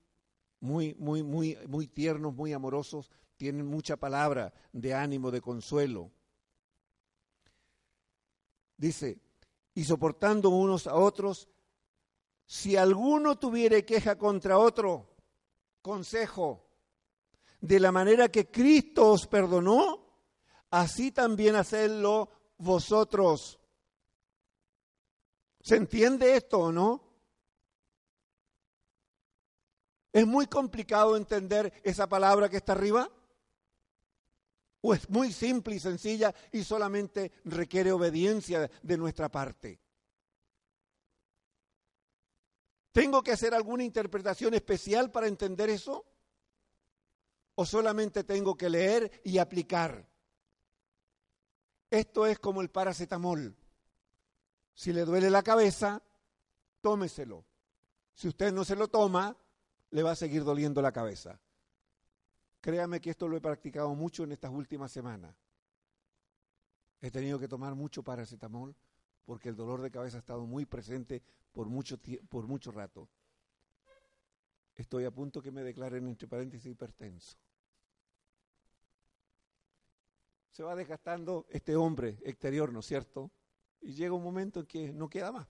muy, 0.60 0.96
muy, 0.96 1.22
muy, 1.22 1.56
muy 1.68 1.88
tiernos, 1.88 2.34
muy 2.34 2.52
amorosos, 2.52 3.12
tienen 3.38 3.68
mucha 3.68 3.96
palabra 3.98 4.52
de 4.72 4.96
ánimo, 4.96 5.30
de 5.30 5.42
consuelo. 5.42 6.10
Dice, 8.76 9.20
y 9.76 9.84
soportando 9.84 10.50
unos 10.50 10.88
a 10.88 10.96
otros, 10.96 11.48
si 12.54 12.78
alguno 12.78 13.40
tuviere 13.40 13.84
queja 13.84 14.16
contra 14.16 14.60
otro, 14.60 15.16
consejo, 15.82 16.64
de 17.60 17.80
la 17.80 17.92
manera 17.92 18.30
que 18.30 18.52
Cristo 18.52 19.10
os 19.10 19.26
perdonó, 19.26 20.06
así 20.70 21.12
también 21.12 21.56
hacedlo 21.56 22.30
vosotros. 22.60 23.60
¿Se 25.62 25.78
entiende 25.78 26.36
esto 26.36 26.60
o 26.60 26.72
no? 26.72 27.04
¿Es 30.12 30.28
muy 30.28 30.46
complicado 30.46 31.18
entender 31.18 31.74
esa 31.84 32.08
palabra 32.08 32.50
que 32.50 32.58
está 32.58 32.74
arriba? 32.74 33.10
¿O 34.82 34.94
es 34.94 35.10
muy 35.10 35.34
simple 35.34 35.74
y 35.74 35.80
sencilla 35.80 36.36
y 36.52 36.64
solamente 36.64 37.32
requiere 37.46 37.92
obediencia 37.92 38.70
de 38.84 38.98
nuestra 38.98 39.28
parte? 39.28 39.83
¿Tengo 42.94 43.24
que 43.24 43.32
hacer 43.32 43.56
alguna 43.56 43.84
interpretación 43.84 44.54
especial 44.54 45.12
para 45.12 45.28
entender 45.28 45.70
eso? 45.70 46.06
¿O 47.56 47.66
solamente 47.66 48.24
tengo 48.24 48.56
que 48.56 48.70
leer 48.70 49.22
y 49.24 49.40
aplicar? 49.40 50.08
Esto 51.90 52.28
es 52.28 52.38
como 52.38 52.62
el 52.62 52.70
paracetamol. 52.70 53.56
Si 54.76 54.94
le 54.94 55.06
duele 55.06 55.32
la 55.32 55.42
cabeza, 55.42 56.04
tómeselo. 56.82 57.44
Si 58.14 58.28
usted 58.28 58.54
no 58.54 58.64
se 58.64 58.76
lo 58.76 58.88
toma, 58.88 59.36
le 59.90 60.04
va 60.04 60.12
a 60.12 60.16
seguir 60.16 60.44
doliendo 60.44 60.80
la 60.80 60.92
cabeza. 60.92 61.40
Créame 62.62 63.02
que 63.02 63.10
esto 63.10 63.28
lo 63.28 63.38
he 63.38 63.42
practicado 63.42 63.94
mucho 63.96 64.24
en 64.24 64.34
estas 64.34 64.52
últimas 64.52 64.92
semanas. 64.92 65.36
He 67.02 67.10
tenido 67.10 67.40
que 67.40 67.48
tomar 67.48 67.74
mucho 67.74 68.04
paracetamol 68.04 68.76
porque 69.26 69.50
el 69.50 69.56
dolor 69.56 69.82
de 69.82 69.90
cabeza 69.90 70.18
ha 70.18 70.20
estado 70.20 70.46
muy 70.46 70.66
presente 70.66 71.24
por 71.54 71.70
mucho, 71.70 71.98
por 72.30 72.48
mucho 72.48 72.72
rato. 72.72 73.10
Estoy 74.76 75.06
a 75.06 75.12
punto 75.12 75.42
que 75.42 75.52
me 75.52 75.64
declaren 75.64 76.08
entre 76.08 76.28
paréntesis 76.28 76.72
hipertenso. 76.72 77.38
Se 80.52 80.64
va 80.64 80.76
desgastando 80.76 81.46
este 81.50 81.76
hombre 81.76 82.20
exterior, 82.24 82.74
¿no 82.74 82.82
es 82.82 82.86
cierto? 82.86 83.32
Y 83.80 83.94
llega 83.94 84.14
un 84.14 84.24
momento 84.24 84.60
en 84.60 84.66
que 84.66 84.92
no 84.92 85.10
queda 85.10 85.32
más 85.32 85.48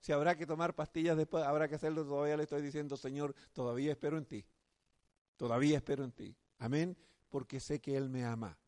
si 0.00 0.12
habrá 0.12 0.36
que 0.36 0.46
tomar 0.46 0.74
pastillas 0.74 1.16
después, 1.16 1.44
habrá 1.44 1.68
que 1.68 1.76
hacerlo. 1.76 2.04
Todavía 2.04 2.36
le 2.36 2.44
estoy 2.44 2.62
diciendo, 2.62 2.96
Señor, 2.96 3.34
todavía 3.52 3.92
espero 3.92 4.18
en 4.18 4.26
ti. 4.26 4.44
Todavía 5.36 5.76
espero 5.76 6.04
en 6.04 6.12
ti. 6.12 6.36
Amén. 6.58 6.96
Porque 7.28 7.60
sé 7.60 7.80
que 7.80 7.96
Él 7.96 8.08
me 8.08 8.24
ama. 8.24 8.58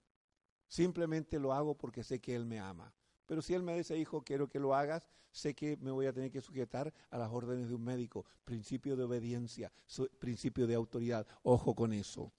Simplemente 0.67 1.39
lo 1.39 1.53
hago 1.53 1.77
porque 1.77 2.03
sé 2.03 2.21
que 2.21 2.35
Él 2.35 2.47
me 2.47 2.61
ama. 2.61 2.95
Pero 3.27 3.43
si 3.43 3.55
Él 3.55 3.63
me 3.63 3.77
dice, 3.77 3.97
hijo, 3.97 4.23
quiero 4.23 4.49
que 4.49 4.59
lo 4.59 4.75
hagas, 4.75 5.09
sé 5.31 5.55
que 5.55 5.77
me 5.79 5.91
voy 5.91 6.07
a 6.07 6.13
tener 6.13 6.31
que 6.31 6.41
sujetar 6.41 6.93
a 7.11 7.19
las 7.19 7.31
órdenes 7.31 7.69
de 7.69 7.75
un 7.75 7.85
médico. 7.85 8.25
Principio 8.45 8.97
de 8.97 9.05
obediencia, 9.05 9.73
principio 10.19 10.67
de 10.67 10.75
autoridad. 10.75 11.27
Ojo 11.43 11.75
con 11.75 11.93
eso. 11.93 12.33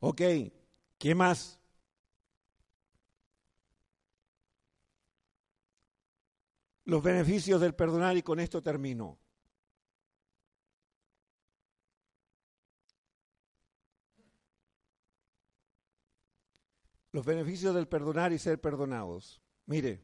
Ok, 0.00 0.20
¿qué 0.98 1.14
más? 1.14 1.58
los 6.84 7.02
beneficios 7.02 7.60
del 7.60 7.74
perdonar 7.74 8.16
y 8.16 8.22
con 8.22 8.40
esto 8.40 8.62
termino. 8.62 9.18
Los 17.14 17.24
beneficios 17.24 17.72
del 17.76 17.86
perdonar 17.86 18.32
y 18.32 18.40
ser 18.40 18.60
perdonados. 18.60 19.40
Mire, 19.66 20.02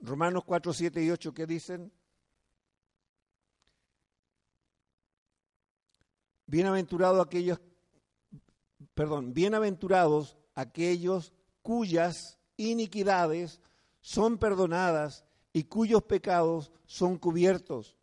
Romanos 0.00 0.42
4, 0.44 0.72
7 0.72 1.04
y 1.04 1.10
8, 1.12 1.32
¿qué 1.32 1.46
dicen? 1.46 1.92
Bienaventurados 6.46 7.24
aquellos, 7.24 7.60
perdón, 8.94 9.32
bienaventurados 9.32 10.36
aquellos 10.56 11.32
cuyas 11.62 12.40
iniquidades 12.56 13.60
son 14.00 14.38
perdonadas 14.38 15.24
y 15.52 15.62
cuyos 15.62 16.02
pecados 16.02 16.72
son 16.84 17.16
cubiertos. 17.16 17.96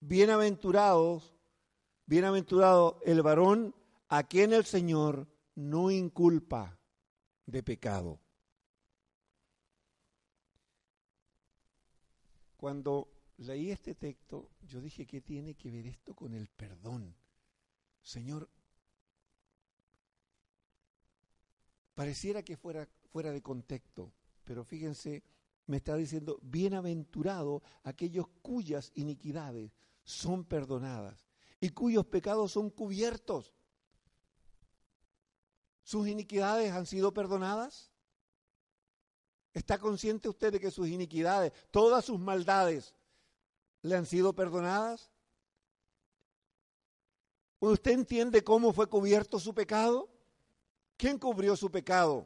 Bienaventurados, 0.00 1.34
bienaventurado 2.04 3.00
el 3.06 3.22
varón 3.22 3.74
a 4.10 4.24
quien 4.24 4.52
el 4.52 4.66
Señor 4.66 5.26
no 5.60 5.90
inculpa 5.90 6.78
de 7.44 7.62
pecado. 7.62 8.20
Cuando 12.56 13.12
leí 13.36 13.70
este 13.70 13.94
texto, 13.94 14.50
yo 14.62 14.80
dije, 14.80 15.06
¿qué 15.06 15.20
tiene 15.20 15.54
que 15.54 15.70
ver 15.70 15.86
esto 15.86 16.14
con 16.14 16.34
el 16.34 16.48
perdón? 16.48 17.14
Señor, 18.02 18.48
pareciera 21.94 22.42
que 22.42 22.56
fuera 22.56 22.88
fuera 23.12 23.32
de 23.32 23.42
contexto, 23.42 24.12
pero 24.44 24.64
fíjense 24.64 25.24
me 25.66 25.76
está 25.76 25.94
diciendo, 25.94 26.38
bienaventurado 26.42 27.62
aquellos 27.84 28.26
cuyas 28.42 28.90
iniquidades 28.94 29.72
son 30.02 30.44
perdonadas 30.44 31.28
y 31.60 31.68
cuyos 31.68 32.06
pecados 32.06 32.52
son 32.52 32.70
cubiertos. 32.70 33.52
¿Sus 35.90 36.06
iniquidades 36.06 36.70
han 36.70 36.86
sido 36.86 37.12
perdonadas? 37.12 37.90
¿Está 39.52 39.76
consciente 39.76 40.28
usted 40.28 40.52
de 40.52 40.60
que 40.60 40.70
sus 40.70 40.86
iniquidades, 40.86 41.52
todas 41.72 42.04
sus 42.04 42.20
maldades, 42.20 42.94
le 43.82 43.96
han 43.96 44.06
sido 44.06 44.32
perdonadas? 44.32 45.10
¿Usted 47.58 47.90
entiende 47.90 48.44
cómo 48.44 48.72
fue 48.72 48.86
cubierto 48.86 49.40
su 49.40 49.52
pecado? 49.52 50.08
¿Quién 50.96 51.18
cubrió 51.18 51.56
su 51.56 51.72
pecado? 51.72 52.24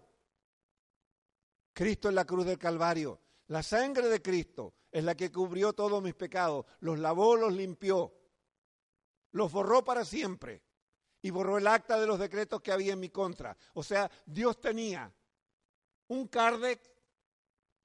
Cristo 1.73 2.11
en 2.11 2.17
la 2.17 2.27
cruz 2.27 2.45
del 2.45 2.59
Calvario. 2.59 3.19
La 3.47 3.63
sangre 3.63 4.11
de 4.11 4.21
Cristo 4.21 4.75
es 4.93 5.05
la 5.05 5.15
que 5.15 5.33
cubrió 5.33 5.73
todos 5.73 6.03
mis 6.03 6.15
pecados, 6.15 6.67
los 6.81 6.99
lavó, 6.99 7.35
los 7.35 7.55
limpió, 7.55 8.13
los 9.33 9.51
borró 9.51 9.83
para 9.83 10.05
siempre 10.05 10.63
y 11.25 11.31
borró 11.31 11.57
el 11.57 11.67
acta 11.67 11.99
de 11.99 12.07
los 12.07 12.19
decretos 12.19 12.61
que 12.61 12.71
había 12.71 12.93
en 12.93 13.01
mi 13.01 13.09
contra. 13.09 13.57
O 13.73 13.83
sea, 13.83 14.11
Dios 14.27 14.61
tenía 14.61 15.11
un 16.09 16.29
Kardec 16.29 16.79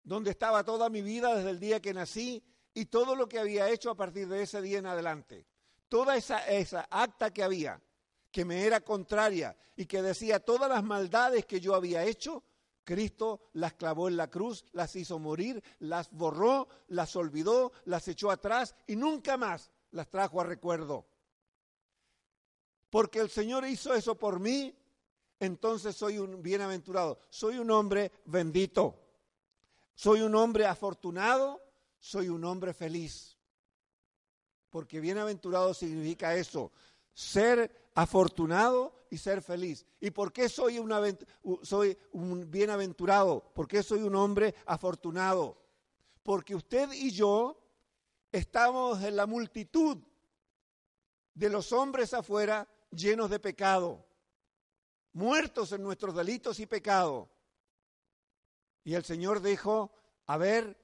donde 0.04 0.32
estaba 0.32 0.66
toda 0.66 0.90
mi 0.90 1.02
vida 1.02 1.34
desde 1.34 1.52
el 1.52 1.58
día 1.58 1.82
que 1.82 1.94
nací 1.94 2.44
y 2.74 2.88
todo 2.88 3.16
lo 3.16 3.30
que 3.30 3.40
había 3.40 3.70
hecho 3.70 3.92
a 3.92 3.96
partir 3.96 4.28
de 4.28 4.42
ese 4.42 4.62
día 4.62 4.80
en 4.80 4.88
adelante. 4.88 5.48
Toda 5.88 6.18
esa, 6.18 6.46
esa 6.50 6.86
acta 6.92 7.32
que 7.32 7.42
había, 7.42 7.82
que 8.30 8.44
me 8.44 8.66
era 8.66 8.82
contraria 8.82 9.56
y 9.78 9.86
que 9.86 10.02
decía 10.02 10.42
todas 10.42 10.70
las 10.70 10.84
maldades 10.84 11.46
que 11.46 11.62
yo 11.62 11.76
había 11.76 12.04
hecho, 12.04 12.44
Cristo 12.84 13.40
las 13.54 13.72
clavó 13.76 14.10
en 14.10 14.18
la 14.18 14.30
cruz, 14.30 14.66
las 14.74 14.98
hizo 14.98 15.18
morir, 15.18 15.64
las 15.80 16.12
borró, 16.12 16.68
las 16.90 17.16
olvidó, 17.16 17.72
las 17.86 18.06
echó 18.10 18.32
atrás 18.32 18.76
y 18.86 18.98
nunca 18.98 19.38
más 19.38 19.72
las 19.92 20.10
trajo 20.10 20.42
a 20.42 20.44
recuerdo. 20.44 21.08
Porque 22.90 23.20
el 23.20 23.30
Señor 23.30 23.66
hizo 23.66 23.94
eso 23.94 24.16
por 24.16 24.40
mí, 24.40 24.76
entonces 25.40 25.96
soy 25.96 26.18
un 26.18 26.42
bienaventurado, 26.42 27.20
soy 27.30 27.60
un 27.60 27.70
hombre 27.72 28.12
bendito, 28.26 29.00
soy 29.94 30.22
un 30.22 30.36
hombre 30.36 30.66
afortunado, 30.66 31.62
soy 32.00 32.30
un 32.30 32.44
hombre 32.44 32.74
feliz. 32.74 33.38
Porque 34.70 35.00
bienaventurado 35.00 35.74
significa 35.74 36.36
eso, 36.36 36.72
ser 37.14 37.90
afortunado 37.96 38.94
y 39.10 39.18
ser 39.18 39.42
feliz. 39.42 39.86
¿Y 40.00 40.12
por 40.12 40.32
qué 40.32 40.50
soy, 40.50 40.80
soy 41.64 41.98
un 42.12 42.50
bienaventurado? 42.50 43.52
¿Por 43.54 43.68
qué 43.68 43.84
soy 43.84 44.02
un 44.02 44.16
hombre 44.16 44.56
afortunado? 44.66 45.58
Porque 46.24 46.56
usted 46.56 46.92
y 46.94 47.12
yo 47.12 47.60
estamos 48.32 49.02
en 49.04 49.16
la 49.16 49.26
multitud 49.26 49.98
de 51.34 51.50
los 51.50 51.72
hombres 51.72 52.14
afuera 52.14 52.68
llenos 52.92 53.30
de 53.30 53.40
pecado, 53.40 54.06
muertos 55.14 55.72
en 55.72 55.84
nuestros 55.84 56.16
delitos 56.16 56.60
y 56.60 56.66
pecados. 56.66 57.30
Y 58.84 58.96
el 58.96 59.04
Señor 59.04 59.42
dijo, 59.42 59.92
a 60.26 60.38
ver, 60.38 60.78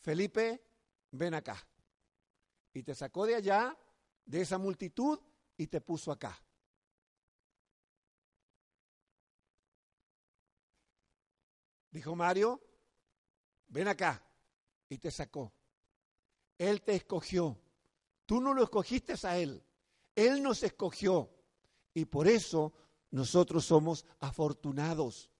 Felipe, 0.00 0.62
ven 1.10 1.34
acá. 1.34 1.66
Y 2.72 2.82
te 2.82 2.94
sacó 2.94 3.26
de 3.26 3.34
allá, 3.34 3.76
de 4.24 4.42
esa 4.42 4.58
multitud, 4.58 5.18
y 5.56 5.66
te 5.66 5.80
puso 5.80 6.12
acá. 6.12 6.40
Dijo 11.90 12.14
Mario, 12.14 12.60
ven 13.68 13.88
acá. 13.88 14.22
Y 14.88 14.98
te 14.98 15.10
sacó. 15.10 15.52
Él 16.58 16.82
te 16.82 16.94
escogió. 16.94 17.58
Tú 18.26 18.40
no 18.40 18.54
lo 18.54 18.62
escogiste 18.62 19.14
a 19.26 19.38
Él. 19.38 19.65
Él 20.16 20.42
nos 20.42 20.64
escogió. 20.64 21.30
Y 21.94 22.06
por 22.06 22.26
eso 22.26 22.72
nosotros 23.12 23.64
somos 23.64 24.04
afortunados. 24.18 25.30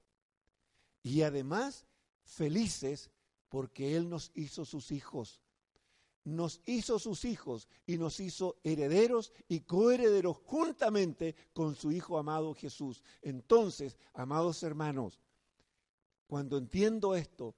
Y 1.02 1.22
además 1.22 1.84
felices 2.22 3.10
porque 3.48 3.96
Él 3.96 4.08
nos 4.08 4.30
hizo 4.34 4.64
sus 4.64 4.92
hijos 4.92 5.40
nos 6.26 6.60
hizo 6.66 6.98
sus 6.98 7.24
hijos 7.24 7.68
y 7.86 7.98
nos 7.98 8.18
hizo 8.18 8.56
herederos 8.64 9.32
y 9.48 9.60
coherederos 9.60 10.36
juntamente 10.44 11.36
con 11.52 11.76
su 11.76 11.92
Hijo 11.92 12.18
amado 12.18 12.52
Jesús. 12.52 13.02
Entonces, 13.22 13.96
amados 14.12 14.62
hermanos, 14.64 15.20
cuando 16.26 16.58
entiendo 16.58 17.14
esto, 17.14 17.54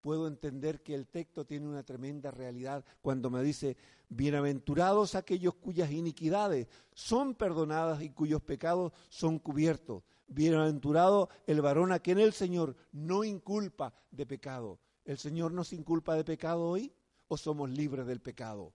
puedo 0.00 0.26
entender 0.26 0.82
que 0.82 0.94
el 0.94 1.06
texto 1.06 1.44
tiene 1.44 1.66
una 1.66 1.82
tremenda 1.82 2.30
realidad 2.30 2.84
cuando 3.02 3.30
me 3.30 3.42
dice, 3.42 3.76
bienaventurados 4.08 5.14
aquellos 5.14 5.54
cuyas 5.54 5.90
iniquidades 5.90 6.68
son 6.94 7.34
perdonadas 7.34 8.02
y 8.02 8.10
cuyos 8.10 8.42
pecados 8.42 8.92
son 9.08 9.38
cubiertos. 9.38 10.02
Bienaventurado 10.26 11.30
el 11.46 11.60
varón 11.62 11.92
a 11.92 12.00
quien 12.00 12.18
el 12.18 12.32
Señor 12.32 12.76
no 12.92 13.24
inculpa 13.24 13.94
de 14.10 14.26
pecado. 14.26 14.78
¿El 15.04 15.18
Señor 15.18 15.52
nos 15.52 15.72
inculpa 15.72 16.14
de 16.14 16.24
pecado 16.24 16.64
hoy? 16.64 16.92
o 17.28 17.36
somos 17.36 17.70
libres 17.70 18.06
del 18.06 18.20
pecado? 18.20 18.74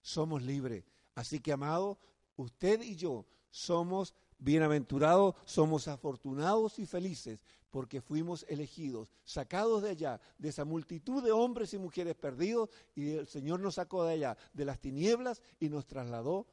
Somos 0.00 0.42
libres. 0.42 0.84
Así 1.14 1.40
que, 1.40 1.52
amado, 1.52 1.98
usted 2.36 2.82
y 2.82 2.96
yo 2.96 3.26
somos 3.50 4.14
bienaventurados, 4.42 5.34
somos 5.44 5.88
afortunados 5.88 6.78
y 6.78 6.86
felices 6.86 7.40
porque 7.70 8.02
fuimos 8.02 8.44
elegidos, 8.48 9.10
sacados 9.24 9.82
de 9.82 9.90
allá, 9.90 10.20
de 10.36 10.50
esa 10.50 10.66
multitud 10.66 11.24
de 11.24 11.32
hombres 11.32 11.72
y 11.72 11.78
mujeres 11.78 12.14
perdidos, 12.14 12.68
y 12.94 13.12
el 13.12 13.26
Señor 13.26 13.60
nos 13.60 13.76
sacó 13.76 14.04
de 14.04 14.12
allá, 14.12 14.36
de 14.52 14.66
las 14.66 14.78
tinieblas, 14.78 15.40
y 15.58 15.70
nos 15.70 15.86
trasladó 15.86 16.46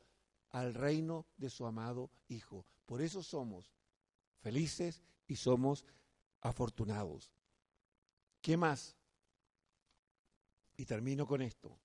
al 0.51 0.73
reino 0.73 1.25
de 1.35 1.49
su 1.49 1.65
amado 1.65 2.09
Hijo. 2.29 2.65
Por 2.85 3.01
eso 3.01 3.21
somos 3.21 3.69
felices 4.39 5.01
y 5.27 5.35
somos 5.35 5.85
afortunados. 6.39 7.33
¿Qué 8.41 8.55
más? 8.55 8.95
Y 10.77 10.85
termino 10.85 11.27
con 11.27 11.41
esto. 11.41 11.77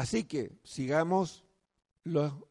Así 0.00 0.24
que 0.24 0.58
sigamos 0.64 1.44
lo, 2.04 2.48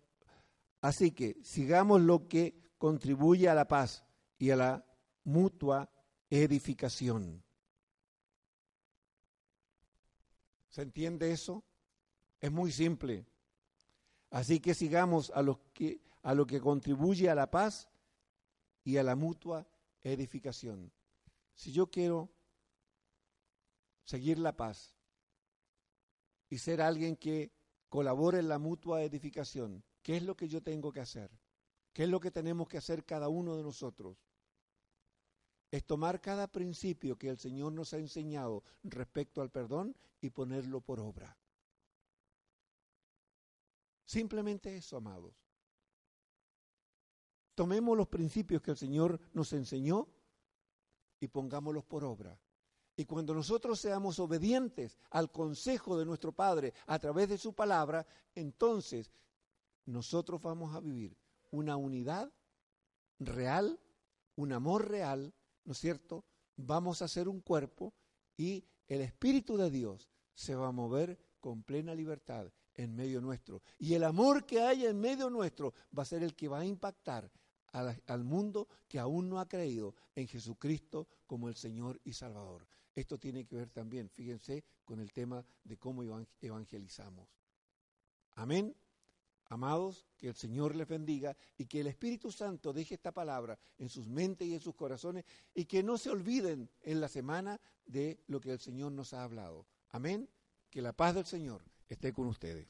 así 0.81 1.09
que 1.09 1.35
sigamos 1.43 1.99
lo 1.99 2.27
que 2.27 2.53
contribuye 2.77 3.49
a 3.49 3.55
la 3.55 3.67
paz 3.67 4.05
y 4.37 4.51
a 4.51 4.55
la 4.55 4.85
mutua 5.23 5.89
edificación. 6.29 7.43
¿Se 10.69 10.83
entiende 10.83 11.31
eso? 11.31 11.63
Es 12.39 12.51
muy 12.51 12.71
simple. 12.71 13.25
Así 14.29 14.59
que 14.59 14.75
sigamos 14.75 15.31
a 15.31 15.41
los 15.41 15.57
que 15.73 16.01
a 16.21 16.35
lo 16.35 16.45
que 16.45 16.61
contribuye 16.61 17.31
a 17.31 17.33
la 17.33 17.49
paz 17.49 17.89
y 18.83 18.97
a 18.97 19.03
la 19.03 19.15
mutua 19.15 19.67
edificación. 20.03 20.91
Si 21.55 21.71
yo 21.71 21.89
quiero 21.89 22.29
seguir 24.03 24.37
la 24.37 24.55
paz 24.55 24.98
y 26.49 26.57
ser 26.57 26.81
alguien 26.81 27.15
que 27.15 27.51
colabore 27.87 28.39
en 28.39 28.49
la 28.49 28.59
mutua 28.59 29.03
edificación, 29.03 29.83
¿qué 30.01 30.17
es 30.17 30.23
lo 30.23 30.35
que 30.35 30.47
yo 30.47 30.61
tengo 30.61 30.91
que 30.91 30.99
hacer? 30.99 31.31
¿Qué 31.93 32.03
es 32.03 32.09
lo 32.09 32.19
que 32.19 32.31
tenemos 32.31 32.67
que 32.67 32.77
hacer 32.77 33.05
cada 33.05 33.29
uno 33.29 33.55
de 33.55 33.63
nosotros? 33.63 34.17
Es 35.71 35.85
tomar 35.85 36.21
cada 36.21 36.47
principio 36.47 37.17
que 37.17 37.29
el 37.29 37.37
Señor 37.37 37.73
nos 37.73 37.93
ha 37.93 37.97
enseñado 37.97 38.63
respecto 38.83 39.41
al 39.41 39.51
perdón 39.51 39.95
y 40.21 40.29
ponerlo 40.31 40.81
por 40.81 40.99
obra. 40.99 41.37
Simplemente 44.05 44.75
eso, 44.75 44.97
amados. 44.97 45.35
Tomemos 47.53 47.95
los 47.95 48.07
principios 48.07 48.61
que 48.61 48.71
el 48.71 48.77
Señor 48.77 49.19
nos 49.33 49.53
enseñó 49.53 50.07
y 51.19 51.27
pongámoslos 51.27 51.83
por 51.83 52.03
obra. 52.03 52.39
Y 52.99 53.05
cuando 53.05 53.33
nosotros 53.33 53.79
seamos 53.79 54.19
obedientes 54.19 54.97
al 55.11 55.31
consejo 55.31 55.97
de 55.97 56.05
nuestro 56.05 56.33
Padre 56.33 56.73
a 56.85 56.99
través 56.99 57.29
de 57.29 57.37
su 57.37 57.53
palabra, 57.53 58.05
entonces 58.35 59.09
nosotros 59.85 60.41
vamos 60.41 60.75
a 60.75 60.81
vivir 60.81 61.15
una 61.49 61.77
unidad 61.77 62.29
real, 63.17 63.79
un 64.35 64.51
amor 64.51 64.89
real, 64.89 65.33
¿no 65.63 65.71
es 65.71 65.77
cierto? 65.77 66.25
Vamos 66.57 67.01
a 67.01 67.07
ser 67.07 67.29
un 67.29 67.39
cuerpo 67.39 67.93
y 68.35 68.65
el 68.85 68.99
Espíritu 68.99 69.55
de 69.55 69.71
Dios 69.71 70.09
se 70.33 70.55
va 70.55 70.67
a 70.67 70.73
mover 70.73 71.17
con 71.39 71.63
plena 71.63 71.95
libertad 71.95 72.51
en 72.73 72.97
medio 72.97 73.21
nuestro. 73.21 73.61
Y 73.77 73.93
el 73.93 74.03
amor 74.03 74.45
que 74.45 74.59
haya 74.59 74.89
en 74.89 74.99
medio 74.99 75.29
nuestro 75.29 75.73
va 75.97 76.03
a 76.03 76.05
ser 76.05 76.21
el 76.21 76.35
que 76.35 76.49
va 76.49 76.59
a 76.59 76.65
impactar 76.65 77.31
al, 77.71 78.23
mundo 78.25 78.67
que 78.89 78.99
aún 78.99 79.29
no 79.29 79.39
ha 79.39 79.47
creído 79.47 79.95
en 80.15 80.27
Jesucristo 80.27 81.07
como 81.25 81.47
el 81.47 81.55
Señor 81.55 82.01
y 82.03 82.11
Salvador. 82.11 82.67
Esto 82.99 83.17
tiene 83.17 83.45
que 83.45 83.55
ver 83.55 83.69
también, 83.69 84.09
fíjense, 84.09 84.61
con 84.83 84.99
el 84.99 85.13
tema 85.13 85.45
de 85.63 85.77
cómo 85.77 86.03
evangelizamos. 86.41 87.29
Amén. 88.35 88.75
Amados, 89.45 90.05
que 90.17 90.27
el 90.27 90.35
Señor 90.35 90.75
les 90.75 90.85
bendiga 90.85 91.37
y 91.57 91.65
que 91.65 91.79
el 91.79 91.87
Espíritu 91.87 92.29
Santo 92.29 92.73
deje 92.73 92.95
esta 92.95 93.13
palabra 93.13 93.57
en 93.77 93.87
sus 93.87 94.05
mentes 94.05 94.49
y 94.49 94.53
en 94.53 94.59
sus 94.59 94.75
corazones 94.75 95.23
y 95.53 95.63
que 95.63 95.81
no 95.81 95.97
se 95.97 96.09
olviden 96.09 96.69
en 96.81 96.99
la 96.99 97.07
semana 97.07 97.61
de 97.85 98.19
lo 98.27 98.41
que 98.41 98.51
el 98.51 98.59
Señor 98.59 98.91
nos 98.91 99.13
ha 99.13 99.23
hablado. 99.23 99.65
Amén. 99.91 100.29
Que 100.69 100.81
la 100.81 100.91
paz 100.91 101.15
del 101.15 101.25
Señor 101.25 101.63
esté 101.87 102.11
con 102.11 102.27
ustedes. 102.27 102.67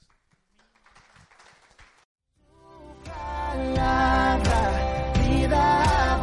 palabra, 3.03 5.11
vida 5.15 6.19